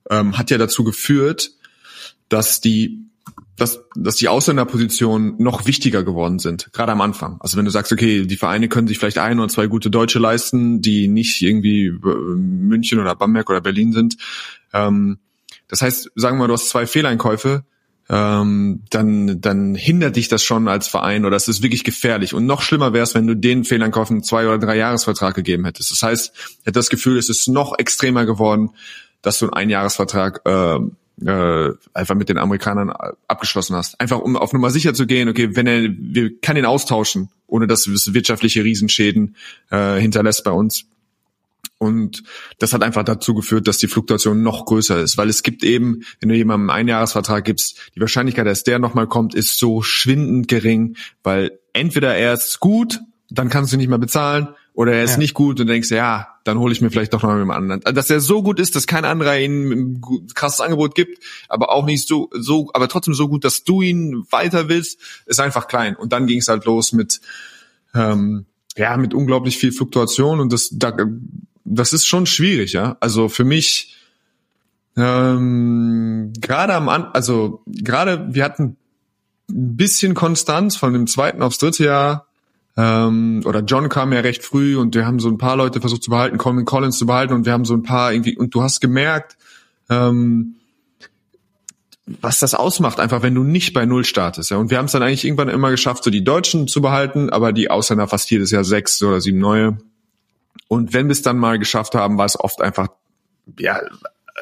ähm, 0.10 0.38
hat 0.38 0.49
ja 0.49 0.58
dazu 0.58 0.86
geführt, 0.86 1.51
dass 2.30 2.62
die 2.62 3.06
dass, 3.58 3.80
dass 3.96 4.18
die 4.18 4.28
Ausländerpositionen 4.28 5.36
noch 5.38 5.66
wichtiger 5.66 6.04
geworden 6.04 6.40
sind, 6.40 6.74
gerade 6.74 6.92
am 6.92 7.02
Anfang. 7.02 7.38
Also 7.40 7.58
wenn 7.58 7.66
du 7.66 7.72
sagst, 7.72 7.92
okay, 7.94 8.26
die 8.26 8.36
Vereine 8.36 8.68
können 8.68 8.88
sich 8.88 9.00
vielleicht 9.00 9.18
ein 9.18 9.40
oder 9.40 9.48
zwei 9.48 9.68
gute 9.68 9.90
Deutsche 9.90 10.20
leisten, 10.20 10.82
die 10.82 11.08
nicht 11.08 11.42
irgendwie 11.42 11.90
München 11.92 13.00
oder 13.00 13.16
Bamberg 13.16 13.50
oder 13.50 13.62
Berlin 13.62 13.94
sind. 13.94 14.18
Ähm, 14.74 15.20
das 15.70 15.82
heißt, 15.82 16.12
sagen 16.16 16.36
wir 16.36 16.42
mal, 16.42 16.48
du 16.48 16.54
hast 16.54 16.70
zwei 16.70 16.86
Fehleinkäufe, 16.86 17.64
ähm, 18.10 18.84
dann, 18.90 19.40
dann 19.40 19.74
hindert 19.74 20.18
dich 20.18 20.28
das 20.28 20.44
schon 20.44 20.68
als 20.68 20.88
Verein 20.88 21.26
oder 21.26 21.38
es 21.38 21.48
ist 21.48 21.64
wirklich 21.64 21.84
gefährlich. 21.86 22.34
Und 22.34 22.46
noch 22.46 22.62
schlimmer 22.62 22.94
wäre 22.94 23.04
es, 23.04 23.16
wenn 23.16 23.26
du 23.26 23.36
den 23.36 23.64
Fehleinkäufen 23.64 24.18
einen 24.18 24.24
zwei- 24.24 24.48
oder 24.48 24.60
drei 24.60 24.76
Jahresvertrag 24.76 25.34
gegeben 25.34 25.66
hättest. 25.66 25.92
Das 25.92 26.04
heißt, 26.04 26.32
ich 26.36 26.58
hätte 26.60 26.74
das 26.74 26.90
Gefühl, 26.90 27.18
es 27.18 27.30
ist 27.30 27.48
noch 27.48 27.80
extremer 27.80 28.26
geworden, 28.26 28.72
dass 29.22 29.40
du 29.40 29.46
einen 29.46 29.54
Einjahresvertrag 29.54 30.42
äh, 30.46 30.80
äh, 31.23 31.69
einfach 31.93 32.15
mit 32.15 32.30
den 32.30 32.38
Amerikanern 32.38 32.91
abgeschlossen 33.28 33.75
hast. 33.75 33.99
Einfach 33.99 34.19
um 34.19 34.36
auf 34.36 34.54
Nummer 34.54 34.69
sicher 34.69 34.93
zu 34.93 35.06
gehen, 35.06 35.30
okay, 35.30 35.56
wenn 35.56 35.67
er, 35.67 35.84
wir 35.97 36.39
kann 36.39 36.58
ihn 36.58 36.65
austauschen, 36.65 37.30
ohne 37.47 37.67
dass 37.67 37.88
es 37.88 38.13
wirtschaftliche 38.13 38.63
Riesenschäden 38.63 39.36
äh, 39.71 39.99
hinterlässt 39.99 40.43
bei 40.43 40.51
uns. 40.51 40.86
Und 41.78 42.23
das 42.60 42.73
hat 42.73 42.84
einfach 42.84 43.04
dazu 43.04 43.34
geführt, 43.34 43.67
dass 43.67 43.78
die 43.78 43.88
Fluktuation 43.88 44.43
noch 44.43 44.65
größer 44.65 45.01
ist, 45.01 45.17
weil 45.17 45.30
es 45.30 45.43
gibt 45.43 45.63
eben, 45.63 46.04
wenn 46.19 46.30
du 46.30 46.36
jemandem 46.36 46.69
einen 46.69 46.80
Einjahresvertrag 46.80 47.43
gibst, 47.43 47.91
die 47.95 47.99
Wahrscheinlichkeit, 47.99 48.47
dass 48.47 48.63
der 48.63 48.80
nochmal 48.80 49.08
kommt, 49.08 49.36
ist 49.36 49.58
so 49.58 49.82
schwindend 49.82 50.47
gering, 50.47 50.95
weil 51.21 51.60
entweder 51.73 52.15
er 52.15 52.34
ist 52.34 52.60
gut, 52.60 53.01
dann 53.30 53.49
kannst 53.49 53.73
du 53.73 53.78
nicht 53.78 53.89
mehr 53.89 53.97
bezahlen, 53.97 54.49
oder 54.76 54.92
er 54.94 55.04
ist 55.04 55.12
ja. 55.12 55.18
nicht 55.18 55.34
gut 55.34 55.60
und 55.60 55.68
denkst, 55.68 55.90
ja, 55.90 56.28
dann 56.44 56.60
hole 56.60 56.74
ich 56.74 56.82
mir 56.82 56.92
vielleicht 56.92 57.14
doch 57.14 57.24
noch 57.24 57.30
mal 57.30 57.38
mit 57.38 57.46
dem 57.46 57.52
anderen. 57.52 57.82
Also, 57.86 57.96
dass 57.96 58.10
er 58.10 58.20
so 58.20 58.44
gut 58.44 58.60
ist, 58.60 58.76
dass 58.76 58.88
kein 58.88 59.06
anderer 59.06 59.40
ihm 59.40 59.72
ein 59.72 60.02
krasses 60.36 60.60
Angebot 60.60 60.96
gibt, 60.96 61.24
aber 61.48 61.72
auch 61.72 61.86
nicht 61.86 62.08
so, 62.08 62.30
so, 62.34 62.70
aber 62.74 62.90
trotzdem 62.90 63.14
so 63.14 63.30
gut, 63.30 63.46
dass 63.46 63.64
du 63.64 63.82
ihn 63.82 64.26
weiter 64.32 64.68
willst, 64.68 65.00
ist 65.26 65.40
einfach 65.40 65.68
klein. 65.68 65.96
Und 65.96 66.12
dann 66.12 66.28
ging 66.28 66.40
es 66.40 66.50
halt 66.50 66.66
los 66.66 66.92
mit, 66.92 67.22
ähm, 67.94 68.46
ja, 68.76 68.98
mit 68.98 69.14
unglaublich 69.14 69.58
viel 69.58 69.72
Fluktuation 69.72 70.42
und 70.42 70.52
das, 70.52 70.70
da, 70.74 70.94
das 71.64 71.94
ist 71.94 72.06
schon 72.06 72.26
schwierig, 72.26 72.74
ja. 72.74 72.98
Also 73.00 73.30
für 73.30 73.46
mich, 73.46 73.96
ähm, 74.98 76.34
gerade 76.42 76.74
am, 76.74 76.90
An 76.90 77.06
also 77.14 77.64
gerade 77.66 78.28
wir 78.34 78.44
hatten 78.44 78.76
ein 79.50 79.78
bisschen 79.78 80.16
Konstanz 80.16 80.76
von 80.76 80.92
dem 80.92 81.08
zweiten 81.08 81.42
aufs 81.42 81.60
dritte 81.60 81.86
Jahr 81.86 82.28
ähm, 82.78 83.42
oder 83.46 83.62
John 83.62 83.90
kam 83.90 84.12
ja 84.12 84.20
recht 84.20 84.44
früh 84.44 84.78
und 84.78 84.96
wir 84.96 85.06
haben 85.06 85.20
so 85.20 85.30
ein 85.30 85.38
paar 85.38 85.56
Leute 85.56 85.80
versucht 85.80 86.04
zu 86.04 86.10
behalten, 86.10 86.38
Colin 86.38 86.66
Collins 86.66 86.98
zu 86.98 87.06
behalten 87.06 87.34
und 87.34 87.46
wir 87.46 87.54
haben 87.54 87.66
so 87.66 87.74
ein 87.74 87.84
paar 87.84 88.12
irgendwie, 88.12 88.38
und 88.38 88.54
du 88.54 88.64
hast 88.64 88.82
gemerkt, 88.82 89.38
ähm, 89.90 90.56
was 92.06 92.40
das 92.40 92.54
ausmacht, 92.54 93.00
einfach 93.00 93.24
wenn 93.24 93.34
du 93.34 93.44
nicht 93.44 93.74
bei 93.74 93.86
Null 93.86 94.06
startest. 94.06 94.52
Ja. 94.52 94.58
Und 94.58 94.70
wir 94.70 94.78
haben 94.78 94.86
es 94.86 94.92
dann 94.92 95.02
eigentlich 95.02 95.26
irgendwann 95.26 95.50
immer 95.50 95.72
geschafft, 95.72 96.04
so 96.04 96.12
die 96.12 96.24
Deutschen 96.24 96.68
zu 96.68 96.82
behalten, 96.82 97.30
aber 97.30 97.52
die 97.52 97.72
Ausländer 97.72 98.08
fast 98.08 98.30
jedes 98.30 98.52
Jahr 98.52 98.64
sechs 98.64 99.02
oder 99.02 99.22
sieben 99.22 99.40
neue. 99.40 99.78
Und 100.68 100.94
wenn 100.94 101.08
wir 101.08 101.14
es 101.14 101.22
dann 101.22 101.38
mal 101.38 101.58
geschafft 101.58 101.96
haben, 101.96 102.18
war 102.18 102.26
es 102.26 102.40
oft 102.40 102.62
einfach, 102.62 102.90
ja, 103.58 103.80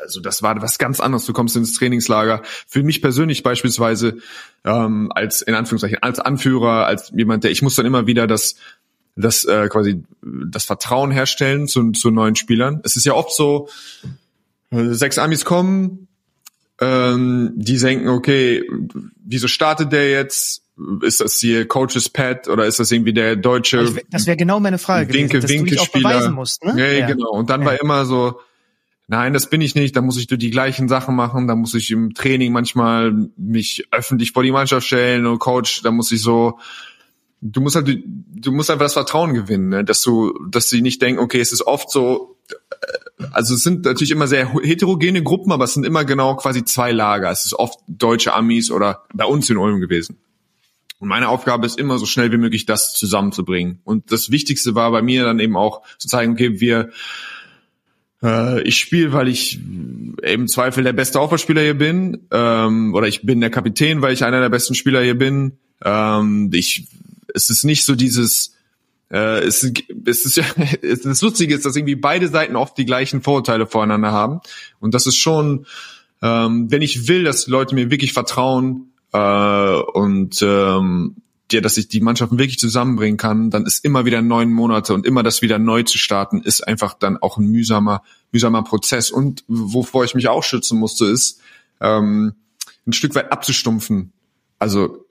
also 0.03 0.19
das 0.19 0.43
war 0.43 0.61
was 0.61 0.77
ganz 0.77 0.99
anderes. 0.99 1.25
Du 1.25 1.33
kommst 1.33 1.55
ins 1.55 1.73
Trainingslager. 1.73 2.43
Für 2.67 2.83
mich 2.83 3.01
persönlich 3.01 3.41
beispielsweise 3.41 4.17
ähm, 4.63 5.11
als 5.13 5.41
in 5.41 5.55
Anführungszeichen 5.55 5.97
als 6.01 6.19
Anführer, 6.19 6.85
als 6.85 7.11
jemand, 7.15 7.43
der 7.43 7.51
ich 7.51 7.61
muss 7.61 7.75
dann 7.75 7.85
immer 7.85 8.05
wieder 8.05 8.27
das 8.27 8.55
das 9.15 9.45
äh, 9.45 9.67
quasi 9.69 10.03
das 10.21 10.65
Vertrauen 10.65 11.11
herstellen 11.11 11.67
zu, 11.67 11.91
zu 11.91 12.11
neuen 12.11 12.35
Spielern. 12.35 12.81
Es 12.83 12.95
ist 12.95 13.05
ja 13.05 13.13
oft 13.13 13.33
so, 13.33 13.69
äh, 14.71 14.93
sechs 14.93 15.17
Amis 15.17 15.45
kommen, 15.45 16.07
ähm, 16.81 17.51
die 17.55 17.77
denken, 17.77 18.09
okay, 18.09 18.63
wieso 19.23 19.47
startet 19.47 19.91
der 19.91 20.09
jetzt? 20.09 20.61
Ist 21.01 21.21
das 21.21 21.35
hier 21.35 21.67
Coaches 21.67 22.09
Pad 22.09 22.47
oder 22.47 22.65
ist 22.65 22.79
das 22.79 22.91
irgendwie 22.91 23.13
der 23.13 23.35
deutsche? 23.35 23.93
Das 24.09 24.25
wäre 24.25 24.35
genau 24.35 24.59
meine 24.59 24.79
Frage 24.79 25.13
Winke, 25.13 25.37
gewesen, 25.37 25.41
dass 25.41 25.51
Winke 25.51 25.69
du 25.69 25.75
dich 25.75 25.79
auch 25.81 25.91
beweisen 25.91 26.33
musst. 26.33 26.63
Ne? 26.63 26.73
Ja, 26.77 26.87
ja, 26.87 27.05
genau. 27.05 27.29
Und 27.29 27.51
dann 27.51 27.61
ja. 27.61 27.67
war 27.67 27.79
immer 27.79 28.05
so, 28.05 28.39
Nein, 29.07 29.33
das 29.33 29.49
bin 29.49 29.61
ich 29.61 29.75
nicht. 29.75 29.95
Da 29.95 30.01
muss 30.01 30.17
ich 30.17 30.27
die 30.27 30.49
gleichen 30.49 30.87
Sachen 30.87 31.15
machen. 31.15 31.47
Da 31.47 31.55
muss 31.55 31.73
ich 31.73 31.91
im 31.91 32.13
Training 32.13 32.53
manchmal 32.53 33.29
mich 33.35 33.87
öffentlich 33.91 34.31
vor 34.31 34.43
die 34.43 34.51
Mannschaft 34.51 34.87
stellen 34.87 35.25
und 35.25 35.39
Coach. 35.39 35.81
Da 35.81 35.91
muss 35.91 36.11
ich 36.11 36.21
so. 36.21 36.59
Du 37.41 37.59
musst 37.59 37.75
halt, 37.75 37.89
du 38.05 38.51
musst 38.53 38.71
einfach 38.71 38.85
das 38.85 38.93
Vertrauen 38.93 39.33
gewinnen, 39.33 39.67
ne? 39.67 39.83
dass 39.83 40.01
du, 40.01 40.33
dass 40.49 40.69
sie 40.69 40.81
nicht 40.81 41.01
denken, 41.01 41.19
okay, 41.19 41.41
es 41.41 41.51
ist 41.51 41.67
oft 41.67 41.89
so. 41.89 42.37
Äh, 42.49 43.25
also 43.33 43.55
es 43.55 43.63
sind 43.63 43.83
natürlich 43.83 44.11
immer 44.11 44.27
sehr 44.27 44.53
heterogene 44.53 45.21
Gruppen, 45.23 45.51
aber 45.51 45.65
es 45.65 45.73
sind 45.73 45.85
immer 45.85 46.05
genau 46.05 46.37
quasi 46.37 46.63
zwei 46.63 46.93
Lager. 46.93 47.29
Es 47.29 47.45
ist 47.45 47.53
oft 47.53 47.79
deutsche 47.87 48.33
Amis 48.33 48.71
oder 48.71 49.03
bei 49.13 49.25
uns 49.25 49.49
in 49.49 49.57
Ulm 49.57 49.81
gewesen. 49.81 50.17
Und 50.99 51.09
meine 51.09 51.27
Aufgabe 51.27 51.65
ist 51.65 51.77
immer 51.77 51.97
so 51.97 52.05
schnell 52.05 52.31
wie 52.31 52.37
möglich 52.37 52.65
das 52.65 52.93
zusammenzubringen. 52.93 53.81
Und 53.83 54.13
das 54.13 54.31
Wichtigste 54.31 54.73
war 54.73 54.89
bei 54.91 55.01
mir 55.01 55.25
dann 55.25 55.41
eben 55.41 55.57
auch 55.57 55.81
zu 55.97 56.07
zeigen, 56.07 56.31
okay, 56.31 56.61
wir 56.61 56.91
äh, 58.23 58.61
ich 58.61 58.77
spiele, 58.77 59.13
weil 59.13 59.27
ich 59.27 59.59
im 60.21 60.47
Zweifel 60.47 60.83
der 60.83 60.93
beste 60.93 61.19
Aufbauspieler 61.19 61.61
hier 61.61 61.77
bin. 61.77 62.27
Ähm, 62.31 62.93
oder 62.95 63.07
ich 63.07 63.23
bin 63.23 63.41
der 63.41 63.49
Kapitän, 63.49 64.01
weil 64.01 64.13
ich 64.13 64.23
einer 64.23 64.39
der 64.39 64.49
besten 64.49 64.75
Spieler 64.75 65.01
hier 65.01 65.17
bin. 65.17 65.57
Ähm, 65.83 66.49
ich, 66.53 66.87
es 67.33 67.49
ist 67.49 67.65
nicht 67.65 67.83
so 67.83 67.95
dieses, 67.95 68.55
äh, 69.11 69.39
es, 69.41 69.69
es 70.05 70.25
ist 70.25 70.37
ja, 70.37 70.45
das 71.03 71.21
Lustige 71.21 71.53
ist, 71.53 71.65
dass 71.65 71.75
irgendwie 71.75 71.95
beide 71.95 72.29
Seiten 72.29 72.55
oft 72.55 72.77
die 72.77 72.85
gleichen 72.85 73.21
Vorurteile 73.21 73.67
voreinander 73.67 74.11
haben. 74.11 74.39
Und 74.79 74.93
das 74.93 75.05
ist 75.05 75.17
schon, 75.17 75.65
ähm, 76.21 76.71
wenn 76.71 76.81
ich 76.81 77.07
will, 77.07 77.25
dass 77.25 77.47
Leute 77.47 77.75
mir 77.75 77.91
wirklich 77.91 78.13
vertrauen 78.13 78.93
äh, 79.11 79.17
und 79.17 80.41
ähm, 80.41 81.17
ja, 81.53 81.61
dass 81.61 81.77
ich 81.77 81.87
die 81.87 82.01
Mannschaften 82.01 82.37
wirklich 82.37 82.59
zusammenbringen 82.59 83.17
kann, 83.17 83.49
dann 83.49 83.65
ist 83.65 83.85
immer 83.85 84.05
wieder 84.05 84.21
neun 84.21 84.51
Monate 84.51 84.93
und 84.93 85.05
immer 85.05 85.23
das 85.23 85.41
wieder 85.41 85.59
neu 85.59 85.83
zu 85.83 85.97
starten, 85.97 86.41
ist 86.41 86.67
einfach 86.67 86.93
dann 86.93 87.17
auch 87.17 87.37
ein 87.37 87.47
mühsamer, 87.47 88.03
mühsamer 88.31 88.63
Prozess. 88.63 89.11
Und 89.11 89.43
wovor 89.47 90.03
ich 90.03 90.15
mich 90.15 90.27
auch 90.27 90.43
schützen 90.43 90.79
musste, 90.79 91.05
ist, 91.05 91.39
ähm, 91.79 92.33
ein 92.85 92.93
Stück 92.93 93.15
weit 93.15 93.31
abzustumpfen. 93.31 94.11
Also 94.59 95.05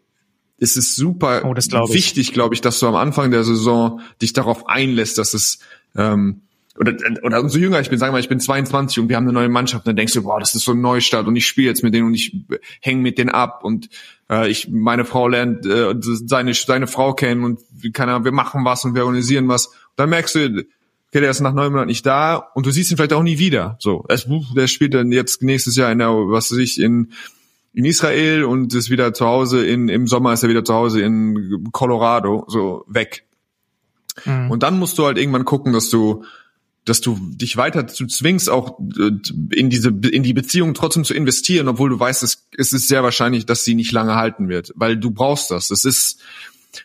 es 0.58 0.76
ist 0.76 0.94
super 0.94 1.42
Oh, 1.44 1.54
glaub 1.54 1.88
ich. 1.88 1.94
wichtig, 1.94 2.32
glaube 2.32 2.54
ich, 2.54 2.60
dass 2.60 2.78
du 2.78 2.86
am 2.86 2.94
Anfang 2.94 3.30
der 3.30 3.44
Saison 3.44 4.00
dich 4.20 4.32
darauf 4.32 4.68
einlässt, 4.68 5.18
dass 5.18 5.34
es 5.34 5.58
ähm, 5.96 6.42
oder, 6.78 6.94
oder 7.22 7.40
umso 7.40 7.58
jünger 7.58 7.80
ich 7.80 7.90
bin, 7.90 7.98
sagen 7.98 8.10
wir 8.10 8.14
mal, 8.14 8.20
ich 8.20 8.28
bin 8.30 8.40
22 8.40 9.00
und 9.00 9.08
wir 9.08 9.16
haben 9.16 9.24
eine 9.24 9.34
neue 9.34 9.48
Mannschaft, 9.48 9.86
dann 9.86 9.96
denkst 9.96 10.14
du, 10.14 10.22
boah, 10.22 10.40
das 10.40 10.54
ist 10.54 10.64
so 10.64 10.72
ein 10.72 10.80
Neustart 10.80 11.26
und 11.26 11.36
ich 11.36 11.46
spiele 11.46 11.68
jetzt 11.68 11.82
mit 11.82 11.92
denen 11.92 12.06
und 12.06 12.14
ich 12.14 12.34
hänge 12.80 13.02
mit 13.02 13.18
denen 13.18 13.28
ab 13.28 13.62
und 13.62 13.90
äh, 14.32 14.48
ich 14.48 14.68
meine 14.68 15.04
Frau 15.04 15.28
lernt 15.28 15.66
äh, 15.66 15.94
seine 16.00 16.54
seine 16.54 16.86
Frau 16.86 17.12
kennen 17.12 17.44
und 17.44 17.60
keine 17.92 18.12
Ahnung, 18.12 18.24
wir 18.24 18.32
machen 18.32 18.64
was 18.64 18.84
und 18.84 18.94
wir 18.94 19.04
organisieren 19.04 19.48
was. 19.48 19.70
dann 19.96 20.10
merkst 20.10 20.34
du, 20.34 20.64
okay, 21.08 21.20
der 21.20 21.30
ist 21.30 21.40
nach 21.40 21.52
neun 21.52 21.72
Monaten 21.72 21.88
nicht 21.88 22.06
da 22.06 22.36
und 22.36 22.64
du 22.64 22.70
siehst 22.70 22.90
ihn 22.90 22.96
vielleicht 22.96 23.12
auch 23.12 23.22
nie 23.22 23.38
wieder. 23.38 23.76
So, 23.78 24.06
der 24.56 24.66
spielt 24.66 24.94
dann 24.94 25.12
jetzt 25.12 25.42
nächstes 25.42 25.76
Jahr 25.76 25.92
in 25.92 25.98
der, 25.98 26.08
was 26.08 26.50
weiß 26.50 26.58
ich, 26.58 26.80
in 26.80 27.12
in 27.74 27.84
Israel 27.84 28.44
und 28.44 28.74
ist 28.74 28.90
wieder 28.90 29.14
zu 29.14 29.26
Hause 29.26 29.64
in 29.64 29.88
im 29.88 30.06
Sommer 30.06 30.32
ist 30.32 30.42
er 30.42 30.48
wieder 30.48 30.64
zu 30.64 30.74
Hause 30.74 31.02
in 31.02 31.68
Colorado 31.72 32.44
so 32.48 32.84
weg. 32.86 33.24
Mhm. 34.24 34.50
Und 34.50 34.62
dann 34.62 34.78
musst 34.78 34.98
du 34.98 35.06
halt 35.06 35.18
irgendwann 35.18 35.44
gucken, 35.44 35.72
dass 35.72 35.88
du 35.88 36.24
dass 36.84 37.00
du 37.00 37.16
dich 37.20 37.56
weiter 37.56 37.86
zu 37.86 38.06
zwingst, 38.06 38.50
auch 38.50 38.78
äh, 38.98 39.12
in 39.54 39.70
diese 39.70 39.88
in 39.88 40.22
die 40.22 40.32
Beziehung 40.32 40.74
trotzdem 40.74 41.04
zu 41.04 41.14
investieren, 41.14 41.68
obwohl 41.68 41.90
du 41.90 41.98
weißt, 41.98 42.22
es, 42.22 42.46
es 42.56 42.72
ist 42.72 42.88
sehr 42.88 43.02
wahrscheinlich, 43.02 43.46
dass 43.46 43.64
sie 43.64 43.74
nicht 43.74 43.92
lange 43.92 44.16
halten 44.16 44.48
wird, 44.48 44.72
weil 44.74 44.96
du 44.96 45.10
brauchst 45.10 45.50
das. 45.50 45.70
Es 45.70 45.84
ist 45.84 46.20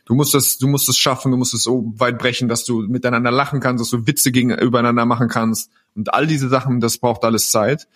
du 0.06 0.14
musst 0.14 0.34
das 0.34 0.58
du 0.58 0.68
musst 0.68 0.88
es 0.90 0.98
schaffen, 0.98 1.32
du 1.32 1.38
musst 1.38 1.54
es 1.54 1.64
so 1.64 1.94
weit 1.98 2.20
brechen, 2.20 2.48
dass 2.48 2.64
du 2.64 2.82
miteinander 2.82 3.32
lachen 3.32 3.60
kannst, 3.60 3.82
dass 3.82 3.90
du 3.90 4.06
Witze 4.06 4.32
gegen 4.32 4.52
übereinander 4.52 5.06
machen 5.06 5.30
kannst 5.30 5.72
und 5.96 6.14
all 6.14 6.28
diese 6.28 6.48
Sachen, 6.50 6.80
das 6.80 7.00
braucht 7.00 7.24
alles 7.24 7.50
Zeit. 7.50 7.88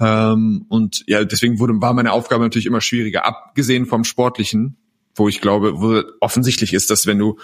Ähm, 0.00 0.66
und 0.68 1.04
ja, 1.06 1.24
deswegen 1.24 1.58
wurde 1.58 1.80
war 1.80 1.94
meine 1.94 2.12
Aufgabe 2.12 2.44
natürlich 2.44 2.66
immer 2.66 2.80
schwieriger, 2.80 3.26
abgesehen 3.26 3.86
vom 3.86 4.04
sportlichen, 4.04 4.76
wo 5.14 5.28
ich 5.28 5.40
glaube, 5.40 5.80
wo 5.80 6.02
offensichtlich 6.20 6.74
ist, 6.74 6.90
dass 6.90 7.06
wenn 7.06 7.18
du 7.18 7.38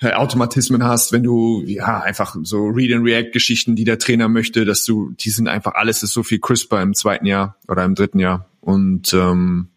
äh, 0.00 0.12
Automatismen 0.12 0.84
hast, 0.84 1.12
wenn 1.12 1.22
du 1.22 1.62
ja 1.66 2.00
einfach 2.00 2.36
so 2.42 2.66
Read 2.66 2.92
and 2.92 3.04
React 3.04 3.30
Geschichten, 3.32 3.76
die 3.76 3.84
der 3.84 3.98
Trainer 3.98 4.28
möchte, 4.28 4.64
dass 4.64 4.84
du, 4.84 5.10
die 5.18 5.30
sind 5.30 5.48
einfach 5.48 5.74
alles 5.74 6.02
ist 6.02 6.12
so 6.12 6.22
viel 6.22 6.40
crisper 6.40 6.82
im 6.82 6.94
zweiten 6.94 7.26
Jahr 7.26 7.56
oder 7.68 7.84
im 7.84 7.94
dritten 7.94 8.18
Jahr 8.18 8.48
und 8.60 9.12
ähm, 9.14 9.68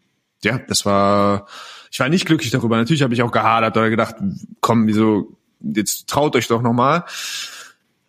ja, 0.42 0.58
das 0.58 0.84
war, 0.84 1.46
ich 1.90 2.00
war 2.00 2.08
nicht 2.08 2.26
glücklich 2.26 2.50
darüber. 2.50 2.76
Natürlich 2.76 3.02
habe 3.02 3.14
ich 3.14 3.22
auch 3.22 3.32
gehadert 3.32 3.76
oder 3.76 3.90
gedacht, 3.90 4.16
komm, 4.60 4.86
wieso 4.86 5.36
jetzt 5.60 6.08
traut 6.08 6.36
euch 6.36 6.46
doch 6.46 6.62
noch 6.62 6.72
mal. 6.72 7.04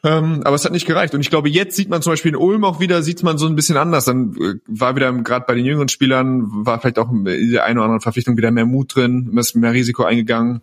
Ähm, 0.04 0.42
aber 0.46 0.56
es 0.56 0.64
hat 0.64 0.72
nicht 0.72 0.86
gereicht. 0.86 1.14
Und 1.14 1.22
ich 1.22 1.30
glaube, 1.30 1.50
jetzt 1.50 1.76
sieht 1.76 1.90
man 1.90 2.02
zum 2.02 2.14
Beispiel 2.14 2.30
in 2.30 2.38
Ulm 2.38 2.64
auch 2.64 2.80
wieder, 2.80 3.04
sieht 3.04 3.22
man 3.22 3.38
so 3.38 3.48
ein 3.48 3.56
bisschen 3.56 3.78
anders. 3.78 4.06
Dann 4.06 4.36
äh, 4.36 4.56
war 4.68 4.96
wieder 4.96 5.12
gerade 5.12 5.46
bei 5.46 5.56
den 5.56 5.66
jüngeren 5.66 5.90
Spielern, 5.90 6.44
war 6.66 6.80
vielleicht 6.80 7.00
auch 7.00 7.12
in 7.12 7.26
der 7.26 7.66
einen 7.66 7.78
oder 7.78 7.86
anderen 7.86 8.02
Verpflichtung 8.02 8.38
wieder 8.38 8.52
mehr 8.52 8.66
Mut 8.66 8.96
drin, 8.96 9.30
mehr 9.56 9.74
Risiko 9.74 10.04
eingegangen. 10.04 10.62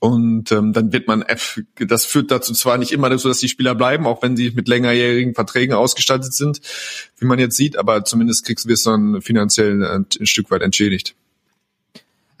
Und 0.00 0.52
ähm, 0.52 0.72
dann 0.72 0.92
wird 0.92 1.08
man, 1.08 1.22
F, 1.22 1.60
das 1.76 2.04
führt 2.04 2.30
dazu 2.30 2.52
zwar 2.52 2.78
nicht 2.78 2.92
immer 2.92 3.10
dazu, 3.10 3.28
dass 3.28 3.38
die 3.38 3.48
Spieler 3.48 3.74
bleiben, 3.74 4.06
auch 4.06 4.22
wenn 4.22 4.36
sie 4.36 4.50
mit 4.50 4.68
längerjährigen 4.68 5.34
Verträgen 5.34 5.74
ausgestattet 5.74 6.32
sind, 6.32 6.60
wie 7.18 7.26
man 7.26 7.38
jetzt 7.38 7.56
sieht, 7.56 7.76
aber 7.76 8.04
zumindest 8.04 8.46
kriegst 8.46 8.68
du 8.68 8.72
es 8.72 8.84
dann 8.84 9.20
finanziell 9.22 9.84
ein, 9.84 10.06
ein 10.20 10.26
Stück 10.26 10.50
weit 10.52 10.62
entschädigt. 10.62 11.16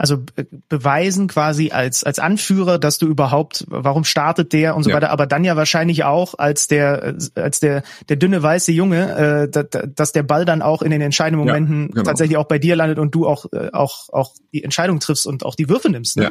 Also 0.00 0.18
be- 0.18 0.46
beweisen 0.68 1.26
quasi 1.26 1.70
als 1.72 2.04
als 2.04 2.18
Anführer, 2.20 2.78
dass 2.78 2.98
du 2.98 3.06
überhaupt, 3.06 3.64
warum 3.68 4.04
startet 4.04 4.52
der 4.52 4.76
und 4.76 4.84
so 4.84 4.90
Ja. 4.90 4.96
weiter, 4.96 5.10
aber 5.10 5.26
dann 5.26 5.42
ja 5.42 5.56
wahrscheinlich 5.56 6.04
auch 6.04 6.34
als 6.38 6.68
der 6.68 7.02
äh, 7.02 7.40
als 7.40 7.58
der 7.58 7.82
der 8.08 8.16
dünne 8.16 8.40
weiße 8.42 8.70
Junge, 8.70 9.10
äh, 9.16 9.48
da- 9.50 9.64
da- 9.64 9.86
dass 9.86 10.12
der 10.12 10.22
Ball 10.22 10.44
dann 10.44 10.62
auch 10.62 10.82
in 10.82 10.90
den 10.92 11.00
entscheidenden 11.00 11.46
Ja, 11.46 11.52
Momenten 11.52 11.88
genau. 11.90 12.04
tatsächlich 12.04 12.36
auch 12.36 12.46
bei 12.46 12.58
dir 12.60 12.76
landet 12.76 12.98
und 13.00 13.12
du 13.14 13.26
auch 13.26 13.46
äh, 13.52 13.70
auch 13.72 14.08
auch 14.12 14.34
die 14.52 14.62
Entscheidung 14.62 15.00
triffst 15.00 15.26
und 15.26 15.44
auch 15.44 15.56
die 15.56 15.68
Würfe 15.68 15.90
nimmst. 15.90 16.16
Ne? 16.16 16.22
Ja. 16.24 16.30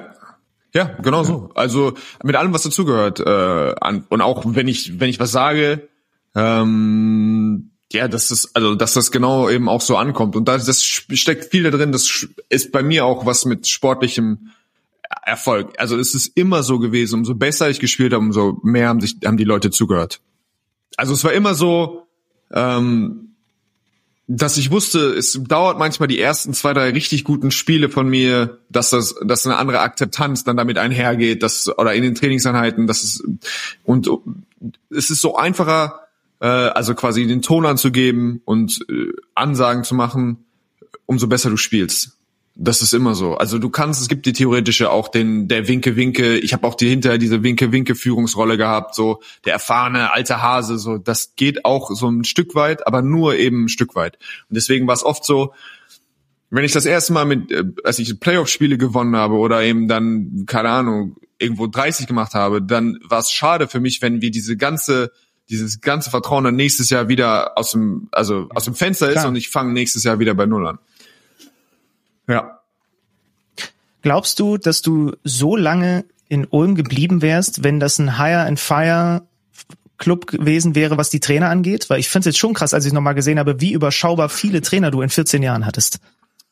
Ja, 0.74 0.84
genau 1.01 1.24
so. 1.24 1.49
Also 1.55 1.93
mit 2.24 2.36
allem, 2.36 2.53
was 2.53 2.61
dazugehört. 2.63 3.20
Äh, 3.20 3.76
an, 3.82 4.05
und 4.09 4.22
auch 4.22 4.43
wenn 4.45 4.68
ich, 4.68 4.99
wenn 4.99 5.09
ich 5.09 5.20
was 5.20 5.32
sage, 5.32 5.88
ähm, 6.36 7.72
ja, 7.94 8.08
das, 8.08 8.50
also 8.54 8.76
dass 8.76 8.94
das 8.94 9.12
genau 9.12 9.50
eben 9.50 9.70
auch 9.70 9.82
so 9.82 9.96
ankommt. 9.96 10.36
Und 10.36 10.48
das, 10.48 10.66
das 10.66 10.84
steckt 10.84 11.52
viel 11.52 11.64
da 11.64 11.70
drin. 11.70 11.92
Das 11.92 12.28
ist 12.50 12.72
bei 12.72 12.84
mir 12.84 13.06
auch 13.06 13.26
was 13.26 13.46
mit 13.46 13.68
sportlichem 13.68 14.52
Erfolg. 15.24 15.74
Also 15.78 15.98
es 15.98 16.14
ist 16.14 16.36
immer 16.36 16.64
so 16.64 16.80
gewesen. 16.80 17.20
Umso 17.20 17.36
besser 17.36 17.70
ich 17.70 17.80
gespielt 17.80 18.14
habe, 18.14 18.26
umso 18.26 18.60
mehr 18.64 18.90
haben 18.90 19.00
sich 19.00 19.18
haben 19.26 19.38
die 19.38 19.46
Leute 19.46 19.72
zugehört. 19.72 20.20
Also 20.98 21.14
es 21.14 21.24
war 21.24 21.32
immer 21.32 21.54
so, 21.54 22.08
ähm, 22.52 23.36
dass 24.28 24.58
ich 24.58 24.72
wusste, 24.72 25.14
es 25.14 25.40
dauert 25.48 25.80
manchmal 25.80 26.10
die 26.10 26.20
ersten 26.20 26.54
zwei, 26.54 26.74
drei 26.74 26.90
richtig 26.90 27.24
guten 27.24 27.52
Spiele 27.52 27.90
von 27.90 28.10
mir, 28.10 28.60
dass 28.70 28.90
das, 28.90 29.16
dass 29.24 29.46
eine 29.46 29.56
andere 29.56 29.80
Akzeptanz 29.80 30.44
dann 30.44 30.58
damit 30.58 30.78
einhergeht, 30.78 31.42
dass, 31.44 31.70
oder 31.78 31.94
in 31.94 32.04
den 32.04 32.16
Trainingseinheiten, 32.16 32.88
dass 32.88 33.04
es, 33.04 33.24
und 33.86 34.10
es 34.90 35.10
ist 35.10 35.22
so 35.22 35.38
einfacher, 35.38 36.07
äh, 36.40 36.48
also 36.48 36.96
quasi 36.96 37.26
den 37.28 37.42
Ton 37.42 37.66
anzugeben 37.66 38.42
und 38.46 38.86
äh, 38.90 39.12
Ansagen 39.36 39.84
zu 39.84 39.96
machen, 39.96 40.46
umso 41.06 41.28
besser 41.28 41.50
du 41.50 41.58
spielst. 41.58 42.18
Das 42.60 42.82
ist 42.82 42.94
immer 42.94 43.14
so. 43.14 43.36
Also 43.36 43.60
du 43.60 43.70
kannst, 43.70 44.02
es 44.02 44.08
gibt 44.08 44.26
die 44.26 44.34
theoretische 44.34 44.90
auch 44.90 45.10
den 45.10 45.48
der 45.48 45.68
Winke 45.68 45.96
Winke. 45.96 46.40
Ich 46.40 46.54
habe 46.54 46.66
auch 46.66 46.74
die 46.74 46.90
hinterher 46.90 47.20
diese 47.20 47.44
Winke 47.44 47.72
Winke 47.72 47.94
Führungsrolle 47.94 48.58
gehabt, 48.58 48.96
so 48.96 49.22
der 49.46 49.54
erfahrene 49.54 50.12
alte 50.12 50.42
Hase. 50.42 50.80
So 50.80 50.98
das 50.98 51.36
geht 51.36 51.66
auch 51.66 51.92
so 51.92 52.10
ein 52.10 52.24
Stück 52.24 52.56
weit, 52.56 52.88
aber 52.88 53.04
nur 53.04 53.36
eben 53.36 53.66
ein 53.66 53.70
Stück 53.70 53.96
weit. 53.96 54.18
Und 54.50 54.56
deswegen 54.56 54.88
war 54.88 54.96
es 54.96 55.04
oft 55.04 55.24
so, 55.24 55.54
wenn 56.50 56.64
ich 56.64 56.72
das 56.72 56.86
erste 56.86 57.14
Mal 57.14 57.26
mit, 57.26 57.52
äh, 57.52 57.64
als 57.84 58.00
ich 58.00 58.20
Playoff-Spiele 58.20 58.80
gewonnen 58.80 59.16
habe 59.16 59.36
oder 59.36 59.62
eben 59.62 59.88
dann 59.88 60.46
keine 60.48 60.70
Ahnung 60.70 61.18
irgendwo 61.38 61.68
30 61.68 62.08
gemacht 62.08 62.34
habe, 62.34 62.62
dann 62.62 62.98
war 63.04 63.20
es 63.20 63.32
schade 63.32 63.68
für 63.68 63.80
mich, 63.80 64.02
wenn 64.02 64.22
wir 64.22 64.32
diese 64.32 64.58
ganze 64.58 65.12
dieses 65.50 65.82
ganze 65.82 66.10
Vertrauen 66.10 66.43
dann 66.43 66.56
nächstes 66.56 66.89
Jahr 66.89 67.08
wieder 67.08 67.58
aus 67.58 67.72
dem 67.72 68.10
also 68.12 68.48
aus 68.54 68.66
dem 68.66 68.76
Fenster 68.76 69.08
ist 69.08 69.14
Klar. 69.14 69.28
und 69.30 69.36
ich 69.36 69.50
fange 69.50 69.74
nächstes 69.74 70.04
Jahr 70.04 70.20
wieder 70.20 70.34
bei 70.34 70.45
Null 70.45 70.68
an. 70.68 70.80
Ja. 72.28 72.60
Glaubst 74.02 74.39
du, 74.39 74.58
dass 74.58 74.82
du 74.82 75.14
so 75.24 75.56
lange 75.56 76.06
in 76.30 76.45
Ulm 76.50 76.76
geblieben 76.76 77.22
wärst, 77.22 77.64
wenn 77.64 77.80
das 77.80 78.00
ein 78.00 78.18
Hire 78.18 78.45
and 78.45 78.60
Fire 78.60 79.24
Club 79.98 80.28
gewesen 80.28 80.76
wäre, 80.76 80.98
was 80.98 81.10
die 81.10 81.20
Trainer 81.20 81.50
angeht? 81.50 81.89
Weil 81.89 82.00
ich 82.00 82.10
finde 82.10 82.30
es 82.30 82.36
jetzt 82.36 82.39
schon 82.39 82.54
krass, 82.54 82.74
als 82.74 82.86
ich 82.86 82.93
nochmal 82.93 83.16
gesehen 83.16 83.39
habe, 83.39 83.60
wie 83.62 83.74
überschaubar 83.74 84.30
viele 84.30 84.62
Trainer 84.62 84.91
du 84.91 85.02
in 85.02 85.10
14 85.10 85.41
Jahren 85.41 85.66
hattest. 85.66 86.00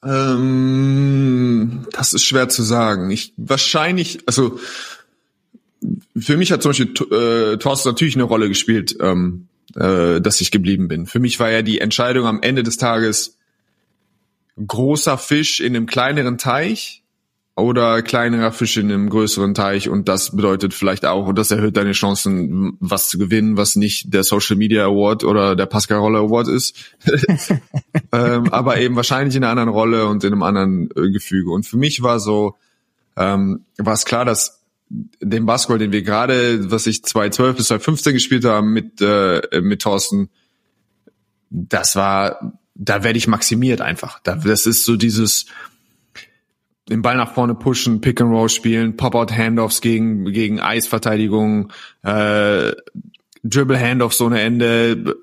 Ähm, 0.04 1.88
das 1.92 2.14
ist 2.14 2.24
schwer 2.24 2.50
zu 2.50 2.64
sagen. 2.64 3.10
Ich 3.12 3.34
wahrscheinlich, 3.38 4.20
also 4.28 4.60
für 6.18 6.38
mich 6.38 6.52
hat 6.52 6.62
zum 6.62 6.70
Beispiel 6.70 6.94
äh, 7.12 7.58
Thorsten 7.58 7.90
natürlich 7.90 8.16
eine 8.16 8.24
Rolle 8.24 8.48
gespielt, 8.48 8.96
ähm, 9.02 9.48
äh, 9.76 10.22
dass 10.22 10.42
ich 10.42 10.52
geblieben 10.52 10.88
bin. 10.88 11.06
Für 11.06 11.20
mich 11.20 11.40
war 11.40 11.52
ja 11.52 11.62
die 11.62 11.80
Entscheidung 11.80 12.26
am 12.28 12.42
Ende 12.42 12.64
des 12.64 12.78
Tages 12.78 13.38
großer 14.66 15.18
Fisch 15.18 15.60
in 15.60 15.76
einem 15.76 15.86
kleineren 15.86 16.38
Teich 16.38 17.04
oder 17.56 18.02
kleinerer 18.02 18.52
Fisch 18.52 18.76
in 18.78 18.92
einem 18.92 19.10
größeren 19.10 19.54
Teich 19.54 19.88
und 19.88 20.10
das 20.10 20.36
bedeutet 20.36 20.74
vielleicht 20.74 21.06
auch, 21.06 21.28
und 21.28 21.38
das 21.38 21.52
erhöht 21.52 21.78
deine 21.78 21.94
Chancen, 21.94 22.78
was 22.82 23.10
zu 23.10 23.18
gewinnen, 23.18 23.56
was 23.56 23.78
nicht 23.78 24.14
der 24.14 24.24
Social 24.24 24.58
Media 24.58 24.86
Award 24.86 25.24
oder 25.24 25.56
der 25.56 25.66
Pascal 25.66 26.16
Award 26.16 26.50
ist, 26.50 26.76
ähm, 28.12 28.52
aber 28.52 28.80
eben 28.80 28.98
wahrscheinlich 28.98 29.36
in 29.36 29.44
einer 29.44 29.52
anderen 29.52 29.70
Rolle 29.70 30.08
und 30.08 30.24
in 30.26 30.34
einem 30.34 30.44
anderen 30.44 30.90
äh, 30.96 31.10
Gefüge. 31.12 31.52
Und 31.52 31.66
für 31.66 31.78
mich 31.78 32.02
war 32.02 32.20
so, 32.20 32.56
ähm, 33.16 33.62
war 33.78 33.94
es 33.94 34.04
klar, 34.04 34.26
dass 34.26 34.65
den 34.90 35.46
Basketball, 35.46 35.80
den 35.80 35.92
wir 35.92 36.04
gerade, 36.04 36.72
was 36.72 36.88
ich 36.88 37.04
2012 37.04 37.58
bis 37.58 37.68
2015 37.68 38.14
gespielt 38.14 38.46
haben 38.46 38.72
mit 38.72 39.02
äh, 39.02 39.42
mit 39.62 39.82
Thorsten, 39.82 40.30
das 41.50 41.96
war, 41.96 42.60
da 42.76 43.04
werde 43.04 43.18
ich 43.18 43.28
maximiert 43.28 43.82
einfach. 43.82 44.20
Da, 44.20 44.36
das 44.36 44.66
ist 44.66 44.86
so 44.86 44.96
dieses 44.96 45.48
den 46.88 47.02
Ball 47.02 47.18
nach 47.18 47.34
vorne 47.34 47.56
pushen, 47.56 48.00
Pick 48.00 48.22
and 48.22 48.32
Roll 48.32 48.50
spielen, 48.50 48.96
Pop-out 48.96 49.32
Handoffs 49.32 49.82
gegen 49.82 50.26
gegen 50.32 50.60
Eisverteidigung, 50.60 51.72
äh, 52.04 52.74
Dribble 53.44 53.80
Handoffs 53.80 54.22
ohne 54.22 54.42
Ende. 54.42 55.16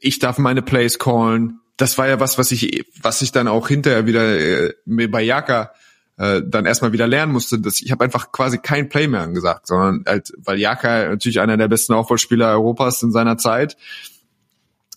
Ich 0.00 0.18
darf 0.18 0.38
meine 0.38 0.62
Plays 0.62 0.98
callen. 0.98 1.60
Das 1.76 1.96
war 1.98 2.08
ja 2.08 2.18
was, 2.18 2.38
was 2.38 2.50
ich 2.50 2.86
was 3.00 3.22
ich 3.22 3.30
dann 3.30 3.46
auch 3.46 3.68
hinterher 3.68 4.06
wieder 4.06 4.38
äh, 4.40 4.74
bei 4.84 5.22
Jaka 5.22 5.72
äh, 6.18 6.42
dann 6.46 6.66
erstmal 6.66 6.92
wieder 6.92 7.06
lernen 7.06 7.32
musste, 7.32 7.58
dass 7.58 7.80
ich 7.80 7.90
habe 7.92 8.04
einfach 8.04 8.32
quasi 8.32 8.58
kein 8.58 8.88
Play 8.88 9.06
mehr 9.06 9.20
angesagt, 9.20 9.66
sondern 9.66 10.04
halt, 10.06 10.32
weil 10.38 10.58
Jaka 10.58 11.10
natürlich 11.10 11.40
einer 11.40 11.56
der 11.56 11.68
besten 11.68 11.92
Aufbauspieler 11.92 12.52
Europas 12.52 13.02
in 13.02 13.12
seiner 13.12 13.36
Zeit, 13.36 13.76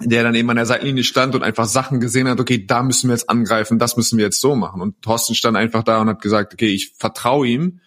der 0.01 0.23
dann 0.23 0.35
eben 0.35 0.49
an 0.49 0.55
der 0.55 0.65
Seitenlinie 0.65 1.03
stand 1.03 1.35
und 1.35 1.43
einfach 1.43 1.65
Sachen 1.65 1.99
gesehen 1.99 2.29
hat, 2.29 2.39
okay, 2.39 2.65
da 2.65 2.83
müssen 2.83 3.09
wir 3.09 3.15
jetzt 3.15 3.29
angreifen, 3.29 3.79
das 3.79 3.97
müssen 3.97 4.17
wir 4.17 4.25
jetzt 4.25 4.39
so 4.39 4.55
machen. 4.55 4.81
Und 4.81 5.01
Thorsten 5.01 5.35
stand 5.35 5.57
einfach 5.57 5.83
da 5.83 5.99
und 5.99 6.07
hat 6.07 6.21
gesagt, 6.21 6.53
okay, 6.53 6.69
ich 6.69 6.93
vertraue 6.97 7.47
ihm. 7.47 7.81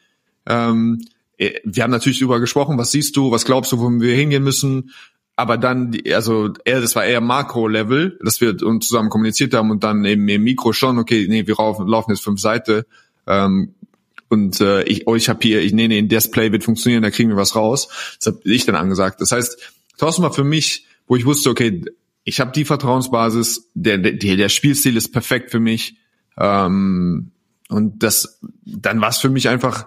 Ähm, 0.45 1.01
äh, 1.39 1.55
wir 1.65 1.85
haben 1.85 1.91
natürlich 1.91 2.19
darüber 2.19 2.39
gesprochen, 2.39 2.77
was 2.77 2.93
siehst 2.93 3.17
du, 3.17 3.31
was 3.31 3.47
glaubst 3.47 3.73
du, 3.73 3.79
wo 3.81 3.89
wir 3.89 4.15
hingehen 4.15 4.45
müssen. 4.45 4.91
Aber 5.37 5.57
dann, 5.57 5.97
also 6.13 6.51
er, 6.67 6.83
das 6.83 6.95
war 6.95 7.07
eher 7.07 7.23
Makro-Level, 7.23 8.19
dass 8.23 8.43
wir 8.43 8.63
uns 8.63 8.87
zusammen 8.87 9.09
kommuniziert 9.09 9.55
haben 9.55 9.71
und 9.71 9.83
dann 9.83 10.05
eben 10.05 10.29
im 10.29 10.43
Mikro 10.43 10.75
schon, 10.75 10.99
okay, 10.99 11.27
nee, 11.31 11.47
wir 11.47 11.57
laufen, 11.57 11.87
laufen 11.87 12.11
jetzt 12.11 12.23
fünf 12.23 12.41
Seite. 12.41 12.87
Ähm, 13.27 13.75
und 14.29 14.61
äh, 14.61 14.83
ich, 14.85 15.07
oh, 15.07 15.15
ich 15.15 15.29
habe 15.29 15.41
hier, 15.43 15.61
ich 15.61 15.75
nee, 15.75 15.89
nee, 15.89 16.03
das 16.03 16.31
Play 16.31 16.53
wird 16.53 16.65
funktionieren, 16.65 17.03
da 17.03 17.11
kriegen 17.11 17.29
wir 17.29 17.37
was 17.37 17.55
raus. 17.55 18.17
Das 18.19 18.35
habe 18.35 18.41
ich 18.45 18.65
dann 18.65 18.77
angesagt. 18.77 19.21
Das 19.21 19.31
heißt, 19.31 19.59
Thorsten 19.99 20.23
war 20.23 20.33
für 20.33 20.45
mich, 20.45 20.87
wo 21.07 21.17
ich 21.17 21.27
wusste, 21.27 21.51
okay, 21.51 21.83
ich 22.25 22.41
habe 22.41 22.53
die 22.53 22.65
Vertrauensbasis, 22.65 23.69
der, 23.75 23.99
der, 23.99 24.37
der 24.37 24.49
Spielstil 24.49 24.97
ist 24.97 25.13
perfekt 25.13 25.51
für 25.51 25.61
mich. 25.61 25.97
Ähm, 26.39 27.33
und 27.69 28.03
das, 28.03 28.41
dann 28.65 29.01
war 29.01 29.11
es 29.11 29.19
für 29.19 29.29
mich 29.29 29.49
einfach, 29.49 29.87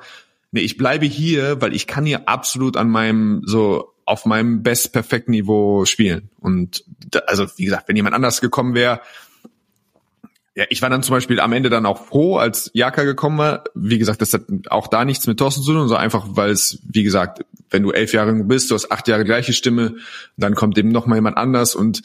nee, 0.52 0.62
ich 0.62 0.78
bleibe 0.78 1.06
hier, 1.06 1.62
weil 1.62 1.74
ich 1.74 1.88
kann 1.88 2.06
hier 2.06 2.28
absolut 2.30 2.78
an 2.78 2.90
meinem, 2.90 3.42
so 3.46 3.94
auf 4.06 4.26
meinem 4.26 4.62
best 4.62 4.94
perfekten 4.94 5.32
Niveau 5.32 5.86
spielen. 5.86 6.30
Und 6.40 6.84
da, 7.10 7.20
also, 7.20 7.48
wie 7.58 7.66
gesagt, 7.66 7.88
wenn 7.88 7.96
jemand 7.96 8.16
anders 8.16 8.42
gekommen 8.42 8.76
wäre, 8.76 9.02
ja, 10.56 10.64
ich 10.70 10.82
war 10.82 10.89
dann 10.89 11.03
zum 11.03 11.14
Beispiel 11.14 11.41
am 11.41 11.51
Ende 11.51 11.70
dann 11.70 11.86
auch 11.86 12.06
froh, 12.06 12.38
als 12.38 12.72
Jaka 12.74 13.03
gekommen 13.03 13.38
war. 13.38 13.66
Wie 13.76 13.97
gesagt, 13.97 14.22
das 14.22 14.34
hat 14.34 14.43
auch 14.70 14.88
da 14.88 15.03
nichts 15.03 15.28
mit 15.28 15.38
Thorsten 15.38 15.62
zu 15.64 15.74
tun, 15.74 15.88
sondern 15.89 16.03
einfach, 16.03 16.26
weil 16.30 16.51
es, 16.51 16.80
wie 16.89 17.03
gesagt, 17.03 17.45
wenn 17.70 17.84
du 17.84 17.91
elf 17.91 18.14
Jahre 18.14 18.34
bist, 18.34 18.72
du 18.72 18.76
hast 18.76 18.89
acht 18.89 19.10
Jahre 19.10 19.26
gleiche 19.26 19.51
Stimme, 19.51 19.95
dann 20.38 20.56
kommt 20.56 20.78
eben 20.78 20.89
noch 20.89 21.08
mal 21.08 21.16
jemand 21.16 21.36
anders 21.36 21.76
und 21.76 22.03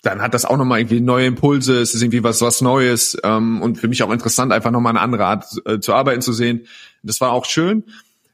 dann 0.00 0.22
hat 0.22 0.32
das 0.32 0.46
auch 0.46 0.56
nochmal 0.56 0.80
irgendwie 0.80 1.00
neue 1.00 1.26
Impulse, 1.26 1.80
es 1.80 1.94
ist 1.94 2.02
irgendwie 2.02 2.24
was, 2.24 2.40
was 2.40 2.62
Neues 2.62 3.16
ähm, 3.24 3.60
und 3.60 3.76
für 3.76 3.88
mich 3.88 4.02
auch 4.02 4.10
interessant, 4.10 4.50
einfach 4.50 4.70
nochmal 4.70 4.92
eine 4.92 5.00
andere 5.00 5.26
Art 5.26 5.44
äh, 5.66 5.80
zu 5.80 5.92
arbeiten 5.92 6.22
zu 6.22 6.32
sehen. 6.32 6.66
Das 7.02 7.20
war 7.20 7.32
auch 7.32 7.44
schön, 7.44 7.84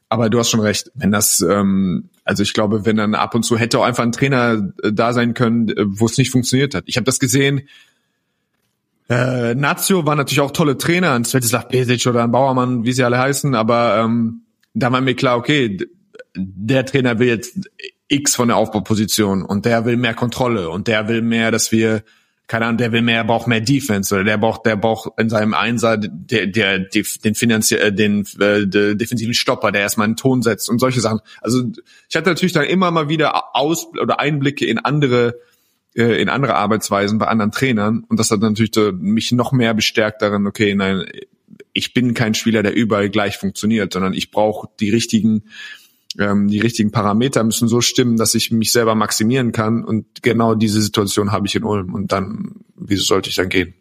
aber 0.07 0.29
du 0.29 0.39
hast 0.39 0.49
schon 0.49 0.59
recht, 0.61 0.89
wenn 0.95 1.11
das, 1.11 1.41
ähm, 1.41 2.09
also 2.23 2.43
ich 2.43 2.53
glaube, 2.53 2.85
wenn 2.85 2.95
dann 2.95 3.15
ab 3.15 3.35
und 3.35 3.43
zu 3.43 3.57
hätte 3.57 3.79
auch 3.79 3.83
einfach 3.83 4.03
ein 4.03 4.11
Trainer 4.13 4.73
äh, 4.83 4.93
da 4.93 5.11
sein 5.11 5.33
können, 5.33 5.67
äh, 5.69 5.83
wo 5.85 6.05
es 6.05 6.17
nicht 6.17 6.31
funktioniert 6.31 6.75
hat. 6.75 6.85
Ich 6.87 6.95
habe 6.95 7.05
das 7.05 7.19
gesehen, 7.19 7.67
äh, 9.11 9.55
Nazio 9.55 10.05
war 10.05 10.15
natürlich 10.15 10.39
auch 10.39 10.51
tolle 10.51 10.77
Trainer, 10.77 11.11
ein 11.11 11.25
Svetislav 11.25 11.67
Pesic 11.67 12.07
oder 12.07 12.23
ein 12.23 12.31
Bauermann, 12.31 12.85
wie 12.85 12.93
sie 12.93 13.03
alle 13.03 13.17
heißen, 13.17 13.55
aber 13.55 13.97
ähm, 13.97 14.43
da 14.73 14.91
war 14.91 15.01
mir 15.01 15.15
klar, 15.15 15.37
okay, 15.37 15.77
der 16.35 16.85
Trainer 16.85 17.19
will 17.19 17.27
jetzt 17.27 17.69
X 18.07 18.35
von 18.35 18.47
der 18.47 18.57
Aufbauposition 18.57 19.43
und 19.43 19.65
der 19.65 19.85
will 19.85 19.97
mehr 19.97 20.13
Kontrolle 20.13 20.69
und 20.69 20.87
der 20.87 21.09
will 21.09 21.21
mehr, 21.21 21.51
dass 21.51 21.71
wir 21.71 22.03
keine 22.47 22.65
Ahnung, 22.65 22.79
der 22.79 22.91
will 22.91 23.01
mehr, 23.01 23.23
braucht 23.23 23.47
mehr 23.47 23.61
Defense 23.61 24.13
oder 24.13 24.25
der 24.25 24.37
braucht, 24.37 24.65
der 24.65 24.75
braucht 24.75 25.17
in 25.17 25.29
seinem 25.29 25.53
Einser 25.53 25.95
der, 25.95 26.47
der, 26.47 26.79
der 26.79 27.09
den 27.23 27.33
finanziell, 27.33 27.81
äh, 27.81 27.93
den 27.93 28.25
äh, 28.41 28.67
der 28.67 28.95
defensiven 28.95 29.33
Stopper, 29.33 29.71
der 29.71 29.81
erstmal 29.81 30.05
einen 30.05 30.17
Ton 30.17 30.41
setzt 30.41 30.69
und 30.69 30.79
solche 30.79 30.99
Sachen. 30.99 31.21
Also 31.39 31.63
ich 32.09 32.15
hatte 32.15 32.29
natürlich 32.29 32.51
dann 32.51 32.65
immer 32.65 32.91
mal 32.91 33.07
wieder 33.07 33.55
Aus 33.55 33.87
oder 33.93 34.19
Einblicke 34.19 34.65
in 34.65 34.79
andere 34.79 35.35
in 35.93 36.29
andere 36.29 36.55
Arbeitsweisen 36.55 37.17
bei 37.17 37.27
anderen 37.27 37.51
Trainern 37.51 38.05
und 38.07 38.19
das 38.19 38.31
hat 38.31 38.39
natürlich 38.39 38.71
mich 38.93 39.31
noch 39.31 39.51
mehr 39.51 39.73
bestärkt 39.73 40.21
darin, 40.21 40.47
okay, 40.47 40.73
nein, 40.73 41.05
ich 41.73 41.93
bin 41.93 42.13
kein 42.13 42.33
Spieler, 42.33 42.63
der 42.63 42.75
überall 42.75 43.09
gleich 43.09 43.37
funktioniert, 43.37 43.93
sondern 43.93 44.13
ich 44.13 44.31
brauche 44.31 44.69
die 44.79 44.89
richtigen 44.89 45.43
ähm, 46.19 46.47
die 46.47 46.59
richtigen 46.59 46.91
Parameter 46.91 47.43
müssen 47.43 47.67
so 47.67 47.81
stimmen, 47.81 48.17
dass 48.17 48.35
ich 48.35 48.51
mich 48.51 48.71
selber 48.71 48.95
maximieren 48.95 49.51
kann. 49.51 49.83
Und 49.83 50.21
genau 50.21 50.55
diese 50.55 50.81
Situation 50.81 51.31
habe 51.31 51.47
ich 51.47 51.55
in 51.55 51.63
Ulm. 51.63 51.93
Und 51.93 52.11
dann, 52.11 52.55
wieso 52.75 53.03
sollte 53.03 53.29
ich 53.29 53.35
dann 53.35 53.49
gehen? 53.49 53.73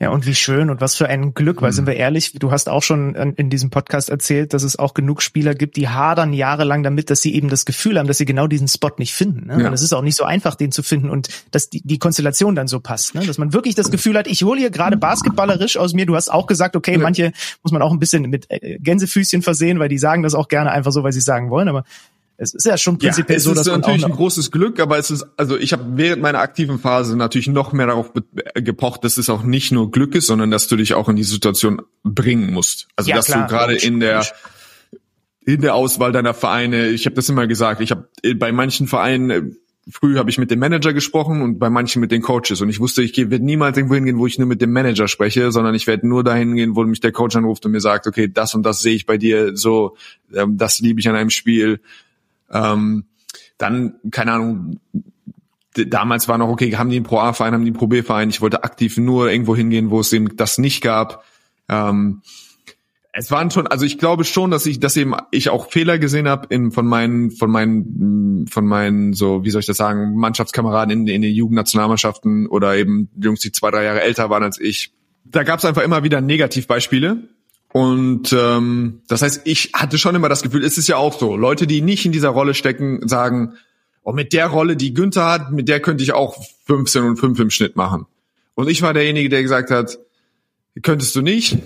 Ja, 0.00 0.10
und 0.10 0.26
wie 0.26 0.34
schön 0.34 0.70
und 0.70 0.80
was 0.80 0.96
für 0.96 1.06
ein 1.06 1.34
Glück, 1.34 1.62
weil 1.62 1.70
mhm. 1.70 1.74
sind 1.76 1.86
wir 1.86 1.94
ehrlich, 1.94 2.32
du 2.32 2.50
hast 2.50 2.68
auch 2.68 2.82
schon 2.82 3.14
in 3.14 3.48
diesem 3.48 3.70
Podcast 3.70 4.10
erzählt, 4.10 4.52
dass 4.52 4.64
es 4.64 4.76
auch 4.76 4.92
genug 4.92 5.22
Spieler 5.22 5.54
gibt, 5.54 5.76
die 5.76 5.88
hadern 5.88 6.32
jahrelang 6.32 6.82
damit, 6.82 7.10
dass 7.10 7.22
sie 7.22 7.32
eben 7.34 7.48
das 7.48 7.64
Gefühl 7.64 7.98
haben, 7.98 8.08
dass 8.08 8.18
sie 8.18 8.24
genau 8.24 8.48
diesen 8.48 8.66
Spot 8.66 8.90
nicht 8.98 9.14
finden. 9.14 9.46
Ne? 9.46 9.62
Ja. 9.62 9.68
Und 9.68 9.72
es 9.72 9.82
ist 9.82 9.92
auch 9.92 10.02
nicht 10.02 10.16
so 10.16 10.24
einfach, 10.24 10.56
den 10.56 10.72
zu 10.72 10.82
finden 10.82 11.10
und 11.10 11.28
dass 11.52 11.70
die, 11.70 11.80
die 11.84 11.98
Konstellation 11.98 12.56
dann 12.56 12.66
so 12.66 12.80
passt. 12.80 13.14
Ne? 13.14 13.24
Dass 13.24 13.38
man 13.38 13.52
wirklich 13.52 13.76
das 13.76 13.92
Gefühl 13.92 14.18
hat, 14.18 14.26
ich 14.26 14.42
hole 14.42 14.58
hier 14.58 14.70
gerade 14.70 14.96
basketballerisch 14.96 15.76
aus 15.76 15.94
mir. 15.94 16.06
Du 16.06 16.16
hast 16.16 16.28
auch 16.28 16.48
gesagt, 16.48 16.74
okay, 16.74 16.98
manche 16.98 17.32
muss 17.62 17.70
man 17.72 17.80
auch 17.80 17.92
ein 17.92 18.00
bisschen 18.00 18.28
mit 18.28 18.50
äh, 18.50 18.78
Gänsefüßchen 18.80 19.42
versehen, 19.42 19.78
weil 19.78 19.88
die 19.88 19.98
sagen 19.98 20.24
das 20.24 20.34
auch 20.34 20.48
gerne 20.48 20.72
einfach 20.72 20.90
so, 20.90 21.04
weil 21.04 21.12
sie 21.12 21.20
sagen 21.20 21.50
wollen. 21.50 21.68
Aber 21.68 21.84
es 22.36 22.54
ist 22.54 22.66
ja 22.66 22.76
schon 22.76 22.98
prinzipiell 22.98 23.38
ja, 23.38 23.42
so, 23.42 23.54
dass 23.54 23.66
man 23.66 23.80
natürlich 23.80 24.04
ein 24.04 24.12
großes 24.12 24.50
Glück, 24.50 24.80
aber 24.80 24.98
es 24.98 25.10
ist 25.10 25.24
also 25.36 25.56
ich 25.56 25.72
habe 25.72 25.84
während 25.96 26.22
meiner 26.22 26.40
aktiven 26.40 26.78
Phase 26.78 27.16
natürlich 27.16 27.48
noch 27.48 27.72
mehr 27.72 27.86
darauf 27.86 28.12
gepocht, 28.54 29.04
dass 29.04 29.18
es 29.18 29.30
auch 29.30 29.42
nicht 29.42 29.72
nur 29.72 29.90
Glück 29.90 30.14
ist, 30.14 30.26
sondern 30.26 30.50
dass 30.50 30.66
du 30.66 30.76
dich 30.76 30.94
auch 30.94 31.08
in 31.08 31.16
die 31.16 31.24
Situation 31.24 31.82
bringen 32.02 32.52
musst. 32.52 32.88
Also 32.96 33.10
ja, 33.10 33.16
dass 33.16 33.26
klar, 33.26 33.46
du 33.46 33.54
gerade 33.54 33.74
in 33.74 34.00
der 34.00 34.26
in 35.46 35.60
der 35.60 35.74
Auswahl 35.74 36.12
deiner 36.12 36.34
Vereine, 36.34 36.88
ich 36.88 37.06
habe 37.06 37.16
das 37.16 37.28
immer 37.28 37.46
gesagt, 37.46 37.80
ich 37.80 37.90
habe 37.90 38.08
bei 38.36 38.50
manchen 38.50 38.86
Vereinen 38.88 39.30
äh, 39.30 39.42
früh 39.88 40.16
habe 40.16 40.30
ich 40.30 40.38
mit 40.38 40.50
dem 40.50 40.58
Manager 40.58 40.92
gesprochen 40.92 41.42
und 41.42 41.58
bei 41.58 41.68
manchen 41.68 42.00
mit 42.00 42.10
den 42.10 42.22
Coaches. 42.22 42.60
Und 42.60 42.70
ich 42.70 42.80
wusste, 42.80 43.02
ich 43.02 43.16
werde 43.16 43.44
niemals 43.44 43.76
irgendwo 43.76 43.94
hingehen, 43.94 44.18
wo 44.18 44.26
ich 44.26 44.38
nur 44.38 44.48
mit 44.48 44.62
dem 44.62 44.72
Manager 44.72 45.08
spreche, 45.08 45.52
sondern 45.52 45.74
ich 45.74 45.86
werde 45.86 46.08
nur 46.08 46.24
dahin 46.24 46.54
gehen, 46.54 46.74
wo 46.74 46.82
mich 46.84 47.00
der 47.00 47.12
Coach 47.12 47.36
anruft 47.36 47.66
und 47.66 47.72
mir 47.72 47.80
sagt, 47.80 48.06
okay, 48.06 48.28
das 48.32 48.54
und 48.54 48.62
das 48.62 48.80
sehe 48.80 48.94
ich 48.94 49.06
bei 49.06 49.18
dir, 49.18 49.56
so 49.56 49.96
ähm, 50.34 50.56
das 50.56 50.80
liebe 50.80 51.00
ich 51.00 51.08
an 51.08 51.16
einem 51.16 51.30
Spiel 51.30 51.80
ähm, 52.54 53.04
dann, 53.58 53.96
keine 54.10 54.32
Ahnung, 54.32 54.80
damals 55.74 56.28
war 56.28 56.38
noch, 56.38 56.48
okay, 56.48 56.76
haben 56.76 56.90
die 56.90 56.96
einen 56.96 57.04
Pro-A-Verein, 57.04 57.52
haben 57.52 57.64
die 57.64 57.70
einen 57.70 57.76
Pro-B-Verein. 57.76 58.30
Ich 58.30 58.40
wollte 58.40 58.64
aktiv 58.64 58.96
nur 58.96 59.30
irgendwo 59.30 59.56
hingehen, 59.56 59.90
wo 59.90 60.00
es 60.00 60.12
eben 60.12 60.36
das 60.36 60.58
nicht 60.58 60.82
gab. 60.82 61.24
Ähm, 61.68 62.22
es 63.16 63.30
waren 63.30 63.50
schon, 63.50 63.66
also 63.68 63.84
ich 63.84 63.98
glaube 63.98 64.24
schon, 64.24 64.50
dass 64.50 64.66
ich, 64.66 64.80
dass 64.80 64.96
eben 64.96 65.14
ich 65.30 65.48
auch 65.48 65.70
Fehler 65.70 65.98
gesehen 65.98 66.28
habe 66.28 66.46
in 66.50 66.72
von 66.72 66.86
meinen, 66.86 67.30
von 67.30 67.50
meinen, 67.50 68.46
von 68.48 68.66
meinen, 68.66 69.12
so 69.12 69.44
wie 69.44 69.50
soll 69.50 69.60
ich 69.60 69.66
das 69.66 69.76
sagen, 69.76 70.16
Mannschaftskameraden 70.16 70.90
in, 70.90 71.06
in 71.06 71.22
den 71.22 71.34
Jugendnationalmannschaften 71.34 72.48
oder 72.48 72.76
eben 72.76 73.08
Jungs, 73.20 73.40
die 73.40 73.52
zwei, 73.52 73.70
drei 73.70 73.84
Jahre 73.84 74.02
älter 74.02 74.30
waren 74.30 74.42
als 74.42 74.60
ich. 74.60 74.92
Da 75.24 75.44
gab 75.44 75.60
es 75.60 75.64
einfach 75.64 75.82
immer 75.82 76.02
wieder 76.02 76.20
Negativbeispiele 76.20 77.28
und 77.76 78.32
ähm, 78.32 79.00
das 79.08 79.22
heißt, 79.22 79.40
ich 79.46 79.72
hatte 79.74 79.98
schon 79.98 80.14
immer 80.14 80.28
das 80.28 80.42
Gefühl, 80.42 80.62
es 80.62 80.78
ist 80.78 80.86
ja 80.86 80.96
auch 80.96 81.18
so, 81.18 81.36
Leute, 81.36 81.66
die 81.66 81.80
nicht 81.80 82.06
in 82.06 82.12
dieser 82.12 82.28
Rolle 82.28 82.54
stecken, 82.54 83.08
sagen, 83.08 83.54
oh, 84.04 84.12
mit 84.12 84.32
der 84.32 84.46
Rolle, 84.46 84.76
die 84.76 84.94
Günther 84.94 85.28
hat, 85.28 85.50
mit 85.50 85.68
der 85.68 85.80
könnte 85.80 86.04
ich 86.04 86.12
auch 86.12 86.40
15 86.66 87.02
und 87.02 87.16
5 87.16 87.40
im 87.40 87.50
Schnitt 87.50 87.74
machen. 87.74 88.06
Und 88.54 88.70
ich 88.70 88.82
war 88.82 88.94
derjenige, 88.94 89.28
der 89.28 89.42
gesagt 89.42 89.72
hat, 89.72 89.98
könntest 90.82 91.16
du 91.16 91.20
nicht. 91.20 91.58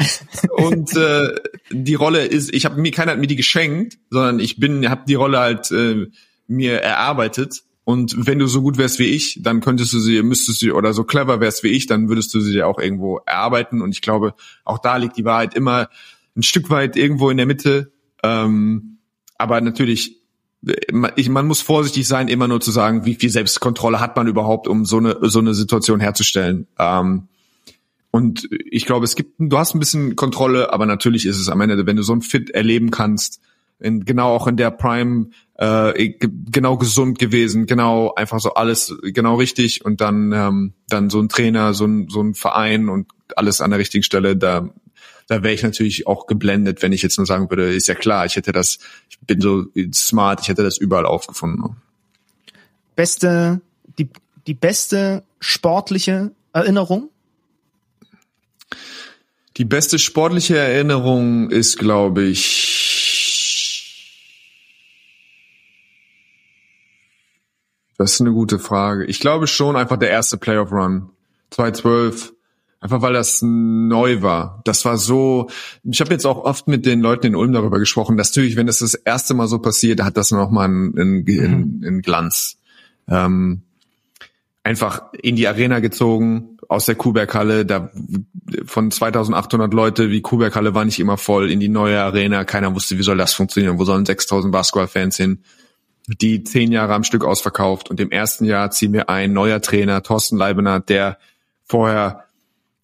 und 0.50 0.96
äh, 0.96 1.28
die 1.70 1.94
Rolle 1.94 2.26
ist, 2.26 2.52
ich 2.52 2.64
habe 2.64 2.80
mir 2.80 2.90
keiner 2.90 3.12
hat 3.12 3.20
mir 3.20 3.28
die 3.28 3.36
geschenkt, 3.36 3.96
sondern 4.10 4.40
ich 4.40 4.58
bin, 4.58 4.90
habe 4.90 5.04
die 5.06 5.14
Rolle 5.14 5.38
halt 5.38 5.70
äh, 5.70 6.08
mir 6.48 6.80
erarbeitet 6.82 7.62
und 7.84 8.26
wenn 8.26 8.38
du 8.38 8.46
so 8.46 8.62
gut 8.62 8.78
wärst 8.78 8.98
wie 8.98 9.04
ich, 9.04 9.38
dann 9.42 9.60
könntest 9.60 9.92
du 9.92 10.00
sie, 10.00 10.22
müsstest 10.22 10.62
du, 10.62 10.74
oder 10.74 10.94
so 10.94 11.04
clever 11.04 11.40
wärst 11.40 11.62
wie 11.64 11.68
ich, 11.68 11.86
dann 11.86 12.08
würdest 12.08 12.32
du 12.32 12.40
sie 12.40 12.52
dir 12.52 12.66
auch 12.66 12.78
irgendwo 12.78 13.18
erarbeiten. 13.26 13.82
Und 13.82 13.92
ich 13.92 14.00
glaube, 14.00 14.34
auch 14.64 14.78
da 14.78 14.96
liegt 14.96 15.18
die 15.18 15.26
Wahrheit 15.26 15.54
immer 15.54 15.88
ein 16.34 16.42
Stück 16.42 16.70
weit 16.70 16.96
irgendwo 16.96 17.28
in 17.28 17.36
der 17.36 17.46
Mitte. 17.46 17.92
Ähm, 18.22 18.98
aber 19.36 19.60
natürlich, 19.60 20.22
ich, 21.16 21.28
man 21.28 21.46
muss 21.46 21.60
vorsichtig 21.60 22.08
sein, 22.08 22.28
immer 22.28 22.48
nur 22.48 22.62
zu 22.62 22.70
sagen, 22.70 23.04
wie 23.04 23.16
viel 23.16 23.28
Selbstkontrolle 23.28 24.00
hat 24.00 24.16
man 24.16 24.28
überhaupt, 24.28 24.66
um 24.66 24.86
so 24.86 24.96
eine, 24.96 25.18
so 25.20 25.40
eine 25.40 25.52
Situation 25.52 26.00
herzustellen. 26.00 26.66
Ähm, 26.78 27.28
und 28.10 28.48
ich 28.70 28.86
glaube, 28.86 29.04
es 29.04 29.14
gibt, 29.14 29.34
du 29.38 29.58
hast 29.58 29.74
ein 29.74 29.80
bisschen 29.80 30.16
Kontrolle, 30.16 30.72
aber 30.72 30.86
natürlich 30.86 31.26
ist 31.26 31.38
es 31.38 31.50
am 31.50 31.60
Ende, 31.60 31.84
wenn 31.86 31.96
du 31.96 32.02
so 32.02 32.14
ein 32.14 32.22
Fit 32.22 32.48
erleben 32.48 32.90
kannst, 32.90 33.42
in, 33.84 34.04
genau 34.04 34.34
auch 34.34 34.46
in 34.46 34.56
der 34.56 34.70
Prime 34.70 35.26
äh, 35.56 36.14
genau 36.18 36.76
gesund 36.78 37.18
gewesen, 37.18 37.66
genau 37.66 38.14
einfach 38.14 38.40
so 38.40 38.54
alles 38.54 38.94
genau 39.02 39.36
richtig 39.36 39.84
und 39.84 40.00
dann 40.00 40.32
ähm, 40.32 40.72
dann 40.88 41.10
so 41.10 41.20
ein 41.20 41.28
Trainer, 41.28 41.74
so 41.74 41.86
ein 41.86 42.08
so 42.08 42.22
ein 42.22 42.34
Verein 42.34 42.88
und 42.88 43.06
alles 43.36 43.60
an 43.60 43.70
der 43.70 43.78
richtigen 43.78 44.02
Stelle, 44.02 44.36
da 44.36 44.70
da 45.26 45.42
wäre 45.42 45.54
ich 45.54 45.62
natürlich 45.62 46.06
auch 46.06 46.26
geblendet, 46.26 46.82
wenn 46.82 46.92
ich 46.92 47.02
jetzt 47.02 47.16
nur 47.16 47.26
sagen 47.26 47.48
würde, 47.50 47.72
ist 47.72 47.88
ja 47.88 47.94
klar, 47.94 48.26
ich 48.26 48.36
hätte 48.36 48.52
das, 48.52 48.78
ich 49.08 49.18
bin 49.20 49.40
so 49.40 49.64
smart, 49.92 50.40
ich 50.42 50.48
hätte 50.48 50.62
das 50.62 50.76
überall 50.76 51.06
aufgefunden. 51.06 51.76
Beste, 52.94 53.60
die, 53.98 54.08
die 54.46 54.54
beste 54.54 55.22
sportliche 55.40 56.32
Erinnerung? 56.52 57.08
Die 59.56 59.64
beste 59.64 59.98
sportliche 59.98 60.58
Erinnerung 60.58 61.50
ist, 61.50 61.78
glaube 61.78 62.24
ich, 62.24 63.03
Das 67.96 68.12
ist 68.12 68.20
eine 68.20 68.32
gute 68.32 68.58
Frage. 68.58 69.04
Ich 69.04 69.20
glaube 69.20 69.46
schon 69.46 69.76
einfach 69.76 69.96
der 69.96 70.10
erste 70.10 70.36
Playoff 70.36 70.72
Run 70.72 71.10
2012. 71.50 72.32
Einfach 72.84 73.00
weil 73.00 73.14
das 73.14 73.40
neu 73.40 74.20
war. 74.20 74.60
Das 74.64 74.84
war 74.84 74.98
so. 74.98 75.48
Ich 75.84 76.02
habe 76.02 76.10
jetzt 76.10 76.26
auch 76.26 76.44
oft 76.44 76.68
mit 76.68 76.84
den 76.84 77.00
Leuten 77.00 77.28
in 77.28 77.34
Ulm 77.34 77.54
darüber 77.54 77.78
gesprochen. 77.78 78.18
Dass 78.18 78.30
natürlich, 78.30 78.56
wenn 78.56 78.66
das 78.66 78.80
das 78.80 78.92
erste 78.92 79.32
Mal 79.32 79.48
so 79.48 79.58
passiert, 79.58 80.02
hat 80.02 80.18
das 80.18 80.32
noch 80.32 80.50
mal 80.50 80.64
einen, 80.64 80.98
einen, 80.98 81.24
mhm. 81.24 81.82
einen 81.82 82.02
Glanz. 82.02 82.58
Ähm, 83.08 83.62
einfach 84.64 85.04
in 85.22 85.36
die 85.36 85.48
Arena 85.48 85.80
gezogen 85.80 86.58
aus 86.68 86.84
der 86.84 86.94
Kuhberghalle. 86.94 87.64
Da 87.64 87.90
von 88.66 88.90
2.800 88.90 89.74
Leute 89.74 90.10
wie 90.10 90.20
Kuhberghalle 90.20 90.74
war 90.74 90.84
nicht 90.84 91.00
immer 91.00 91.16
voll 91.16 91.50
in 91.50 91.60
die 91.60 91.70
neue 91.70 92.02
Arena. 92.02 92.44
Keiner 92.44 92.74
wusste, 92.74 92.98
wie 92.98 93.02
soll 93.02 93.16
das 93.16 93.32
funktionieren? 93.32 93.78
Wo 93.78 93.86
sollen 93.86 94.04
6.000 94.04 94.50
Basketballfans 94.50 95.16
hin? 95.16 95.38
Die 96.06 96.44
zehn 96.44 96.72
Jahre 96.72 96.94
am 96.94 97.04
Stück 97.04 97.24
ausverkauft 97.24 97.90
und 97.90 98.00
im 98.00 98.10
ersten 98.10 98.44
Jahr 98.44 98.70
ziehen 98.70 98.92
wir 98.92 99.08
ein 99.08 99.32
neuer 99.32 99.60
Trainer, 99.60 100.02
Thorsten 100.02 100.36
Leibener, 100.36 100.80
der 100.80 101.18
vorher 101.64 102.24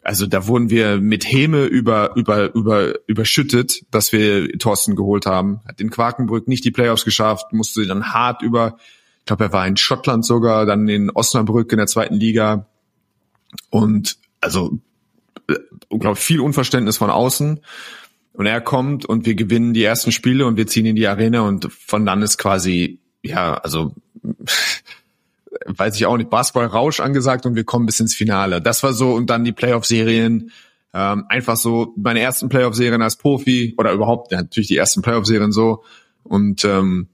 also 0.02 0.26
da 0.26 0.46
wurden 0.46 0.70
wir 0.70 0.96
mit 0.98 1.30
Häme 1.30 1.64
über, 1.64 2.16
über, 2.16 2.54
über, 2.54 2.94
überschüttet, 3.06 3.84
dass 3.90 4.12
wir 4.12 4.50
Thorsten 4.58 4.96
geholt 4.96 5.26
haben. 5.26 5.60
Hat 5.68 5.80
in 5.80 5.90
Quakenbrück 5.90 6.48
nicht 6.48 6.64
die 6.64 6.70
Playoffs 6.70 7.04
geschafft, 7.04 7.52
musste 7.52 7.86
dann 7.86 8.12
hart 8.14 8.40
über, 8.40 8.78
ich 9.18 9.26
glaube, 9.26 9.44
er 9.44 9.52
war 9.52 9.66
in 9.66 9.76
Schottland 9.76 10.24
sogar, 10.24 10.64
dann 10.64 10.88
in 10.88 11.10
Osnabrück 11.10 11.70
in 11.72 11.78
der 11.78 11.86
zweiten 11.86 12.14
Liga. 12.14 12.66
Und 13.68 14.16
also 14.40 14.78
unglaublich 15.88 16.24
viel 16.24 16.40
Unverständnis 16.40 16.96
von 16.96 17.10
außen. 17.10 17.60
Und 18.32 18.46
er 18.46 18.60
kommt 18.60 19.04
und 19.04 19.26
wir 19.26 19.34
gewinnen 19.34 19.74
die 19.74 19.84
ersten 19.84 20.12
Spiele 20.12 20.46
und 20.46 20.56
wir 20.56 20.66
ziehen 20.66 20.86
in 20.86 20.96
die 20.96 21.08
Arena 21.08 21.42
und 21.42 21.70
von 21.70 22.06
dann 22.06 22.22
ist 22.22 22.38
quasi, 22.38 22.99
ja, 23.22 23.54
also 23.54 23.94
weiß 25.66 25.96
ich 25.96 26.06
auch 26.06 26.16
nicht, 26.16 26.30
Basketball-Rausch 26.30 27.00
angesagt 27.00 27.46
und 27.46 27.54
wir 27.54 27.64
kommen 27.64 27.86
bis 27.86 28.00
ins 28.00 28.14
Finale. 28.14 28.60
Das 28.60 28.82
war 28.82 28.92
so 28.92 29.12
und 29.14 29.28
dann 29.30 29.44
die 29.44 29.52
Playoff-Serien. 29.52 30.52
Ähm, 30.92 31.24
einfach 31.28 31.56
so 31.56 31.94
meine 31.96 32.20
ersten 32.20 32.48
Playoff-Serien 32.48 33.02
als 33.02 33.16
Profi 33.16 33.74
oder 33.78 33.92
überhaupt 33.92 34.32
ja, 34.32 34.38
natürlich 34.38 34.68
die 34.68 34.76
ersten 34.76 35.02
Playoff-Serien 35.02 35.52
so 35.52 35.84
und 36.24 36.64
ähm, 36.64 37.08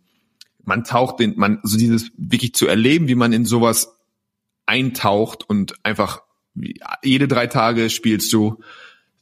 man 0.65 0.83
taucht 0.83 1.21
in, 1.21 1.35
man 1.37 1.61
so 1.63 1.77
dieses 1.77 2.11
wirklich 2.17 2.55
zu 2.55 2.67
erleben, 2.67 3.07
wie 3.07 3.15
man 3.15 3.35
in 3.35 3.45
sowas 3.45 3.99
eintaucht 4.65 5.49
und 5.49 5.75
einfach 5.85 6.23
jede 7.03 7.29
drei 7.29 7.47
Tage 7.47 7.91
spielst 7.91 8.33
du 8.33 8.61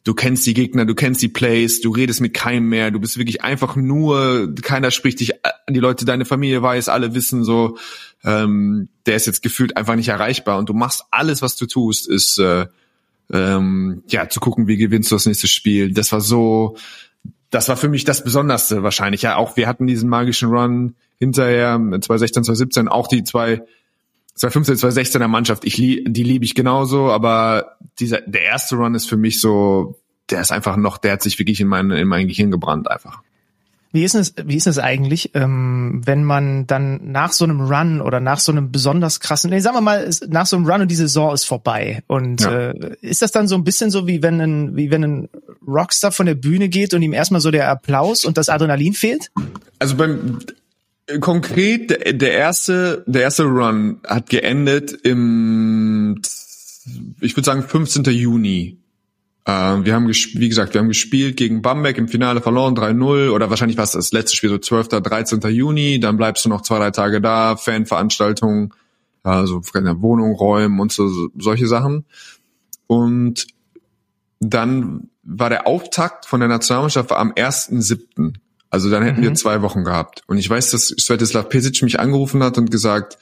du 0.04 0.14
kennst 0.14 0.46
die 0.46 0.54
Gegner, 0.54 0.84
du 0.84 0.94
kennst 0.94 1.22
die 1.22 1.28
Plays, 1.28 1.80
du 1.80 1.90
redest 1.90 2.20
mit 2.20 2.34
keinem 2.34 2.68
mehr, 2.68 2.90
du 2.90 3.00
bist 3.00 3.18
wirklich 3.18 3.42
einfach 3.42 3.74
nur, 3.74 4.54
keiner 4.62 4.90
spricht 4.90 5.20
dich, 5.20 5.32
die 5.68 5.80
Leute, 5.80 6.04
deine 6.04 6.26
Familie 6.26 6.62
weiß, 6.62 6.88
alle 6.88 7.14
wissen 7.14 7.42
so, 7.42 7.78
ähm, 8.22 8.88
der 9.06 9.16
ist 9.16 9.26
jetzt 9.26 9.42
gefühlt 9.42 9.76
einfach 9.76 9.96
nicht 9.96 10.08
erreichbar 10.08 10.58
und 10.58 10.68
du 10.68 10.74
machst 10.74 11.04
alles, 11.10 11.40
was 11.42 11.56
du 11.56 11.66
tust, 11.66 12.06
ist 12.06 12.38
äh, 12.38 12.66
ähm, 13.32 14.02
ja 14.08 14.28
zu 14.28 14.40
gucken, 14.40 14.66
wie 14.66 14.76
gewinnst 14.76 15.10
du 15.10 15.14
das 15.14 15.26
nächste 15.26 15.48
Spiel. 15.48 15.92
Das 15.92 16.12
war 16.12 16.20
so, 16.20 16.76
das 17.50 17.68
war 17.68 17.76
für 17.76 17.88
mich 17.88 18.04
das 18.04 18.22
Besonderste 18.22 18.82
wahrscheinlich. 18.82 19.22
Ja, 19.22 19.36
auch 19.36 19.56
wir 19.56 19.66
hatten 19.66 19.86
diesen 19.86 20.10
magischen 20.10 20.50
Run 20.50 20.94
hinterher 21.18 21.76
2016, 21.76 22.44
2017, 22.44 22.88
auch 22.88 23.08
die 23.08 23.24
zwei 23.24 23.62
2015, 24.36 24.90
2016er 24.90 25.28
Mannschaft, 25.28 25.64
ich 25.64 25.78
lieb, 25.78 26.06
die 26.08 26.22
liebe 26.22 26.44
ich 26.44 26.54
genauso, 26.54 27.10
aber 27.10 27.76
dieser, 28.00 28.20
der 28.22 28.42
erste 28.42 28.76
Run 28.76 28.94
ist 28.94 29.08
für 29.08 29.16
mich 29.16 29.40
so, 29.40 30.00
der 30.30 30.40
ist 30.40 30.52
einfach 30.52 30.76
noch, 30.76 30.98
der 30.98 31.12
hat 31.12 31.22
sich 31.22 31.38
wirklich 31.38 31.60
in 31.60 31.68
mein, 31.68 31.90
in 31.90 32.08
mein 32.08 32.26
Gehirn 32.26 32.50
gebrannt 32.50 32.90
einfach. 32.90 33.22
Wie 33.92 34.02
ist 34.02 34.16
es, 34.16 34.34
wie 34.44 34.56
ist 34.56 34.66
es 34.66 34.80
eigentlich, 34.80 35.30
ähm, 35.34 36.02
wenn 36.04 36.24
man 36.24 36.66
dann 36.66 37.12
nach 37.12 37.30
so 37.30 37.44
einem 37.44 37.60
Run 37.60 38.00
oder 38.00 38.18
nach 38.18 38.40
so 38.40 38.50
einem 38.50 38.72
besonders 38.72 39.20
krassen, 39.20 39.50
nee, 39.50 39.60
sagen 39.60 39.76
wir 39.76 39.82
mal, 39.82 40.10
nach 40.26 40.46
so 40.46 40.56
einem 40.56 40.66
Run 40.66 40.80
und 40.80 40.90
die 40.90 40.96
Saison 40.96 41.32
ist 41.32 41.44
vorbei 41.44 42.02
und 42.08 42.40
ja. 42.40 42.70
äh, 42.70 42.96
ist 43.02 43.22
das 43.22 43.30
dann 43.30 43.46
so 43.46 43.54
ein 43.54 43.62
bisschen 43.62 43.92
so 43.92 44.08
wie 44.08 44.20
wenn 44.20 44.40
ein, 44.40 44.74
wie 44.74 44.90
wenn 44.90 45.04
ein 45.04 45.28
Rockstar 45.64 46.10
von 46.10 46.26
der 46.26 46.34
Bühne 46.34 46.68
geht 46.68 46.92
und 46.92 47.02
ihm 47.02 47.12
erstmal 47.12 47.40
so 47.40 47.52
der 47.52 47.70
Applaus 47.70 48.24
und 48.24 48.36
das 48.36 48.48
Adrenalin 48.48 48.94
fehlt? 48.94 49.30
Also 49.78 49.94
beim 49.94 50.40
konkret 51.20 51.90
der, 51.90 52.12
der 52.12 52.32
erste, 52.32 53.04
der 53.06 53.22
erste 53.22 53.44
Run 53.44 54.00
hat 54.06 54.30
geendet 54.30 54.92
im, 54.92 56.20
ich 57.20 57.36
würde 57.36 57.44
sagen 57.44 57.62
15. 57.62 58.04
Juni 58.04 58.78
äh, 59.46 59.52
wir 59.84 59.94
haben, 59.94 60.08
wie 60.08 60.48
gesagt, 60.48 60.74
wir 60.74 60.80
haben 60.80 60.88
gespielt 60.88 61.36
gegen 61.36 61.60
Bamberg 61.60 61.98
im 61.98 62.08
Finale 62.08 62.40
verloren, 62.40 62.74
3-0 62.74 63.30
oder 63.30 63.50
wahrscheinlich 63.50 63.76
war 63.76 63.84
es 63.84 63.92
das 63.92 64.12
letzte 64.12 64.36
Spiel 64.36 64.50
so 64.50 64.58
12. 64.58 64.88
13. 64.88 65.40
Juni, 65.40 66.00
dann 66.00 66.16
bleibst 66.16 66.44
du 66.44 66.48
noch 66.48 66.62
zwei, 66.62 66.78
drei 66.78 66.90
Tage 66.90 67.20
da, 67.20 67.56
Fanveranstaltungen, 67.56 68.72
also 69.22 69.60
in 69.74 70.02
Wohnung 70.02 70.34
räumen 70.34 70.80
und 70.80 70.92
so, 70.92 71.28
solche 71.36 71.66
Sachen. 71.66 72.06
Und 72.86 73.46
dann 74.40 75.10
war 75.22 75.50
der 75.50 75.66
Auftakt 75.66 76.26
von 76.26 76.40
der 76.40 76.48
Nationalmannschaft 76.48 77.12
am 77.12 77.32
1.7. 77.32 78.34
Also 78.74 78.90
dann 78.90 79.04
hätten 79.04 79.20
mhm. 79.20 79.22
wir 79.22 79.34
zwei 79.34 79.62
Wochen 79.62 79.84
gehabt. 79.84 80.22
Und 80.26 80.36
ich 80.36 80.50
weiß, 80.50 80.72
dass 80.72 80.88
Svetislav 80.88 81.48
Pesic 81.48 81.80
mich 81.84 82.00
angerufen 82.00 82.42
hat 82.42 82.58
und 82.58 82.72
gesagt, 82.72 83.18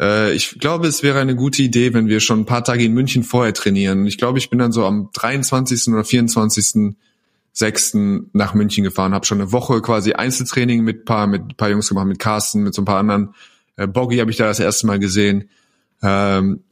äh, 0.00 0.32
ich 0.32 0.58
glaube, 0.58 0.88
es 0.88 1.04
wäre 1.04 1.20
eine 1.20 1.36
gute 1.36 1.62
Idee, 1.62 1.94
wenn 1.94 2.08
wir 2.08 2.18
schon 2.18 2.40
ein 2.40 2.44
paar 2.44 2.64
Tage 2.64 2.82
in 2.82 2.92
München 2.92 3.22
vorher 3.22 3.54
trainieren. 3.54 4.04
Ich 4.08 4.18
glaube, 4.18 4.40
ich 4.40 4.50
bin 4.50 4.58
dann 4.58 4.72
so 4.72 4.84
am 4.84 5.10
23. 5.12 5.94
oder 5.94 6.02
24. 6.02 6.96
6. 7.52 7.94
nach 8.32 8.54
München 8.54 8.82
gefahren, 8.82 9.14
habe 9.14 9.26
schon 9.26 9.40
eine 9.40 9.52
Woche 9.52 9.80
quasi 9.80 10.14
Einzeltraining 10.14 10.82
mit 10.82 11.04
paar 11.04 11.28
mit 11.28 11.56
paar 11.56 11.70
Jungs 11.70 11.88
gemacht, 11.88 12.06
mit 12.06 12.18
Carsten, 12.18 12.64
mit 12.64 12.74
so 12.74 12.82
ein 12.82 12.84
paar 12.84 12.98
anderen. 12.98 13.34
Äh, 13.76 13.86
Boggy 13.86 14.18
habe 14.18 14.32
ich 14.32 14.38
da 14.38 14.46
das 14.46 14.58
erste 14.58 14.88
Mal 14.88 14.98
gesehen. 14.98 15.50
Ähm, 16.02 16.64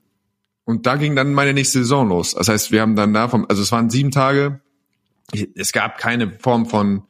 und 0.65 0.87
da 0.87 0.97
ging 0.97 1.15
dann 1.15 1.35
meine 1.35 1.55
nächste 1.55 1.79
Saison 1.79 2.09
los. 2.09 2.35
Das 2.35 2.49
heißt, 2.49 2.73
wir 2.73 2.81
haben 2.81 2.97
dann 2.97 3.15
da 3.15 3.29
vom, 3.29 3.47
also 3.49 3.63
es 3.63 3.71
waren 3.71 3.91
sieben 3.91 4.11
Tage. 4.11 4.61
Es 5.55 5.71
gab 5.71 5.99
keine 5.99 6.33
Form 6.41 6.67
von 6.67 7.05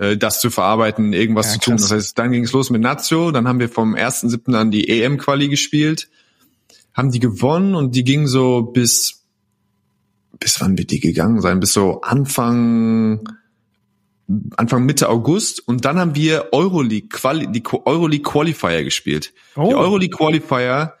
äh, 0.00 0.16
das 0.16 0.40
zu 0.40 0.50
verarbeiten, 0.50 1.12
irgendwas 1.12 1.46
ja, 1.46 1.52
zu 1.52 1.58
tun. 1.60 1.76
Das 1.76 1.92
heißt, 1.92 2.18
dann 2.18 2.32
ging 2.32 2.44
es 2.44 2.52
los 2.52 2.70
mit 2.70 2.80
Nazio, 2.80 3.30
dann 3.30 3.46
haben 3.46 3.60
wir 3.60 3.68
vom 3.68 3.94
1.7. 3.94 4.54
an 4.56 4.70
die 4.70 4.88
EM-Quali 4.88 5.48
gespielt, 5.48 6.08
haben 6.94 7.10
die 7.10 7.20
gewonnen 7.20 7.74
und 7.74 7.94
die 7.94 8.02
ging 8.02 8.26
so 8.26 8.62
bis, 8.62 9.26
bis 10.38 10.58
wann 10.60 10.78
wird 10.78 10.90
die 10.90 11.00
gegangen 11.00 11.42
sein? 11.42 11.60
Bis 11.60 11.74
so 11.74 12.00
Anfang, 12.00 13.28
Anfang 14.56 14.86
Mitte 14.86 15.10
August 15.10 15.68
und 15.68 15.84
dann 15.84 15.98
haben 15.98 16.14
wir 16.14 16.48
Euroleague 16.52 17.10
Quali, 17.10 17.52
die 17.52 17.62
Euroleague 17.84 18.24
Qualifier 18.24 18.82
gespielt. 18.82 19.34
Oh. 19.54 19.68
Die 19.68 19.74
Euroleague 19.74 20.16
Qualifier 20.16 20.94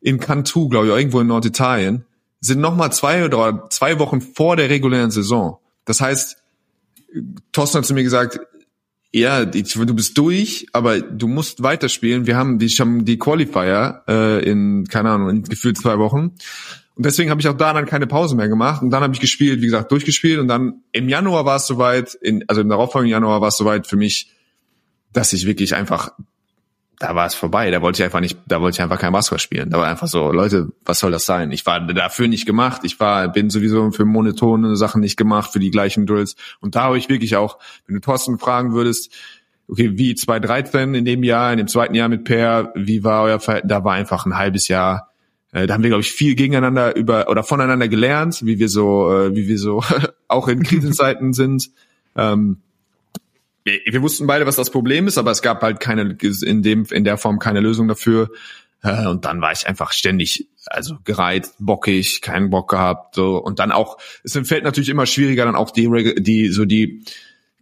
in 0.00 0.20
Cantu, 0.20 0.68
glaube 0.68 0.86
ich, 0.86 0.92
irgendwo 0.94 1.20
in 1.20 1.26
Norditalien, 1.26 2.06
sind 2.40 2.60
nochmal 2.60 2.92
zwei 2.92 3.26
oder 3.26 3.68
zwei 3.68 3.98
Wochen 3.98 4.22
vor 4.22 4.56
der 4.56 4.70
regulären 4.70 5.10
Saison. 5.10 5.58
Das 5.84 6.00
heißt, 6.00 6.38
Thorsten 7.52 7.78
hat 7.78 7.86
zu 7.86 7.94
mir 7.94 8.02
gesagt, 8.02 8.40
ja, 9.10 9.44
du 9.44 9.94
bist 9.94 10.18
durch, 10.18 10.66
aber 10.72 11.00
du 11.00 11.28
musst 11.28 11.62
weiterspielen. 11.62 12.26
Wir 12.26 12.36
haben 12.36 12.58
die, 12.58 12.68
haben 12.68 13.04
die 13.04 13.18
Qualifier 13.18 14.02
äh, 14.06 14.44
in, 14.44 14.84
keine 14.86 15.10
Ahnung, 15.10 15.30
in 15.30 15.42
gefühlt 15.44 15.78
zwei 15.78 15.98
Wochen. 15.98 16.34
Und 16.94 17.06
deswegen 17.06 17.30
habe 17.30 17.40
ich 17.40 17.48
auch 17.48 17.56
da 17.56 17.72
dann 17.72 17.86
keine 17.86 18.06
Pause 18.06 18.36
mehr 18.36 18.48
gemacht. 18.48 18.82
Und 18.82 18.90
dann 18.90 19.02
habe 19.02 19.14
ich 19.14 19.20
gespielt, 19.20 19.60
wie 19.60 19.66
gesagt, 19.66 19.92
durchgespielt. 19.92 20.40
Und 20.40 20.48
dann 20.48 20.82
im 20.92 21.08
Januar 21.08 21.46
war 21.46 21.56
es 21.56 21.66
soweit, 21.66 22.14
in, 22.14 22.44
also 22.48 22.60
im 22.60 22.68
darauffolgenden 22.68 23.12
Januar 23.12 23.40
war 23.40 23.48
es 23.48 23.56
soweit 23.56 23.86
für 23.86 23.96
mich, 23.96 24.30
dass 25.12 25.32
ich 25.32 25.46
wirklich 25.46 25.74
einfach 25.74 26.12
da 26.98 27.14
war 27.14 27.26
es 27.26 27.34
vorbei. 27.34 27.70
Da 27.70 27.80
wollte 27.80 28.02
ich 28.02 28.04
einfach 28.04 28.20
nicht, 28.20 28.38
da 28.46 28.60
wollte 28.60 28.76
ich 28.76 28.82
einfach 28.82 28.98
kein 28.98 29.12
Basketball 29.12 29.38
spielen. 29.38 29.70
Da 29.70 29.78
war 29.78 29.86
einfach 29.86 30.08
so, 30.08 30.32
Leute, 30.32 30.72
was 30.84 30.98
soll 30.98 31.12
das 31.12 31.26
sein? 31.26 31.52
Ich 31.52 31.64
war 31.64 31.80
dafür 31.80 32.26
nicht 32.26 32.44
gemacht. 32.44 32.82
Ich 32.84 32.98
war, 32.98 33.28
bin 33.28 33.50
sowieso 33.50 33.90
für 33.92 34.04
monotone 34.04 34.76
Sachen 34.76 35.00
nicht 35.00 35.16
gemacht, 35.16 35.52
für 35.52 35.60
die 35.60 35.70
gleichen 35.70 36.06
Drills. 36.06 36.34
Und 36.60 36.74
da 36.74 36.84
habe 36.84 36.98
ich 36.98 37.08
wirklich 37.08 37.36
auch, 37.36 37.58
wenn 37.86 37.94
du 37.94 38.00
Thorsten 38.00 38.38
fragen 38.38 38.72
würdest, 38.72 39.12
okay, 39.68 39.96
wie 39.96 40.14
2013 40.14 40.94
in 40.94 41.04
dem 41.04 41.22
Jahr, 41.22 41.52
in 41.52 41.58
dem 41.58 41.68
zweiten 41.68 41.94
Jahr 41.94 42.08
mit 42.08 42.24
Per, 42.24 42.72
wie 42.74 43.04
war 43.04 43.22
euer 43.22 43.38
Verhältnis? 43.38 43.68
Da 43.70 43.84
war 43.84 43.94
einfach 43.94 44.26
ein 44.26 44.36
halbes 44.36 44.66
Jahr. 44.66 45.12
Äh, 45.52 45.66
da 45.66 45.74
haben 45.74 45.82
wir, 45.82 45.90
glaube 45.90 46.02
ich, 46.02 46.10
viel 46.10 46.34
gegeneinander 46.34 46.96
über 46.96 47.28
oder 47.28 47.44
voneinander 47.44 47.86
gelernt, 47.86 48.44
wie 48.44 48.58
wir 48.58 48.68
so, 48.68 49.12
äh, 49.12 49.36
wie 49.36 49.46
wir 49.46 49.58
so 49.58 49.84
auch 50.28 50.48
in 50.48 50.64
Krisenzeiten 50.64 51.32
sind. 51.32 51.70
Ähm, 52.16 52.58
wir, 53.68 53.92
wir 53.92 54.02
wussten 54.02 54.26
beide, 54.26 54.46
was 54.46 54.56
das 54.56 54.70
Problem 54.70 55.06
ist, 55.06 55.18
aber 55.18 55.30
es 55.30 55.42
gab 55.42 55.62
halt 55.62 55.80
keine 55.80 56.16
in 56.42 56.62
dem 56.62 56.86
in 56.90 57.04
der 57.04 57.18
Form 57.18 57.38
keine 57.38 57.60
Lösung 57.60 57.88
dafür. 57.88 58.30
Äh, 58.82 59.06
und 59.06 59.24
dann 59.24 59.40
war 59.40 59.52
ich 59.52 59.66
einfach 59.66 59.92
ständig, 59.92 60.48
also 60.66 60.96
gereizt, 61.04 61.56
bockig, 61.58 62.20
keinen 62.22 62.50
Bock 62.50 62.70
gehabt, 62.70 63.14
so 63.14 63.38
und 63.38 63.58
dann 63.58 63.72
auch. 63.72 63.98
Es 64.24 64.38
fällt 64.44 64.64
natürlich 64.64 64.88
immer 64.88 65.06
schwieriger, 65.06 65.44
dann 65.44 65.56
auch 65.56 65.70
die 65.70 65.88
die 66.18 66.48
so 66.48 66.64
die 66.64 67.04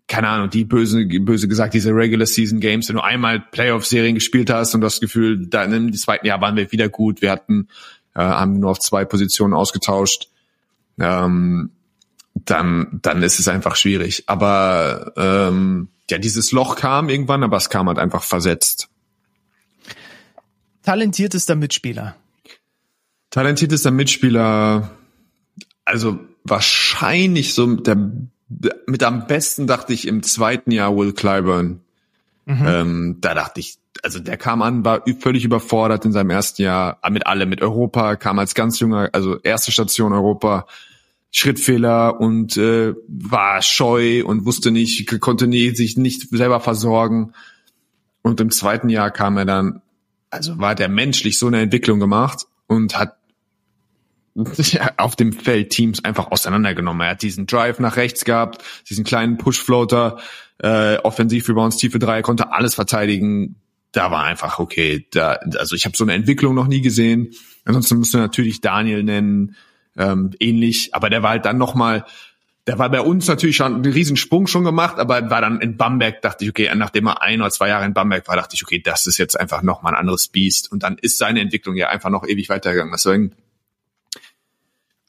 keine 0.08 0.28
Ahnung, 0.28 0.50
die 0.50 0.64
böse, 0.64 1.04
böse 1.04 1.48
gesagt, 1.48 1.74
diese 1.74 1.90
Regular 1.90 2.26
Season 2.26 2.60
Games, 2.60 2.88
wenn 2.88 2.94
du 2.94 3.02
einmal 3.02 3.40
Playoff-Serien 3.40 4.14
gespielt 4.14 4.50
hast 4.50 4.72
und 4.74 4.80
das 4.80 5.00
Gefühl, 5.00 5.48
dann 5.48 5.72
im 5.72 5.92
zweiten 5.94 6.26
Jahr 6.26 6.40
waren 6.40 6.54
wir 6.54 6.70
wieder 6.70 6.88
gut, 6.88 7.22
wir 7.22 7.32
hatten, 7.32 7.66
äh, 8.14 8.20
haben 8.20 8.60
nur 8.60 8.70
auf 8.70 8.78
zwei 8.78 9.04
Positionen 9.04 9.52
ausgetauscht, 9.52 10.28
ähm, 11.00 11.70
dann, 12.46 13.00
dann 13.02 13.22
ist 13.22 13.38
es 13.38 13.48
einfach 13.48 13.76
schwierig. 13.76 14.24
Aber 14.26 15.12
ähm, 15.16 15.88
ja, 16.10 16.18
dieses 16.18 16.52
Loch 16.52 16.76
kam 16.76 17.08
irgendwann, 17.08 17.42
aber 17.42 17.56
es 17.56 17.68
kam 17.68 17.88
halt 17.88 17.98
einfach 17.98 18.22
versetzt. 18.22 18.88
Talentiertester 20.82 21.56
Mitspieler. 21.56 22.16
Talentiertester 23.30 23.90
Mitspieler, 23.90 24.90
also 25.84 26.20
wahrscheinlich 26.44 27.54
so 27.54 27.74
der, 27.74 27.96
mit 28.86 29.02
am 29.02 29.26
besten 29.26 29.66
dachte 29.66 29.92
ich 29.92 30.06
im 30.06 30.22
zweiten 30.22 30.70
Jahr 30.70 30.96
Will 30.96 31.12
Clyburn. 31.12 31.80
Mhm. 32.46 32.66
Ähm, 32.66 33.16
da 33.20 33.34
dachte 33.34 33.58
ich, 33.58 33.78
also 34.04 34.20
der 34.20 34.36
kam 34.36 34.62
an, 34.62 34.84
war 34.84 35.02
völlig 35.18 35.44
überfordert 35.44 36.04
in 36.04 36.12
seinem 36.12 36.30
ersten 36.30 36.62
Jahr 36.62 36.98
mit 37.10 37.26
allem, 37.26 37.48
mit 37.48 37.60
Europa, 37.60 38.14
kam 38.14 38.38
als 38.38 38.54
ganz 38.54 38.78
junger, 38.78 39.10
also 39.12 39.40
erste 39.40 39.72
Station 39.72 40.12
Europa, 40.12 40.66
Schrittfehler 41.38 42.18
und 42.18 42.56
äh, 42.56 42.94
war 43.08 43.60
scheu 43.60 44.24
und 44.24 44.46
wusste 44.46 44.70
nicht, 44.70 45.20
konnte 45.20 45.46
nie, 45.46 45.76
sich 45.76 45.98
nicht 45.98 46.30
selber 46.30 46.60
versorgen. 46.60 47.34
Und 48.22 48.40
im 48.40 48.50
zweiten 48.50 48.88
Jahr 48.88 49.10
kam 49.10 49.36
er 49.36 49.44
dann, 49.44 49.82
also 50.30 50.58
war 50.58 50.74
der 50.74 50.88
menschlich 50.88 51.38
so 51.38 51.48
eine 51.48 51.60
Entwicklung 51.60 52.00
gemacht 52.00 52.46
und 52.68 52.98
hat 52.98 53.18
auf 54.96 55.14
dem 55.14 55.34
Feld 55.34 55.68
Teams 55.68 56.02
einfach 56.02 56.30
auseinandergenommen. 56.30 57.02
Er 57.02 57.10
hat 57.10 57.22
diesen 57.22 57.44
Drive 57.44 57.80
nach 57.80 57.96
rechts 57.96 58.24
gehabt, 58.24 58.64
diesen 58.88 59.04
kleinen 59.04 59.36
Push-Floater, 59.36 60.18
äh, 60.56 60.96
offensiv 61.00 61.50
über 61.50 61.64
uns 61.64 61.76
tiefe 61.76 61.98
Dreier, 61.98 62.22
konnte 62.22 62.50
alles 62.50 62.74
verteidigen. 62.74 63.56
Da 63.92 64.10
war 64.10 64.24
einfach 64.24 64.58
okay. 64.58 65.06
Da, 65.10 65.32
also 65.58 65.76
ich 65.76 65.84
habe 65.84 65.98
so 65.98 66.04
eine 66.04 66.14
Entwicklung 66.14 66.54
noch 66.54 66.66
nie 66.66 66.80
gesehen. 66.80 67.34
Ansonsten 67.66 67.98
müsste 67.98 68.16
natürlich 68.16 68.62
Daniel 68.62 69.02
nennen, 69.02 69.54
ähm, 69.96 70.30
ähnlich, 70.40 70.94
aber 70.94 71.10
der 71.10 71.22
war 71.22 71.30
halt 71.30 71.44
dann 71.44 71.58
noch 71.58 71.74
mal 71.74 72.04
der 72.66 72.78
war 72.80 72.90
bei 72.90 73.00
uns 73.00 73.28
natürlich 73.28 73.56
schon 73.56 73.74
einen 73.74 73.84
riesen 73.84 74.16
Sprung 74.16 74.48
schon 74.48 74.64
gemacht, 74.64 74.98
aber 74.98 75.30
war 75.30 75.40
dann 75.40 75.60
in 75.60 75.76
Bamberg, 75.76 76.20
dachte 76.22 76.44
ich, 76.44 76.50
okay, 76.50 76.68
nachdem 76.74 77.06
er 77.06 77.22
ein 77.22 77.40
oder 77.40 77.50
zwei 77.50 77.68
Jahre 77.68 77.84
in 77.84 77.94
Bamberg 77.94 78.26
war, 78.26 78.34
dachte 78.34 78.54
ich, 78.54 78.64
okay, 78.64 78.80
das 78.80 79.06
ist 79.06 79.18
jetzt 79.18 79.38
einfach 79.38 79.62
noch 79.62 79.82
mal 79.82 79.90
ein 79.90 79.96
anderes 79.96 80.26
Biest. 80.26 80.72
Und 80.72 80.82
dann 80.82 80.98
ist 81.00 81.18
seine 81.18 81.40
Entwicklung 81.40 81.76
ja 81.76 81.88
einfach 81.90 82.10
noch 82.10 82.26
ewig 82.26 82.48
weitergegangen. 82.48 82.92
Deswegen, 82.92 83.32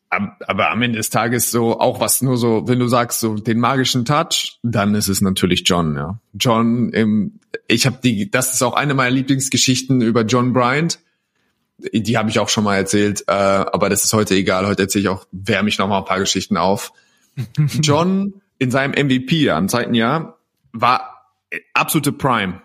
aber 0.10 0.70
am 0.70 0.82
Ende 0.84 0.98
des 0.98 1.10
Tages 1.10 1.50
so, 1.50 1.80
auch 1.80 2.00
was 2.00 2.22
nur 2.22 2.38
so, 2.38 2.68
wenn 2.68 2.78
du 2.78 2.88
sagst, 2.88 3.20
so 3.20 3.36
den 3.36 3.60
magischen 3.60 4.06
Touch, 4.06 4.60
dann 4.62 4.94
ist 4.94 5.08
es 5.08 5.22
natürlich 5.22 5.64
John, 5.66 5.96
ja. 5.96 6.20
John, 6.34 6.90
im, 6.90 7.40
ich 7.68 7.88
habe 7.88 7.98
die, 8.04 8.30
das 8.30 8.54
ist 8.54 8.62
auch 8.62 8.74
eine 8.74 8.94
meiner 8.94 9.12
Lieblingsgeschichten 9.12 10.02
über 10.02 10.22
John 10.22 10.54
Bryant. 10.54 11.00
Die 11.78 12.18
habe 12.18 12.30
ich 12.30 12.40
auch 12.40 12.50
schon 12.50 12.64
mal 12.64 12.76
erzählt, 12.76 13.24
äh, 13.28 13.32
aber 13.32 13.90
das 13.90 14.04
ist 14.04 14.14
heute 14.14 14.34
egal. 14.34 14.66
Heute 14.66 14.84
erzähle 14.84 15.04
ich 15.04 15.10
auch, 15.10 15.28
wärme 15.32 15.70
ich 15.70 15.78
noch 15.78 15.88
mal 15.88 16.00
ein 16.00 16.06
paar 16.06 16.20
Geschichten 16.20 16.58
auf. 16.58 16.92
John 17.82 18.42
in 18.58 18.72
seinem 18.72 18.92
MVP-Jahr, 18.92 19.60
im 19.60 19.70
zweiten 19.70 19.94
Jahr, 19.94 20.40
war 20.72 21.18
absolute 21.74 22.12
Prime. 22.12 22.62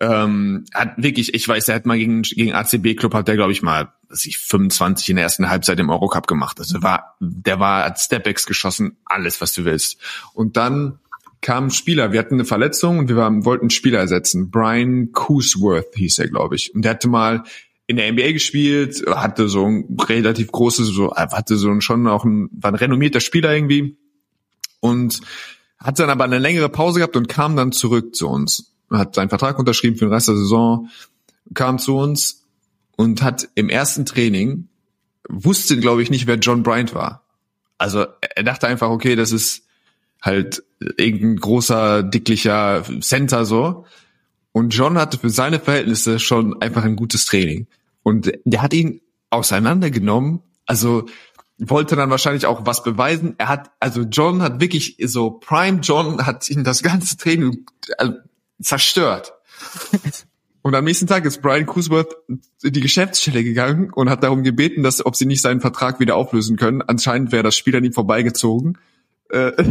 Ähm, 0.00 0.64
hat 0.72 0.92
wirklich, 0.96 1.34
ich 1.34 1.46
weiß, 1.48 1.68
er 1.68 1.74
hat 1.74 1.86
mal 1.86 1.98
gegen, 1.98 2.22
gegen 2.22 2.52
ACB 2.52 2.94
Club 2.94 3.14
hat 3.14 3.26
der, 3.26 3.34
glaube 3.34 3.50
ich, 3.50 3.62
mal, 3.62 3.92
was 4.08 4.24
ich, 4.24 4.38
25 4.38 5.10
in 5.10 5.16
der 5.16 5.24
ersten 5.24 5.50
Halbzeit 5.50 5.80
im 5.80 5.90
Eurocup 5.90 6.28
gemacht. 6.28 6.60
Also 6.60 6.82
war, 6.82 7.16
der 7.18 7.58
war, 7.58 7.84
hat 7.84 7.98
Stepbacks 7.98 8.46
geschossen, 8.46 8.96
alles, 9.04 9.40
was 9.40 9.54
du 9.54 9.64
willst. 9.64 9.98
Und 10.34 10.56
dann 10.56 11.00
kam 11.40 11.66
ein 11.66 11.70
Spieler, 11.70 12.12
wir 12.12 12.20
hatten 12.20 12.34
eine 12.34 12.44
Verletzung 12.44 12.98
und 12.98 13.08
wir 13.08 13.16
waren, 13.16 13.44
wollten 13.44 13.64
einen 13.64 13.70
Spieler 13.70 13.98
ersetzen. 13.98 14.50
Brian 14.50 15.10
Coosworth 15.12 15.94
hieß 15.94 16.20
er, 16.20 16.28
glaube 16.28 16.54
ich. 16.54 16.74
Und 16.74 16.82
der 16.82 16.92
hatte 16.92 17.08
mal 17.08 17.42
in 17.88 17.96
der 17.96 18.12
NBA 18.12 18.32
gespielt, 18.32 19.02
hatte 19.08 19.48
so 19.48 19.64
ein 19.64 19.96
relativ 19.98 20.52
großes, 20.52 20.88
so 20.88 21.14
hatte 21.16 21.56
so 21.56 21.70
ein, 21.70 21.80
schon 21.80 22.06
auch 22.06 22.24
ein, 22.24 22.50
war 22.52 22.70
ein 22.70 22.76
renommierter 22.76 23.20
Spieler 23.20 23.52
irgendwie 23.52 23.96
und 24.80 25.20
hat 25.78 25.98
dann 25.98 26.10
aber 26.10 26.24
eine 26.24 26.38
längere 26.38 26.68
Pause 26.68 26.98
gehabt 26.98 27.16
und 27.16 27.28
kam 27.28 27.56
dann 27.56 27.72
zurück 27.72 28.14
zu 28.14 28.28
uns. 28.28 28.74
Hat 28.90 29.14
seinen 29.14 29.30
Vertrag 29.30 29.58
unterschrieben 29.58 29.96
für 29.96 30.04
den 30.04 30.12
Rest 30.12 30.28
der 30.28 30.36
Saison, 30.36 30.90
kam 31.54 31.78
zu 31.78 31.96
uns 31.96 32.44
und 32.96 33.22
hat 33.22 33.48
im 33.54 33.70
ersten 33.70 34.04
Training 34.04 34.68
wusste, 35.28 35.78
glaube 35.78 36.02
ich, 36.02 36.10
nicht, 36.10 36.26
wer 36.26 36.36
John 36.36 36.62
Bryant 36.62 36.94
war. 36.94 37.24
Also 37.78 38.06
er 38.20 38.42
dachte 38.42 38.66
einfach, 38.66 38.90
okay, 38.90 39.16
das 39.16 39.32
ist 39.32 39.62
halt 40.20 40.62
irgendein 40.80 41.36
großer, 41.36 42.02
dicklicher 42.02 42.84
Center 43.00 43.46
so. 43.46 43.86
Und 44.52 44.74
John 44.74 44.98
hatte 44.98 45.18
für 45.18 45.30
seine 45.30 45.60
Verhältnisse 45.60 46.18
schon 46.18 46.60
einfach 46.60 46.84
ein 46.84 46.96
gutes 46.96 47.26
Training. 47.26 47.66
Und 48.08 48.32
der 48.46 48.62
hat 48.62 48.72
ihn 48.72 49.02
auseinandergenommen. 49.28 50.40
Also 50.64 51.04
wollte 51.58 51.94
dann 51.94 52.08
wahrscheinlich 52.08 52.46
auch 52.46 52.64
was 52.64 52.82
beweisen. 52.82 53.34
Er 53.36 53.48
hat, 53.48 53.70
also 53.80 54.00
John 54.02 54.40
hat 54.40 54.62
wirklich 54.62 54.96
so, 55.04 55.32
Prime 55.32 55.80
John 55.80 56.24
hat 56.24 56.48
ihn 56.48 56.64
das 56.64 56.82
ganze 56.82 57.18
Training 57.18 57.66
äh, 57.98 58.12
zerstört. 58.62 59.34
Und 60.62 60.74
am 60.74 60.84
nächsten 60.84 61.06
Tag 61.06 61.26
ist 61.26 61.42
Brian 61.42 61.66
Coosworth 61.66 62.16
in 62.28 62.72
die 62.72 62.80
Geschäftsstelle 62.80 63.44
gegangen 63.44 63.90
und 63.92 64.10
hat 64.10 64.22
darum 64.22 64.42
gebeten, 64.42 64.82
dass, 64.82 65.06
ob 65.06 65.16
sie 65.16 65.24
nicht 65.24 65.40
seinen 65.40 65.60
Vertrag 65.60 65.98
wieder 66.00 66.16
auflösen 66.16 66.56
können. 66.56 66.82
Anscheinend 66.82 67.32
wäre 67.32 67.42
das 67.44 67.56
Spiel 67.56 67.76
an 67.76 67.84
ihm 67.84 67.92
vorbeigezogen. 67.92 68.76
Äh, 69.30 69.52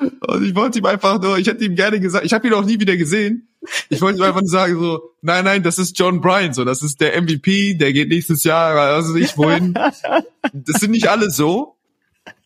und 0.00 0.44
ich 0.44 0.54
wollte 0.54 0.78
ihm 0.78 0.86
einfach 0.86 1.20
nur, 1.20 1.38
ich 1.38 1.46
hätte 1.46 1.64
ihm 1.64 1.74
gerne 1.74 2.00
gesagt, 2.00 2.24
ich 2.24 2.32
habe 2.32 2.46
ihn 2.46 2.54
auch 2.54 2.64
nie 2.64 2.80
wieder 2.80 2.96
gesehen. 2.96 3.48
Ich 3.90 4.00
wollte 4.00 4.18
ihm 4.18 4.24
einfach 4.24 4.40
nur 4.40 4.48
sagen 4.48 4.78
so, 4.78 5.00
nein, 5.20 5.44
nein, 5.44 5.62
das 5.62 5.78
ist 5.78 5.98
John 5.98 6.20
Bryan, 6.20 6.54
so, 6.54 6.64
das 6.64 6.82
ist 6.82 7.00
der 7.00 7.20
MVP, 7.20 7.74
der 7.74 7.92
geht 7.92 8.08
nächstes 8.08 8.44
Jahr, 8.44 8.74
also 8.76 9.14
ich 9.16 9.36
wohin. 9.36 9.74
Das 9.74 10.80
sind 10.80 10.92
nicht 10.92 11.08
alle 11.08 11.30
so, 11.30 11.76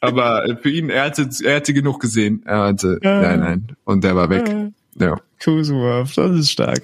aber 0.00 0.58
für 0.60 0.70
ihn, 0.70 0.90
er 0.90 1.04
hatte, 1.04 1.28
er 1.44 1.56
hatte 1.56 1.72
genug 1.72 2.00
gesehen. 2.00 2.42
Er 2.44 2.58
hatte, 2.64 2.98
nein, 3.02 3.40
nein, 3.40 3.76
und 3.84 4.04
der 4.04 4.16
war 4.16 4.28
weg. 4.28 4.50
Ja. 4.98 5.20
Kusworth, 5.42 6.16
das 6.16 6.38
ist 6.38 6.50
stark. 6.50 6.82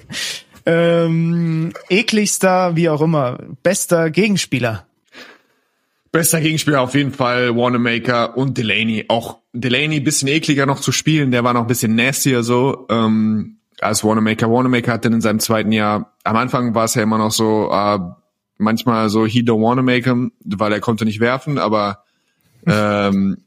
Ähm, 0.65 1.73
ekligster, 1.89 2.75
wie 2.75 2.89
auch 2.89 3.01
immer, 3.01 3.39
bester 3.63 4.09
Gegenspieler. 4.09 4.85
Bester 6.11 6.41
Gegenspieler 6.41 6.81
auf 6.81 6.93
jeden 6.93 7.13
Fall 7.13 7.55
Wanamaker 7.55 8.37
und 8.37 8.57
Delaney. 8.57 9.05
Auch 9.07 9.40
Delaney 9.53 9.99
bisschen 9.99 10.29
ekliger 10.29 10.65
noch 10.65 10.79
zu 10.79 10.91
spielen, 10.91 11.31
der 11.31 11.43
war 11.43 11.53
noch 11.53 11.61
ein 11.61 11.67
bisschen 11.67 11.95
nastier 11.95 12.43
so 12.43 12.87
ähm, 12.89 13.57
als 13.79 14.03
Wanamaker. 14.03 14.49
Wanamaker 14.49 14.93
hat 14.93 15.05
dann 15.05 15.13
in 15.13 15.21
seinem 15.21 15.39
zweiten 15.39 15.71
Jahr, 15.71 16.13
am 16.23 16.35
Anfang 16.37 16.73
war 16.73 16.85
es 16.85 16.95
ja 16.95 17.03
immer 17.03 17.17
noch 17.17 17.31
so, 17.31 17.69
äh, 17.71 17.99
manchmal 18.57 19.09
so 19.09 19.25
he 19.25 19.41
don't 19.41 19.61
wanna 19.61 19.81
make 19.81 20.09
him, 20.09 20.31
weil 20.45 20.71
er 20.71 20.79
konnte 20.79 21.03
nicht 21.03 21.19
werfen, 21.19 21.57
aber 21.57 22.03
ähm, 22.65 23.37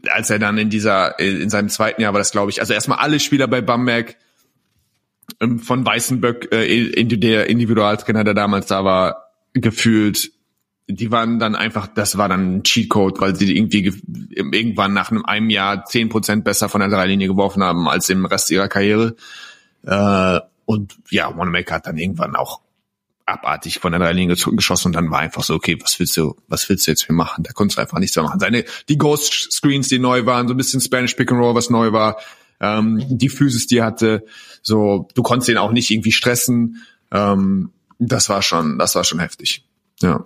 als 0.08 0.30
er 0.30 0.38
dann 0.38 0.58
in 0.58 0.70
dieser, 0.70 1.18
in 1.20 1.48
seinem 1.50 1.68
zweiten 1.68 2.02
Jahr 2.02 2.12
war 2.12 2.20
das, 2.20 2.32
glaube 2.32 2.50
ich, 2.50 2.60
also 2.60 2.72
erstmal 2.72 2.98
alle 2.98 3.20
Spieler 3.20 3.46
bei 3.46 3.60
Bamberg 3.60 4.16
ähm, 5.40 5.58
von 5.60 5.84
Weißenböck, 5.86 6.52
äh, 6.52 7.04
der 7.04 7.48
Individualtrainer, 7.48 8.24
der 8.24 8.34
damals 8.34 8.66
da 8.66 8.84
war, 8.84 9.30
gefühlt 9.52 10.32
die 10.88 11.10
waren 11.10 11.38
dann 11.38 11.56
einfach, 11.56 11.88
das 11.88 12.16
war 12.16 12.28
dann 12.28 12.58
ein 12.58 12.62
Cheatcode, 12.62 13.20
weil 13.20 13.34
sie 13.34 13.56
irgendwie 13.56 13.92
irgendwann 14.34 14.92
nach 14.92 15.10
einem, 15.10 15.24
einem 15.24 15.50
Jahr 15.50 15.84
zehn 15.84 16.08
Prozent 16.08 16.44
besser 16.44 16.68
von 16.68 16.80
der 16.80 16.90
Dreilinie 16.90 17.26
geworfen 17.26 17.62
haben 17.62 17.88
als 17.88 18.08
im 18.08 18.24
Rest 18.24 18.50
ihrer 18.50 18.68
Karriere. 18.68 19.16
Äh, 19.84 20.40
und 20.64 20.96
ja, 21.10 21.36
Wanamaker 21.36 21.76
hat 21.76 21.86
dann 21.86 21.98
irgendwann 21.98 22.36
auch 22.36 22.60
abartig 23.24 23.80
von 23.80 23.90
der 23.90 24.00
Dreilinie 24.00 24.36
geschossen 24.36 24.88
und 24.88 24.92
dann 24.92 25.10
war 25.10 25.18
einfach 25.18 25.42
so, 25.42 25.54
okay, 25.54 25.76
was 25.82 25.98
willst 25.98 26.16
du, 26.16 26.36
was 26.46 26.68
willst 26.68 26.86
du 26.86 26.92
jetzt 26.92 27.06
hier 27.06 27.14
machen? 27.14 27.42
Da 27.42 27.52
konntest 27.52 27.78
du 27.78 27.82
einfach 27.82 27.98
nichts 27.98 28.14
mehr 28.14 28.24
machen. 28.24 28.38
Seine, 28.38 28.64
die 28.88 28.98
Ghost 28.98 29.52
Screens, 29.52 29.88
die 29.88 29.98
neu 29.98 30.26
waren, 30.26 30.46
so 30.46 30.54
ein 30.54 30.56
bisschen 30.56 30.80
Spanish 30.80 31.14
Pick 31.14 31.32
and 31.32 31.40
Roll, 31.40 31.56
was 31.56 31.68
neu 31.68 31.90
war, 31.90 32.18
ähm, 32.60 33.04
die 33.08 33.28
Physis, 33.28 33.66
die 33.66 33.78
er 33.78 33.86
hatte, 33.86 34.24
so, 34.62 35.08
du 35.14 35.22
konntest 35.24 35.48
ihn 35.48 35.58
auch 35.58 35.72
nicht 35.72 35.90
irgendwie 35.90 36.12
stressen, 36.12 36.82
ähm, 37.10 37.72
das 37.98 38.28
war 38.28 38.42
schon, 38.42 38.78
das 38.78 38.94
war 38.94 39.02
schon 39.02 39.18
heftig, 39.18 39.64
ja. 40.00 40.24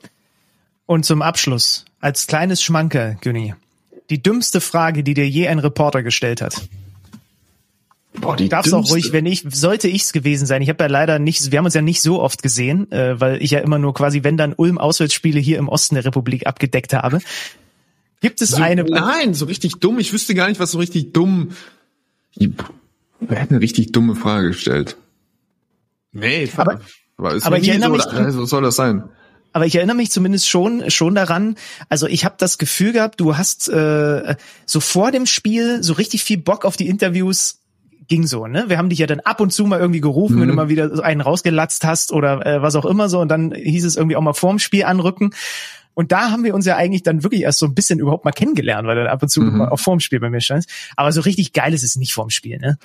Und 0.91 1.05
zum 1.05 1.22
Abschluss, 1.22 1.84
als 2.01 2.26
kleines 2.26 2.61
Schmankerl, 2.64 3.16
Günni, 3.20 3.55
die 4.11 4.20
dümmste 4.20 4.61
Frage, 4.61 5.05
die 5.05 5.14
dir 5.14 5.28
je 5.28 5.47
ein 5.47 5.61
Reporter 5.61 6.03
gestellt 6.03 6.43
hat. 6.43 6.62
Boah, 8.14 8.34
die 8.34 8.49
Darf's 8.49 8.72
auch 8.72 8.91
ruhig, 8.91 9.12
wenn 9.12 9.24
ich, 9.24 9.45
sollte 9.53 9.86
ich's 9.86 10.12
gewesen 10.12 10.47
sein. 10.47 10.62
Ich 10.62 10.68
habe 10.68 10.82
ja 10.82 10.91
leider 10.91 11.20
nicht, 11.20 11.53
wir 11.53 11.59
haben 11.59 11.64
uns 11.64 11.74
ja 11.74 11.80
nicht 11.80 12.03
so 12.03 12.20
oft 12.20 12.43
gesehen, 12.43 12.91
äh, 12.91 13.20
weil 13.20 13.41
ich 13.41 13.53
ja 13.53 13.61
immer 13.61 13.78
nur 13.78 13.95
quasi, 13.95 14.24
wenn 14.24 14.36
dann 14.36 14.53
Ulm 14.53 14.78
Auswärtsspiele 14.78 15.38
hier 15.38 15.59
im 15.59 15.68
Osten 15.68 15.95
der 15.95 16.05
Republik 16.05 16.49
abgedeckt 16.49 16.93
habe. 16.93 17.20
Gibt 18.20 18.43
es 18.43 18.49
so, 18.49 18.61
eine? 18.61 18.82
Nein, 18.82 19.32
so 19.32 19.45
richtig 19.45 19.74
dumm. 19.78 20.01
Ich 20.01 20.12
wüsste 20.12 20.34
gar 20.34 20.49
nicht, 20.49 20.59
was 20.59 20.72
so 20.72 20.78
richtig 20.78 21.12
dumm. 21.12 21.51
Wer 22.34 23.41
hat 23.41 23.51
eine 23.51 23.61
richtig 23.61 23.93
dumme 23.93 24.16
Frage 24.16 24.49
gestellt? 24.49 24.97
Nee, 26.11 26.51
aber, 26.57 26.80
aber, 27.16 27.38
aber 27.41 27.59
ich 27.59 27.68
erinnere 27.68 28.01
so, 28.01 28.22
mich, 28.22 28.32
so 28.32 28.45
soll 28.45 28.62
das 28.62 28.74
sein 28.74 29.05
aber 29.53 29.66
ich 29.66 29.74
erinnere 29.74 29.96
mich 29.96 30.11
zumindest 30.11 30.48
schon 30.48 30.90
schon 30.90 31.14
daran. 31.14 31.57
Also 31.88 32.07
ich 32.07 32.24
habe 32.24 32.36
das 32.38 32.59
Gefühl 32.59 32.92
gehabt, 32.92 33.20
du 33.20 33.36
hast 33.36 33.68
äh, 33.68 34.36
so 34.66 34.80
vor 34.80 35.11
dem 35.12 35.26
Spiel 35.26 35.82
so 35.82 35.94
richtig 35.94 36.22
viel 36.24 36.38
Bock 36.38 36.64
auf 36.64 36.76
die 36.76 36.88
Interviews 36.88 37.61
ging 38.11 38.26
so, 38.26 38.46
ne? 38.46 38.64
Wir 38.66 38.76
haben 38.76 38.88
dich 38.88 38.98
ja 38.98 39.07
dann 39.07 39.20
ab 39.20 39.40
und 39.40 39.53
zu 39.53 39.64
mal 39.64 39.78
irgendwie 39.78 40.01
gerufen, 40.01 40.36
mhm. 40.36 40.40
wenn 40.40 40.48
du 40.48 40.55
mal 40.55 40.68
wieder 40.68 41.03
einen 41.05 41.20
rausgelatzt 41.20 41.84
hast 41.84 42.12
oder 42.12 42.44
äh, 42.44 42.61
was 42.61 42.74
auch 42.74 42.84
immer 42.84 43.09
so 43.09 43.20
und 43.20 43.28
dann 43.28 43.55
hieß 43.55 43.84
es 43.84 43.96
irgendwie 43.96 44.16
auch 44.16 44.20
mal 44.20 44.34
vorm 44.34 44.59
Spiel 44.59 44.84
anrücken. 44.84 45.30
Und 45.94 46.12
da 46.12 46.30
haben 46.30 46.44
wir 46.44 46.55
uns 46.55 46.66
ja 46.66 46.76
eigentlich 46.76 47.03
dann 47.03 47.22
wirklich 47.22 47.42
erst 47.42 47.59
so 47.59 47.66
ein 47.66 47.74
bisschen 47.74 47.98
überhaupt 47.98 48.24
mal 48.24 48.32
kennengelernt, 48.32 48.86
weil 48.86 48.96
du 48.96 49.05
dann 49.05 49.12
ab 49.12 49.22
und 49.22 49.28
zu 49.28 49.42
mhm. 49.42 49.62
auch 49.62 49.78
vorm 49.78 50.01
Spiel 50.01 50.18
bei 50.18 50.30
mir 50.30 50.40
standst. 50.40 50.68
Aber 50.96 51.12
so 51.12 51.20
richtig 51.20 51.53
geil 51.53 51.72
ist 51.72 51.84
es 51.84 51.96
nicht 51.96 52.12
vorm 52.12 52.30
Spiel, 52.30 52.59
ne? 52.59 52.78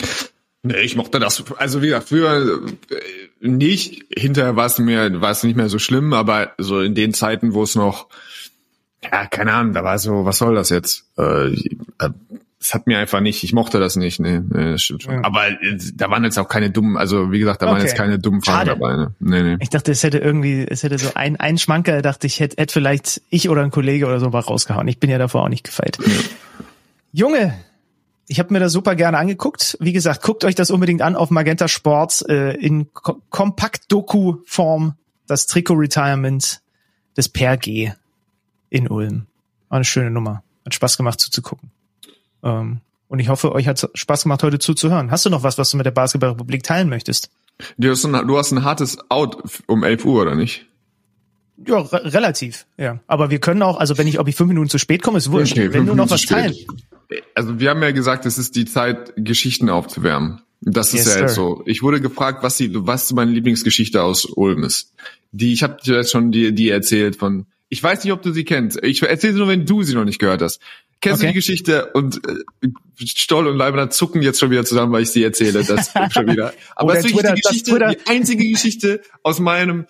Nee, 0.65 0.79
ich 0.79 0.95
mochte 0.95 1.19
das. 1.19 1.43
Also 1.57 1.83
wie 1.83 1.87
gesagt, 1.87 2.09
früher 2.09 2.63
äh, 2.89 3.47
nicht. 3.47 4.03
Hinterher 4.17 4.55
war 4.55 4.65
es 4.65 4.79
mir, 4.79 5.21
war 5.21 5.29
es 5.29 5.43
nicht 5.43 5.55
mehr 5.55 5.69
so 5.69 5.77
schlimm, 5.77 6.11
aber 6.11 6.53
so 6.57 6.81
in 6.81 6.95
den 6.95 7.13
Zeiten, 7.13 7.53
wo 7.53 7.61
es 7.61 7.75
noch, 7.75 8.07
ja, 9.03 9.27
keine 9.27 9.53
Ahnung, 9.53 9.73
da 9.73 9.83
war 9.83 9.99
so, 9.99 10.25
was 10.25 10.39
soll 10.39 10.55
das 10.55 10.71
jetzt? 10.71 11.05
Äh, 11.17 11.55
es 12.59 12.73
hat 12.73 12.87
mir 12.87 12.97
einfach 12.97 13.19
nicht, 13.19 13.43
ich 13.43 13.53
mochte 13.53 13.79
das 13.79 13.95
nicht, 13.95 14.19
nee, 14.19 14.39
nee 14.39 14.71
das 14.71 14.81
stimmt 14.81 15.03
schon. 15.03 15.13
Ja. 15.13 15.23
Aber 15.23 15.49
äh, 15.49 15.77
da 15.93 16.09
waren 16.09 16.23
jetzt 16.23 16.39
auch 16.39 16.49
keine 16.49 16.71
dummen, 16.71 16.97
also 16.97 17.31
wie 17.31 17.37
gesagt, 17.37 17.61
da 17.61 17.67
okay. 17.67 17.75
waren 17.75 17.81
jetzt 17.83 17.95
keine 17.95 18.17
dummen 18.17 18.41
Fragen 18.41 18.69
dabei. 18.69 18.95
Ne? 18.95 19.13
Nee, 19.19 19.43
nee. 19.43 19.57
Ich 19.59 19.69
dachte, 19.69 19.91
es 19.91 20.01
hätte 20.01 20.17
irgendwie, 20.17 20.65
es 20.67 20.81
hätte 20.81 20.97
so 20.97 21.11
ein, 21.13 21.35
ein 21.35 21.59
Schmanker, 21.59 22.01
dachte 22.01 22.25
ich, 22.25 22.39
hätte, 22.39 22.59
hätte 22.59 22.73
vielleicht 22.73 23.21
ich 23.29 23.49
oder 23.49 23.61
ein 23.61 23.69
Kollege 23.69 24.07
oder 24.07 24.19
so 24.19 24.31
mal 24.31 24.39
rausgehauen. 24.39 24.87
Ich 24.87 24.99
bin 24.99 25.11
ja 25.11 25.19
davor 25.19 25.43
auch 25.43 25.49
nicht 25.49 25.63
gefeit. 25.63 25.99
Ja. 26.03 26.13
Junge, 27.13 27.53
ich 28.27 28.39
habe 28.39 28.53
mir 28.53 28.59
das 28.59 28.71
super 28.71 28.95
gerne 28.95 29.17
angeguckt. 29.17 29.77
Wie 29.79 29.93
gesagt, 29.93 30.21
guckt 30.23 30.43
euch 30.43 30.55
das 30.55 30.71
unbedingt 30.71 31.01
an 31.01 31.15
auf 31.15 31.29
Magenta 31.29 31.67
Sport 31.67 32.27
äh, 32.27 32.53
in 32.53 32.91
Ko 32.93 33.21
Kompakt-Doku-Form. 33.29 34.95
das 35.27 35.47
Trikot-Retirement 35.47 36.61
des 37.17 37.29
Per 37.29 37.57
G 37.57 37.91
in 38.69 38.87
Ulm. 38.87 39.27
War 39.69 39.77
eine 39.77 39.85
schöne 39.85 40.11
Nummer. 40.11 40.43
Hat 40.65 40.73
Spaß 40.73 40.97
gemacht 40.97 41.19
zuzugucken. 41.19 41.71
Ähm, 42.43 42.81
und 43.07 43.19
ich 43.19 43.29
hoffe, 43.29 43.51
euch 43.53 43.67
hat 43.67 43.89
Spaß 43.93 44.23
gemacht, 44.23 44.43
heute 44.43 44.59
zuzuhören. 44.59 45.11
Hast 45.11 45.25
du 45.25 45.29
noch 45.29 45.43
was, 45.43 45.57
was 45.57 45.71
du 45.71 45.77
mit 45.77 45.85
der 45.85 45.91
Basketballrepublik 45.91 46.63
teilen 46.63 46.89
möchtest? 46.89 47.29
Du 47.77 47.89
hast, 47.89 48.03
ein, 48.03 48.27
du 48.27 48.37
hast 48.37 48.51
ein 48.51 48.63
hartes 48.63 48.97
Out 49.09 49.37
um 49.67 49.83
11 49.83 50.05
Uhr, 50.05 50.21
oder 50.21 50.35
nicht? 50.35 50.65
Ja, 51.65 51.79
re 51.79 52.13
relativ, 52.13 52.65
ja. 52.77 52.99
Aber 53.07 53.29
wir 53.29 53.39
können 53.39 53.61
auch, 53.61 53.77
also 53.79 53.97
wenn 53.97 54.07
ich, 54.07 54.19
ob 54.19 54.27
ich 54.27 54.35
fünf 54.35 54.49
Minuten 54.49 54.69
zu 54.69 54.77
spät 54.77 55.01
komme, 55.01 55.17
ist 55.19 55.31
wurscht. 55.31 55.53
Okay, 55.53 55.65
wenn 55.65 55.71
fünf 55.71 55.89
du 55.89 55.95
noch 55.95 56.05
Minuten 56.05 56.11
was 56.11 56.21
zu 56.21 56.27
spät. 56.27 56.37
teilen. 56.37 56.55
Also 57.33 57.59
wir 57.59 57.69
haben 57.69 57.81
ja 57.81 57.91
gesagt, 57.91 58.25
es 58.25 58.37
ist 58.37 58.55
die 58.55 58.65
Zeit, 58.65 59.13
Geschichten 59.15 59.69
aufzuwärmen. 59.69 60.41
Das 60.61 60.93
ist 60.93 61.05
Yes, 61.05 61.15
ja 61.15 61.21
jetzt 61.21 61.35
so. 61.35 61.61
Ich 61.65 61.83
wurde 61.83 62.01
gefragt, 62.01 62.41
was 62.43 62.57
die, 62.57 62.71
was 62.73 63.11
meine 63.13 63.31
Lieblingsgeschichte 63.31 64.01
aus 64.01 64.25
Ulm 64.25 64.63
ist. 64.63 64.93
Die, 65.31 65.53
ich 65.53 65.63
habe 65.63 65.77
dir 65.85 65.97
jetzt 65.97 66.11
schon 66.11 66.31
die, 66.31 66.53
die 66.53 66.69
erzählt 66.69 67.15
von. 67.17 67.45
Ich 67.69 67.81
weiß 67.81 68.03
nicht, 68.03 68.13
ob 68.13 68.21
du 68.21 68.31
sie 68.31 68.43
kennst. 68.45 68.81
Ich 68.83 69.01
erzähle 69.03 69.33
sie 69.33 69.39
nur, 69.39 69.47
wenn 69.47 69.65
du 69.65 69.83
sie 69.83 69.93
noch 69.93 70.05
nicht 70.05 70.19
gehört 70.19 70.41
hast. 70.41 70.59
Kennst 71.01 71.21
du 71.21 71.25
Okay. 71.25 71.33
die 71.33 71.39
Geschichte? 71.39 71.91
Und 71.93 72.21
äh, 72.27 72.69
Stoll 73.05 73.47
und 73.47 73.57
Leibniz 73.57 73.95
zucken 73.97 74.21
jetzt 74.21 74.39
schon 74.39 74.49
wieder 74.49 74.63
zusammen, 74.65 74.91
weil 74.93 75.03
ich 75.03 75.09
sie 75.11 75.23
erzähle. 75.23 75.63
Das 75.63 75.91
schon 76.13 76.27
wieder. 76.27 76.53
Aber 76.75 76.91
Oder 76.93 76.95
das 76.95 77.05
ist 77.05 77.15
wirklich 77.15 77.21
Twitter- 77.21 77.35
die 77.35 77.41
Geschichte, 77.41 77.97
die 78.05 78.07
einzige 78.11 78.47
Geschichte 78.49 79.01
aus 79.23 79.39
meinem, 79.39 79.85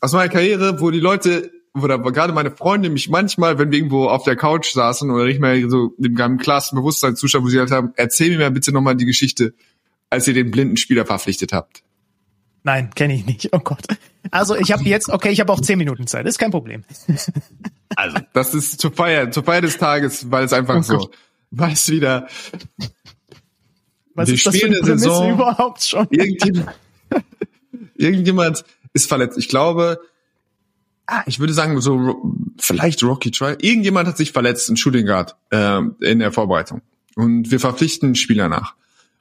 aus 0.00 0.12
meiner 0.12 0.28
Karriere, 0.28 0.80
wo 0.80 0.90
die 0.90 1.00
Leute 1.00 1.50
oder 1.74 1.98
gerade 1.98 2.32
meine 2.32 2.50
Freunde 2.50 2.90
mich 2.90 3.08
manchmal, 3.08 3.58
wenn 3.58 3.70
wir 3.70 3.78
irgendwo 3.78 4.08
auf 4.08 4.24
der 4.24 4.36
Couch 4.36 4.72
saßen 4.72 5.10
oder 5.10 5.26
nicht 5.26 5.40
mehr 5.40 5.68
so 5.68 5.94
in 5.98 6.20
einem 6.20 6.38
klaren 6.38 6.76
Bewusstseinszustand, 6.76 7.44
wo 7.44 7.48
sie 7.48 7.58
halt 7.58 7.70
haben, 7.70 7.92
erzähl 7.96 8.30
mir 8.30 8.38
mal 8.38 8.50
bitte 8.50 8.72
nochmal 8.72 8.96
die 8.96 9.04
Geschichte, 9.04 9.54
als 10.10 10.26
ihr 10.26 10.34
den 10.34 10.50
blinden 10.50 10.76
Spieler 10.76 11.06
verpflichtet 11.06 11.52
habt. 11.52 11.82
Nein, 12.64 12.90
kenne 12.94 13.14
ich 13.14 13.24
nicht. 13.26 13.50
Oh 13.52 13.60
Gott. 13.60 13.84
Also 14.30 14.56
ich 14.56 14.72
habe 14.72 14.82
jetzt, 14.84 15.08
okay, 15.08 15.30
ich 15.30 15.40
habe 15.40 15.52
auch 15.52 15.60
zehn 15.60 15.78
Minuten 15.78 16.06
Zeit. 16.06 16.26
Ist 16.26 16.38
kein 16.38 16.50
Problem. 16.50 16.84
Also, 17.96 18.18
das 18.34 18.54
ist 18.54 18.80
zur 18.80 18.92
Feier, 18.92 19.30
zur 19.30 19.44
Feier 19.44 19.62
des 19.62 19.78
Tages, 19.78 20.30
weil 20.30 20.44
es 20.44 20.52
einfach 20.52 20.76
Oh 20.76 20.82
so, 20.82 21.10
weil 21.50 21.72
es 21.72 21.88
wieder 21.88 22.28
Was 24.14 24.28
Wir 24.28 24.34
ist 24.34 24.46
das 24.46 24.56
für 24.56 24.66
eine 24.66 24.82
Saison. 24.84 25.32
überhaupt 25.32 25.82
schon? 25.84 26.06
irgendjemand, 26.10 26.74
irgendjemand 27.96 28.64
ist 28.92 29.08
verletzt. 29.08 29.38
Ich 29.38 29.48
glaube, 29.48 30.00
ah, 31.06 31.22
ich 31.26 31.40
würde 31.40 31.52
sagen, 31.52 31.80
so 31.80 32.22
vielleicht 32.58 33.02
Rocky 33.02 33.30
Try. 33.30 33.56
Irgendjemand 33.60 34.08
hat 34.08 34.16
sich 34.16 34.32
verletzt 34.32 34.68
in 34.68 34.76
Shooting 34.76 35.06
Guard 35.06 35.36
äh, 35.50 35.80
in 36.00 36.20
der 36.20 36.32
Vorbereitung. 36.32 36.82
Und 37.16 37.50
wir 37.50 37.60
verpflichten 37.60 38.08
einen 38.08 38.14
Spieler 38.14 38.48
nach. 38.48 38.74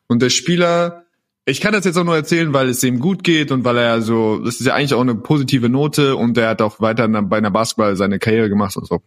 Und 0.07 0.22
der 0.22 0.30
Spieler, 0.30 1.05
ich 1.45 1.61
kann 1.61 1.74
das 1.74 1.86
jetzt 1.86 1.97
auch 1.97 2.03
nur 2.03 2.15
erzählen, 2.15 2.53
weil 2.53 2.70
es 2.70 2.84
ihm 2.84 2.99
gut 2.99 3.24
geht 3.24 3.51
und 3.51 3.63
weil 3.63 3.78
er 3.78 4.01
so, 4.01 4.39
das 4.39 4.59
ist 4.59 4.68
ja 4.68 4.76
eigentlich 4.76 4.93
auch 4.93 5.01
eine 5.01 5.15
positive 5.15 5.70
Note 5.70 6.15
und 6.15 6.38
der 6.38 6.49
hat 6.49 6.61
auch 6.61 6.80
weiter 6.80 7.07
bei 7.07 7.38
einer 7.38 7.51
Basketball 7.51 7.95
seine 7.95 8.20
Karriere 8.20 8.49
gemacht 8.49 8.78
und 8.78 8.88
so. 8.88 9.01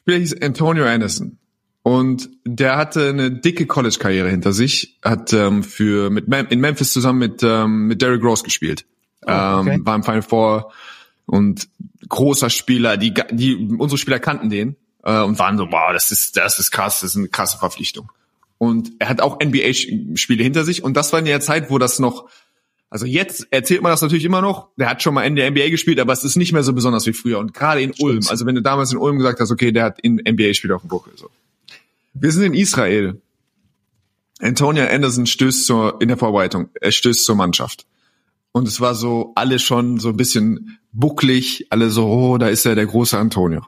Spieler 0.00 0.18
hieß 0.18 0.42
Antonio 0.42 0.84
Anderson. 0.84 1.38
Und 1.82 2.30
der 2.44 2.76
hatte 2.76 3.08
eine 3.08 3.30
dicke 3.30 3.66
College-Karriere 3.66 4.30
hinter 4.30 4.52
sich, 4.52 4.98
hat 5.02 5.32
ähm, 5.32 5.64
für 5.64 6.10
mit 6.10 6.28
Mem 6.28 6.46
in 6.48 6.60
Memphis 6.60 6.92
zusammen 6.92 7.18
mit 7.18 7.42
ähm, 7.42 7.88
mit 7.88 8.00
Derrick 8.00 8.22
Rose 8.22 8.44
gespielt, 8.44 8.84
okay. 9.22 9.74
ähm, 9.74 9.84
war 9.84 9.96
im 9.96 10.04
Final 10.04 10.22
Four 10.22 10.72
und 11.26 11.68
großer 12.08 12.50
Spieler, 12.50 12.96
die 12.96 13.12
die 13.32 13.56
unsere 13.78 13.98
Spieler 13.98 14.20
kannten 14.20 14.48
den 14.48 14.76
äh, 15.02 15.22
und 15.22 15.40
waren 15.40 15.58
so, 15.58 15.66
wow, 15.72 15.92
das 15.92 16.12
ist 16.12 16.36
das 16.36 16.60
ist 16.60 16.70
krass, 16.70 17.00
das 17.00 17.10
ist 17.10 17.16
eine 17.16 17.28
krasse 17.28 17.58
Verpflichtung. 17.58 18.12
Und 18.58 18.92
er 19.00 19.08
hat 19.08 19.20
auch 19.20 19.40
NBA-Spiele 19.40 20.40
hinter 20.40 20.62
sich 20.62 20.84
und 20.84 20.96
das 20.96 21.12
war 21.12 21.18
in 21.18 21.24
der 21.24 21.40
Zeit, 21.40 21.68
wo 21.68 21.78
das 21.78 21.98
noch 21.98 22.28
also 22.90 23.06
jetzt 23.06 23.48
erzählt 23.50 23.80
man 23.80 23.90
das 23.90 24.02
natürlich 24.02 24.26
immer 24.26 24.42
noch. 24.42 24.68
Der 24.76 24.88
hat 24.90 25.02
schon 25.02 25.14
mal 25.14 25.22
in 25.22 25.34
der 25.34 25.50
NBA 25.50 25.70
gespielt, 25.70 25.98
aber 25.98 26.12
es 26.12 26.24
ist 26.24 26.36
nicht 26.36 26.52
mehr 26.52 26.62
so 26.62 26.74
besonders 26.74 27.06
wie 27.06 27.14
früher. 27.14 27.38
Und 27.38 27.54
gerade 27.54 27.80
in 27.80 27.94
Ulm, 27.98 28.20
also 28.28 28.44
wenn 28.44 28.54
du 28.54 28.60
damals 28.60 28.92
in 28.92 28.98
Ulm 28.98 29.16
gesagt 29.16 29.40
hast, 29.40 29.50
okay, 29.50 29.72
der 29.72 29.84
hat 29.84 29.98
in 30.00 30.16
NBA 30.16 30.52
spielt 30.52 30.74
auf 30.74 30.82
dem 30.82 30.88
Buckel. 30.88 31.14
So. 31.16 31.30
Wir 32.14 32.30
sind 32.30 32.42
in 32.42 32.54
Israel. 32.54 33.20
Antonia 34.40 34.86
Anderson 34.88 35.26
stößt 35.26 35.66
zur, 35.66 36.00
in 36.00 36.08
der 36.08 36.16
Vorbereitung, 36.16 36.68
er 36.80 36.92
stößt 36.92 37.24
zur 37.24 37.36
Mannschaft. 37.36 37.86
Und 38.50 38.68
es 38.68 38.80
war 38.80 38.94
so, 38.94 39.32
alle 39.34 39.58
schon 39.58 39.98
so 39.98 40.10
ein 40.10 40.16
bisschen 40.16 40.78
bucklig, 40.92 41.66
alle 41.70 41.90
so, 41.90 42.06
oh, 42.06 42.38
da 42.38 42.48
ist 42.48 42.66
er, 42.66 42.74
der 42.74 42.86
große 42.86 43.16
Antonio. 43.16 43.62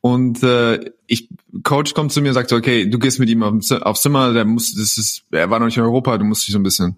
Und 0.00 0.42
äh, 0.42 0.92
ich, 1.06 1.28
Coach 1.62 1.94
kommt 1.94 2.12
zu 2.12 2.22
mir 2.22 2.28
und 2.28 2.34
sagt, 2.34 2.50
so, 2.50 2.56
okay, 2.56 2.88
du 2.88 2.98
gehst 2.98 3.18
mit 3.18 3.28
ihm 3.28 3.42
auf, 3.42 3.70
aufs 3.70 4.02
Zimmer, 4.02 4.32
der 4.32 4.44
muss, 4.44 4.74
das 4.74 4.96
ist, 4.96 5.24
er 5.30 5.50
war 5.50 5.58
noch 5.58 5.66
nicht 5.66 5.76
in 5.76 5.82
Europa, 5.82 6.16
du 6.18 6.24
musst 6.24 6.46
dich 6.46 6.52
so 6.52 6.58
ein 6.58 6.64
bisschen, 6.64 6.96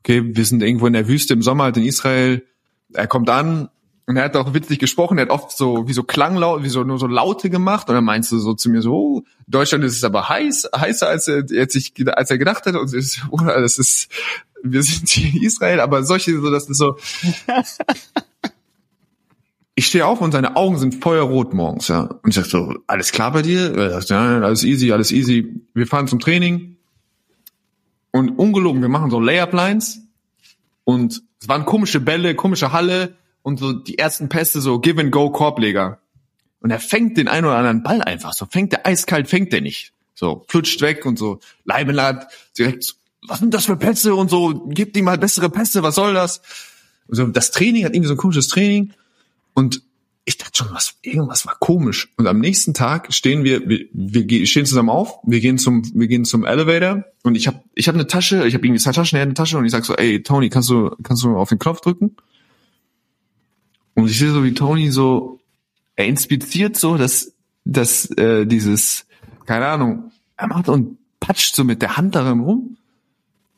okay, 0.00 0.22
wir 0.24 0.44
sind 0.44 0.62
irgendwo 0.62 0.86
in 0.86 0.92
der 0.92 1.08
Wüste 1.08 1.34
im 1.34 1.42
Sommer 1.42 1.64
halt 1.64 1.76
in 1.76 1.84
Israel, 1.84 2.44
er 2.92 3.06
kommt 3.06 3.30
an 3.30 3.68
und 4.06 4.16
er 4.16 4.24
hat 4.24 4.36
auch 4.36 4.52
witzig 4.52 4.78
gesprochen, 4.78 5.16
er 5.18 5.22
hat 5.22 5.30
oft 5.30 5.56
so, 5.56 5.88
wie 5.88 5.94
so 5.94 6.02
Klanglaut, 6.02 6.62
wie 6.62 6.68
so 6.68 6.84
nur 6.84 6.98
so 6.98 7.06
Laute 7.06 7.48
gemacht 7.48 7.88
und 7.88 7.94
dann 7.94 8.04
meinst 8.04 8.30
du 8.32 8.38
so 8.38 8.54
zu 8.54 8.68
mir 8.68 8.82
so, 8.82 8.92
oh, 8.92 9.22
Deutschland 9.46 9.82
ist 9.84 9.96
es 9.96 10.04
aber 10.04 10.28
heiß, 10.28 10.68
heißer 10.76 11.08
als 11.08 11.28
er, 11.28 11.44
als, 11.58 11.74
ich, 11.74 11.92
als 12.06 12.30
er 12.30 12.38
gedacht 12.38 12.66
hat 12.66 12.76
und 12.76 12.84
es 12.84 12.92
ist, 12.92 13.22
oder 13.30 13.60
das 13.60 13.78
ist, 13.78 14.10
wir 14.62 14.82
sind 14.82 15.08
hier 15.08 15.32
in 15.34 15.42
Israel, 15.42 15.80
aber 15.80 16.04
solche, 16.04 16.38
so, 16.38 16.50
das 16.50 16.68
ist 16.68 16.78
so, 16.78 16.96
ich 19.74 19.86
stehe 19.86 20.06
auf 20.06 20.20
und 20.20 20.32
seine 20.32 20.56
Augen 20.56 20.78
sind 20.78 21.02
feuerrot 21.02 21.52
morgens, 21.52 21.88
ja. 21.88 22.02
Und 22.02 22.28
ich 22.28 22.36
sag 22.36 22.44
so, 22.44 22.74
alles 22.86 23.10
klar 23.10 23.32
bei 23.32 23.42
dir? 23.42 23.74
Er 23.76 23.90
sagt, 23.90 24.10
ja, 24.10 24.40
alles 24.40 24.62
easy, 24.62 24.92
alles 24.92 25.10
easy. 25.10 25.60
Wir 25.74 25.86
fahren 25.86 26.06
zum 26.06 26.20
Training. 26.20 26.76
Und 28.12 28.38
ungelogen, 28.38 28.82
wir 28.82 28.88
machen 28.88 29.10
so 29.10 29.18
Layup-Lines. 29.18 30.02
Und 30.84 31.24
es 31.40 31.48
waren 31.48 31.64
komische 31.64 31.98
Bälle, 31.98 32.36
komische 32.36 32.72
Halle 32.72 33.16
und 33.44 33.58
so 33.60 33.74
die 33.74 33.98
ersten 33.98 34.30
Pässe, 34.30 34.62
so 34.62 34.80
Give-and-Go-Korbleger. 34.80 36.00
Und 36.60 36.70
er 36.70 36.80
fängt 36.80 37.18
den 37.18 37.28
einen 37.28 37.44
oder 37.44 37.56
anderen 37.56 37.82
Ball 37.82 38.00
einfach 38.00 38.32
so. 38.32 38.46
Fängt 38.46 38.72
der 38.72 38.86
eiskalt, 38.86 39.28
fängt 39.28 39.52
der 39.52 39.60
nicht. 39.60 39.92
So, 40.14 40.46
flutscht 40.48 40.80
weg 40.80 41.04
und 41.04 41.18
so. 41.18 41.40
Leibenlad 41.64 42.26
direkt, 42.58 42.84
so, 42.84 42.94
was 43.28 43.40
sind 43.40 43.52
das 43.52 43.66
für 43.66 43.76
Pässe 43.76 44.14
und 44.14 44.30
so, 44.30 44.66
gib 44.68 44.96
ihm 44.96 45.04
mal 45.04 45.18
bessere 45.18 45.50
Pässe, 45.50 45.82
was 45.82 45.94
soll 45.94 46.14
das? 46.14 46.40
Und 47.06 47.16
so, 47.16 47.26
das 47.26 47.50
Training 47.50 47.84
hat 47.84 47.92
irgendwie 47.92 48.08
so 48.08 48.14
ein 48.14 48.18
komisches 48.18 48.48
Training. 48.48 48.94
Und 49.52 49.82
ich 50.24 50.38
dachte 50.38 50.64
schon, 50.64 50.74
was, 50.74 50.94
irgendwas 51.02 51.44
war 51.44 51.56
komisch. 51.60 52.14
Und 52.16 52.26
am 52.26 52.40
nächsten 52.40 52.72
Tag 52.72 53.12
stehen 53.12 53.44
wir, 53.44 53.68
wir, 53.68 53.88
wir 53.92 54.46
stehen 54.46 54.64
zusammen 54.64 54.88
auf, 54.88 55.18
wir 55.24 55.40
gehen 55.40 55.58
zum, 55.58 55.82
wir 55.94 56.08
gehen 56.08 56.24
zum 56.24 56.46
Elevator 56.46 57.04
und 57.24 57.34
ich 57.34 57.46
habe 57.46 57.60
ich 57.74 57.88
hab 57.88 57.94
eine 57.94 58.06
Tasche, 58.06 58.46
ich 58.46 58.54
habe 58.54 58.64
irgendwie 58.64 58.80
zwei 58.80 58.92
Taschen, 58.92 59.16
er 59.16 59.20
hat 59.20 59.26
eine 59.26 59.34
Tasche 59.34 59.58
und 59.58 59.66
ich 59.66 59.72
sag 59.72 59.84
so, 59.84 59.94
ey, 59.96 60.22
Tony, 60.22 60.48
kannst 60.48 60.70
du, 60.70 60.96
kannst 61.02 61.22
du 61.24 61.36
auf 61.36 61.50
den 61.50 61.58
Knopf 61.58 61.82
drücken? 61.82 62.16
Und 63.94 64.10
ich 64.10 64.18
sehe 64.18 64.32
so, 64.32 64.44
wie 64.44 64.54
Tony 64.54 64.90
so, 64.90 65.40
er 65.96 66.06
inspiziert 66.06 66.76
so, 66.76 66.96
dass, 66.96 67.32
dass, 67.64 68.10
äh, 68.12 68.46
dieses, 68.46 69.06
keine 69.46 69.66
Ahnung, 69.66 70.10
er 70.36 70.48
macht 70.48 70.68
und 70.68 70.98
patscht 71.20 71.54
so 71.54 71.64
mit 71.64 71.80
der 71.82 71.96
Hand 71.96 72.14
darin 72.14 72.40
rum. 72.40 72.76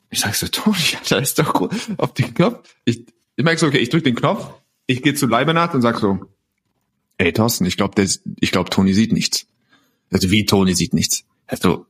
Ich 0.09 0.19
sag 0.19 0.35
so, 0.35 0.47
Tony, 0.51 0.77
da 1.09 1.17
ist 1.17 1.39
doch 1.39 1.69
auf 1.97 2.13
den 2.13 2.33
Knopf. 2.33 2.75
Ich, 2.85 3.05
ich 3.35 3.43
merke 3.43 3.59
so, 3.59 3.67
okay, 3.67 3.79
ich 3.79 3.89
drück 3.89 4.03
den 4.03 4.15
Knopf, 4.15 4.47
ich 4.85 5.01
gehe 5.01 5.13
zu 5.13 5.27
Leibenhardt 5.27 5.75
und 5.75 5.81
sag 5.81 5.99
so, 5.99 6.19
ey 7.17 7.33
Thorsten, 7.33 7.65
ich 7.65 7.77
glaube, 7.77 8.01
ich 8.39 8.51
glaube, 8.51 8.69
Toni 8.69 8.93
sieht 8.93 9.11
nichts. 9.11 9.47
Also 10.11 10.31
wie 10.31 10.45
Toni 10.45 10.73
sieht 10.73 10.93
nichts. 10.93 11.25
Also, 11.47 11.85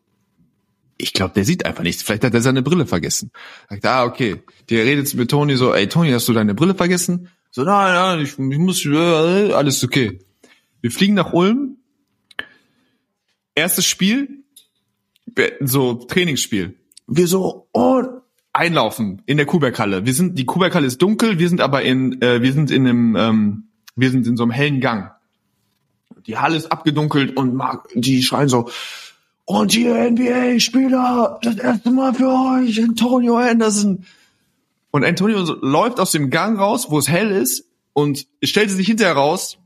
ich 0.97 1.13
glaube, 1.13 1.33
der 1.35 1.45
sieht 1.45 1.65
einfach 1.65 1.83
nichts. 1.83 2.01
Vielleicht 2.01 2.23
hat 2.23 2.33
er 2.33 2.41
seine 2.41 2.63
Brille 2.63 2.87
vergessen. 2.87 3.31
Sagt, 3.69 3.85
ah, 3.85 4.03
okay. 4.03 4.41
Der 4.69 4.85
redet 4.85 5.13
mit 5.13 5.29
Toni 5.29 5.55
so, 5.55 5.73
ey 5.73 5.87
Toni, 5.87 6.11
hast 6.11 6.27
du 6.27 6.33
deine 6.33 6.55
Brille 6.55 6.73
vergessen? 6.73 7.29
So, 7.57 7.63
nein, 7.63 7.91
nein, 7.91 8.19
ich, 8.19 8.37
ich 8.37 8.59
muss, 8.59 8.85
äh, 8.85 9.51
alles 9.51 9.83
okay. 9.83 10.19
Wir 10.79 10.91
fliegen 10.91 11.15
nach 11.15 11.33
Ulm. 11.33 11.77
Erstes 13.55 13.87
Spiel, 13.87 14.43
so 15.61 15.95
Trainingsspiel. 15.95 16.75
Wir 17.07 17.25
so, 17.25 17.67
oh, 17.73 18.03
einlaufen 18.53 19.23
in 19.25 19.37
der 19.37 19.47
Kuberghalle. 19.47 20.05
Wir 20.05 20.13
sind, 20.13 20.37
die 20.37 20.45
Kuberghalle 20.45 20.85
ist 20.85 21.01
dunkel, 21.01 21.39
wir 21.39 21.49
sind 21.49 21.59
aber 21.59 21.81
in, 21.81 22.21
äh, 22.21 22.43
wir 22.43 22.53
sind 22.53 22.69
in 22.69 22.85
einem, 22.85 23.15
ähm, 23.15 23.63
wir 23.95 24.11
sind 24.11 24.27
in 24.27 24.37
so 24.37 24.43
einem 24.43 24.51
hellen 24.51 24.79
Gang. 24.79 25.13
Die 26.27 26.37
Halle 26.37 26.57
ist 26.57 26.71
abgedunkelt 26.71 27.37
und 27.37 27.59
die 27.95 28.21
schreien 28.21 28.49
so, 28.49 28.69
und 29.45 29.71
hier 29.71 29.95
NBA-Spieler, 30.11 31.39
das 31.41 31.55
erste 31.55 31.89
Mal 31.89 32.13
für 32.13 32.29
euch, 32.29 32.83
Antonio 32.83 33.37
Anderson. 33.37 34.05
Und 34.97 35.05
Antonio 35.05 35.39
läuft 35.61 35.99
aus 35.99 36.11
dem 36.11 36.29
Gang 36.31 36.59
raus, 36.59 36.87
wo 36.89 36.97
es 36.97 37.07
hell 37.07 37.29
ist, 37.31 37.65
und 37.93 38.25
stellte 38.43 38.73
sich 38.73 38.87
hinterher 38.87 39.13
raus, 39.15 39.57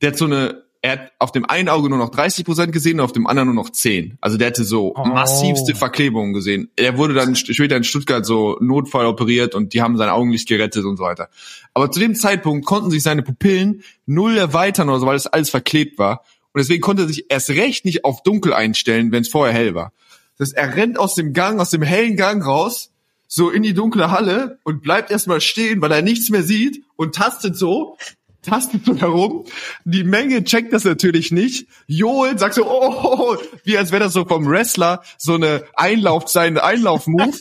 der 0.00 0.10
hat 0.10 0.16
so 0.18 0.24
eine, 0.26 0.62
er 0.82 0.92
hat 0.92 1.12
auf 1.18 1.32
dem 1.32 1.44
einen 1.44 1.68
Auge 1.68 1.88
nur 1.88 1.98
noch 1.98 2.10
30 2.10 2.44
Prozent 2.44 2.72
gesehen 2.72 3.00
und 3.00 3.04
auf 3.04 3.12
dem 3.12 3.26
anderen 3.26 3.46
nur 3.48 3.54
noch 3.56 3.70
10. 3.70 4.16
Also 4.20 4.36
der 4.36 4.46
hatte 4.48 4.62
so 4.64 4.94
Oh. 4.96 5.04
massivste 5.04 5.74
Verklebungen 5.74 6.32
gesehen. 6.32 6.70
Er 6.76 6.98
wurde 6.98 7.14
dann 7.14 7.34
später 7.34 7.76
in 7.76 7.82
Stuttgart 7.84 8.24
so 8.24 8.56
Notfall 8.60 9.06
operiert 9.06 9.54
und 9.56 9.72
die 9.74 9.82
haben 9.82 9.96
sein 9.96 10.08
Augenlicht 10.08 10.48
gerettet 10.48 10.84
und 10.84 10.96
so 10.98 11.02
weiter. 11.04 11.28
Aber 11.74 11.90
zu 11.90 11.98
dem 11.98 12.14
Zeitpunkt 12.14 12.64
konnten 12.64 12.90
sich 12.90 13.02
seine 13.02 13.22
Pupillen 13.22 13.82
null 14.06 14.36
erweitern 14.36 14.88
oder 14.88 15.00
so, 15.00 15.06
weil 15.06 15.16
es 15.16 15.26
alles 15.26 15.50
verklebt 15.50 15.98
war. 15.98 16.22
Und 16.52 16.60
deswegen 16.60 16.80
konnte 16.80 17.02
er 17.02 17.08
sich 17.08 17.26
erst 17.28 17.50
recht 17.50 17.84
nicht 17.84 18.04
auf 18.04 18.22
dunkel 18.22 18.52
einstellen, 18.52 19.10
wenn 19.12 19.22
es 19.22 19.28
vorher 19.28 19.52
hell 19.54 19.74
war. 19.74 19.92
Das 20.38 20.48
heißt, 20.48 20.56
er 20.56 20.76
rennt 20.76 20.98
aus 20.98 21.14
dem 21.14 21.32
Gang, 21.32 21.60
aus 21.60 21.70
dem 21.70 21.82
hellen 21.82 22.16
Gang 22.16 22.44
raus, 22.44 22.90
so 23.28 23.50
in 23.50 23.62
die 23.62 23.74
dunkle 23.74 24.10
Halle 24.10 24.58
und 24.64 24.82
bleibt 24.82 25.10
erstmal 25.10 25.40
stehen, 25.40 25.80
weil 25.80 25.92
er 25.92 26.02
nichts 26.02 26.30
mehr 26.30 26.42
sieht 26.42 26.82
und 26.96 27.14
tastet 27.14 27.56
so, 27.56 27.96
tastet 28.42 28.84
so 28.84 28.96
herum. 28.96 29.44
Die 29.84 30.04
Menge 30.04 30.44
checkt 30.44 30.72
das 30.72 30.84
natürlich 30.84 31.32
nicht. 31.32 31.68
Joel 31.86 32.38
sagt 32.38 32.54
so, 32.54 32.66
oh, 32.66 32.94
oh, 33.02 33.16
oh 33.18 33.36
wie 33.64 33.76
als 33.76 33.92
wäre 33.92 34.04
das 34.04 34.12
so 34.12 34.24
vom 34.24 34.46
Wrestler 34.46 35.02
so 35.18 35.34
eine 35.34 35.64
Einlauf, 35.74 36.28
sein 36.28 36.58
Einlauf-Move. 36.58 37.38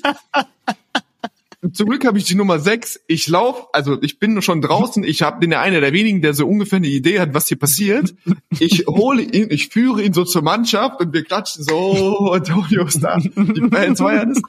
Zum 1.73 1.89
Glück 1.89 2.05
habe 2.05 2.17
ich 2.17 2.25
die 2.25 2.35
Nummer 2.35 2.59
6. 2.59 3.01
Ich 3.07 3.27
lauf, 3.27 3.67
also 3.73 3.99
ich 4.01 4.19
bin 4.19 4.39
schon 4.41 4.61
draußen. 4.61 5.03
Ich 5.03 5.21
hab, 5.23 5.39
bin 5.39 5.49
der 5.49 5.61
einer 5.61 5.81
der 5.81 5.93
wenigen, 5.93 6.21
der 6.21 6.33
so 6.33 6.45
ungefähr 6.47 6.77
eine 6.77 6.87
Idee 6.87 7.19
hat, 7.19 7.33
was 7.33 7.47
hier 7.47 7.57
passiert. 7.57 8.13
Ich 8.59 8.85
hole 8.87 9.21
ihn, 9.21 9.47
ich 9.49 9.69
führe 9.69 10.03
ihn 10.03 10.13
so 10.13 10.25
zur 10.25 10.43
Mannschaft 10.43 10.99
und 11.01 11.13
wir 11.13 11.23
klatschen 11.23 11.63
so, 11.63 12.31
Antonio 12.33 12.85
ist 12.85 13.03
da. 13.03 13.17
Die 13.17 13.69
Fans 13.71 13.99
feiern 13.99 14.31
es. 14.31 14.41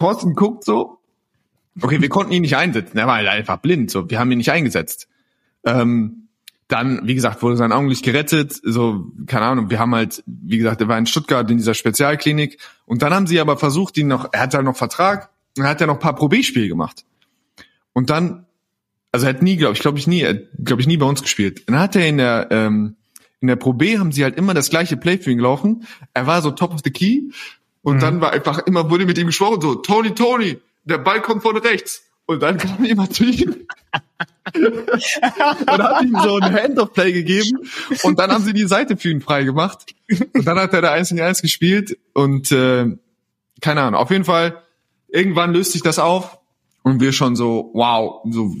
Thorsten 0.00 0.34
guckt 0.34 0.64
so. 0.64 0.98
Okay, 1.80 2.00
wir 2.00 2.08
konnten 2.08 2.32
ihn 2.32 2.42
nicht 2.42 2.56
einsetzen. 2.56 2.98
Er 2.98 3.06
war 3.06 3.16
halt 3.16 3.28
einfach 3.28 3.58
blind. 3.58 3.90
So, 3.90 4.10
wir 4.10 4.18
haben 4.18 4.30
ihn 4.32 4.38
nicht 4.38 4.50
eingesetzt. 4.50 5.08
Ähm, 5.64 6.28
dann, 6.68 7.06
wie 7.06 7.14
gesagt, 7.14 7.42
wurde 7.42 7.56
sein 7.56 7.72
Augenlicht 7.72 8.04
gerettet. 8.04 8.58
So, 8.62 9.12
keine 9.26 9.44
Ahnung, 9.44 9.70
wir 9.70 9.78
haben 9.78 9.94
halt, 9.94 10.22
wie 10.26 10.58
gesagt, 10.58 10.80
er 10.80 10.88
war 10.88 10.98
in 10.98 11.06
Stuttgart 11.06 11.50
in 11.50 11.58
dieser 11.58 11.74
Spezialklinik. 11.74 12.58
Und 12.86 13.02
dann 13.02 13.12
haben 13.12 13.26
sie 13.26 13.40
aber 13.40 13.56
versucht, 13.56 13.98
ihn 13.98 14.08
noch, 14.08 14.28
er 14.32 14.40
hat 14.40 14.54
halt 14.54 14.64
noch 14.64 14.76
Vertrag, 14.76 15.30
er 15.56 15.68
hat 15.68 15.80
ja 15.80 15.86
noch 15.86 15.94
ein 15.94 16.00
paar 16.00 16.14
Pro 16.14 16.28
B-Spiele 16.28 16.68
gemacht. 16.68 17.04
Und 17.92 18.10
dann, 18.10 18.46
also 19.12 19.26
er 19.26 19.34
hat 19.34 19.42
nie, 19.42 19.56
glaube 19.56 19.74
ich, 19.74 19.80
glaube 19.80 19.98
ich 19.98 20.06
nie, 20.06 20.26
glaube 20.64 20.80
ich 20.80 20.88
nie 20.88 20.96
bei 20.96 21.06
uns 21.06 21.22
gespielt. 21.22 21.68
Dann 21.68 21.78
hat 21.78 21.96
er 21.96 22.08
in 22.08 22.18
der, 22.18 22.48
ähm, 22.50 22.96
in 23.40 23.48
der 23.48 23.56
Pro 23.56 23.72
B 23.72 23.98
haben 23.98 24.12
sie 24.12 24.22
halt 24.22 24.36
immer 24.36 24.54
das 24.54 24.70
gleiche 24.70 24.96
Play 24.96 25.18
für 25.18 25.30
ihn 25.30 25.38
gelaufen. 25.38 25.86
Er 26.14 26.26
war 26.26 26.40
so 26.42 26.50
top 26.50 26.72
of 26.72 26.80
the 26.84 26.90
key. 26.90 27.30
Und 27.82 27.96
mhm. 27.96 28.00
dann 28.00 28.20
war 28.20 28.32
einfach 28.32 28.58
immer, 28.66 28.90
wurde 28.90 29.06
mit 29.06 29.18
ihm 29.18 29.26
gesprochen, 29.26 29.60
so, 29.60 29.74
Tony, 29.76 30.14
Tony, 30.14 30.58
der 30.84 30.98
Ball 30.98 31.20
kommt 31.20 31.42
von 31.42 31.56
rechts. 31.56 32.02
Und 32.26 32.42
dann 32.42 32.58
kam 32.58 32.84
jemand 32.84 33.14
zu 33.14 33.24
ihm 33.24 33.66
und 34.54 35.82
hat 35.82 36.02
ihm 36.04 36.16
so 36.22 36.36
ein 36.36 36.54
Hand-of-Play 36.54 37.12
gegeben 37.12 37.58
und 38.04 38.20
dann 38.20 38.30
haben 38.30 38.44
sie 38.44 38.52
die 38.52 38.66
Seite 38.66 38.96
für 38.96 39.10
ihn 39.10 39.20
frei 39.20 39.42
gemacht 39.42 39.86
und 40.34 40.46
dann 40.46 40.58
hat 40.58 40.72
er 40.72 40.80
da 40.80 40.92
1 40.92 41.08
gegen 41.08 41.20
1 41.20 41.42
gespielt 41.42 41.98
und 42.12 42.52
äh, 42.52 42.86
keine 43.60 43.82
Ahnung, 43.82 44.00
auf 44.00 44.10
jeden 44.10 44.24
Fall 44.24 44.62
irgendwann 45.08 45.52
löst 45.52 45.72
sich 45.72 45.82
das 45.82 45.98
auf 45.98 46.38
und 46.82 47.00
wir 47.00 47.12
schon 47.12 47.34
so, 47.34 47.70
wow, 47.74 48.22
so 48.30 48.54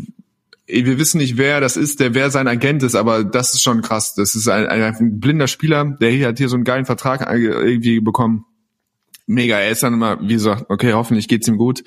wir 0.66 0.98
wissen 0.98 1.18
nicht, 1.18 1.36
wer 1.36 1.60
das 1.60 1.76
ist, 1.76 2.00
der 2.00 2.14
wer 2.14 2.30
sein 2.30 2.48
Agent 2.48 2.82
ist, 2.82 2.94
aber 2.94 3.24
das 3.24 3.54
ist 3.54 3.62
schon 3.62 3.82
krass. 3.82 4.14
Das 4.14 4.34
ist 4.34 4.48
ein, 4.48 4.66
ein, 4.66 4.82
ein 4.82 5.20
blinder 5.20 5.48
Spieler, 5.48 5.84
der 5.84 6.10
hier 6.10 6.28
hat 6.28 6.38
hier 6.38 6.48
so 6.48 6.56
einen 6.56 6.64
geilen 6.64 6.86
Vertrag 6.86 7.28
irgendwie 7.32 8.00
bekommen. 8.00 8.46
Mega, 9.30 9.58
er 9.58 9.70
ist 9.70 9.82
dann 9.84 9.94
immer, 9.94 10.18
wie 10.20 10.34
gesagt, 10.34 10.66
okay, 10.68 10.92
hoffentlich 10.92 11.28
geht's 11.28 11.46
ihm 11.46 11.56
gut. 11.56 11.84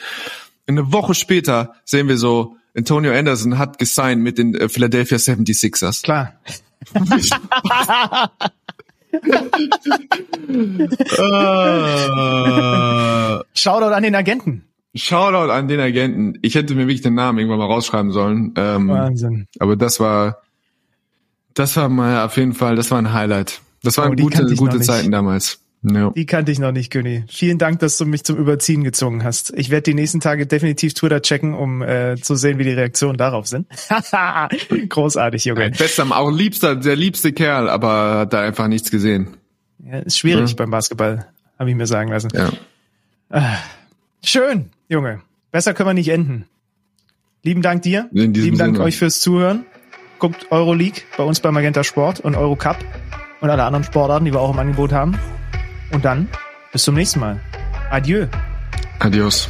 Eine 0.66 0.94
Woche 0.94 1.14
später 1.14 1.76
sehen 1.84 2.08
wir 2.08 2.18
so, 2.18 2.56
Antonio 2.76 3.12
Anderson 3.12 3.58
hat 3.58 3.78
gesigned 3.78 4.24
mit 4.24 4.38
den 4.38 4.56
äh, 4.56 4.70
Philadelphia 4.70 5.18
76ers. 5.18 6.04
Klar. 6.04 6.34
Shoutout 13.54 13.94
an 13.94 14.04
den 14.04 14.16
Agenten. 14.16 14.64
Shoutout 14.96 15.52
an 15.52 15.68
den 15.68 15.82
Agenten. 15.82 16.40
Ich 16.42 16.56
hätte 16.56 16.76
mir 16.76 16.88
wirklich 16.88 17.02
den 17.02 17.16
Namen 17.16 17.40
irgendwann 17.40 17.60
mal 17.60 17.66
rausschreiben 17.66 18.14
sollen. 18.14 18.54
Ähm, 18.56 18.88
Wahnsinn. 18.88 19.48
Aber 19.60 19.76
das 19.76 20.00
war, 20.00 20.42
das 21.54 21.76
war 21.76 21.90
mal 21.90 22.24
auf 22.24 22.38
jeden 22.38 22.54
Fall, 22.54 22.78
das 22.78 22.90
war 22.90 23.00
ein 23.00 23.12
Highlight. 23.12 23.60
Das 23.84 23.98
waren 23.98 24.14
oh, 24.14 24.16
gute, 24.16 24.56
gute 24.56 24.80
Zeiten 24.80 25.12
damals. 25.12 25.60
Ja. 25.84 26.12
Die 26.12 26.26
kannte 26.26 26.52
ich 26.52 26.60
noch 26.60 26.72
nicht, 26.72 26.92
Günni. 26.92 27.26
Vielen 27.28 27.58
Dank, 27.58 27.80
dass 27.80 27.98
du 27.98 28.06
mich 28.06 28.24
zum 28.24 28.38
Überziehen 28.38 28.84
gezogen 28.84 29.24
hast. 29.24 29.54
Ich 29.58 29.70
werde 29.70 29.84
die 29.84 29.94
nächsten 29.94 30.22
Tage 30.22 30.48
definitiv 30.48 30.94
Twitter 30.94 31.22
checken, 31.22 31.54
um 31.54 31.82
äh, 31.82 32.16
zu 32.16 32.36
sehen, 32.36 32.58
wie 32.58 32.64
die 32.64 32.72
Reaktionen 32.72 33.18
darauf 33.18 33.48
sind. 33.48 33.68
Großartig, 34.90 35.44
Junge. 35.46 35.66
Ein 35.66 35.74
bester, 35.74 36.06
auch 36.10 36.32
liebster, 36.32 36.76
der 36.76 36.96
liebste 36.96 37.34
Kerl, 37.34 37.70
aber 37.70 38.20
hat 38.20 38.34
da 38.34 38.42
einfach 38.42 38.68
nichts 38.68 38.92
gesehen. 38.92 39.28
Ja, 39.86 40.00
ist 40.00 40.18
schwierig 40.18 40.52
ja. 40.52 40.56
beim 40.56 40.72
Basketball, 40.72 41.28
habe 41.60 41.70
ich 41.70 41.76
mir 41.76 41.88
sagen 41.88 42.10
lassen. 42.12 42.30
Ja. 42.34 42.52
Ah, 43.30 43.58
schön, 44.24 44.70
Junge. 44.88 45.22
Besser 45.52 45.74
können 45.74 45.90
wir 45.90 45.94
nicht 45.94 46.10
enden. 46.10 46.46
Lieben 47.44 47.62
Dank 47.62 47.82
dir. 47.82 48.08
Lieben 48.12 48.34
Sinne. 48.34 48.58
Dank 48.58 48.80
euch 48.80 48.98
fürs 48.98 49.20
Zuhören. 49.20 49.66
Guckt 50.18 50.50
Euroleague 50.50 51.02
bei 51.18 51.24
uns 51.24 51.42
bei 51.42 51.52
Magenta 51.52 51.84
Sport 51.84 52.22
und 52.22 52.36
Eurocup 52.38 52.78
und 53.42 53.50
alle 53.50 53.66
anderen 53.66 53.84
Sportarten, 53.84 54.24
die 54.24 54.32
wir 54.32 54.40
auch 54.40 54.54
im 54.54 54.60
Angebot 54.60 54.94
haben. 54.94 55.20
Und 55.94 56.04
dann 56.04 56.28
bis 56.72 56.84
zum 56.84 56.96
nächsten 56.96 57.20
Mal. 57.20 57.40
Adieu. 57.92 58.26
Adios. 59.00 59.48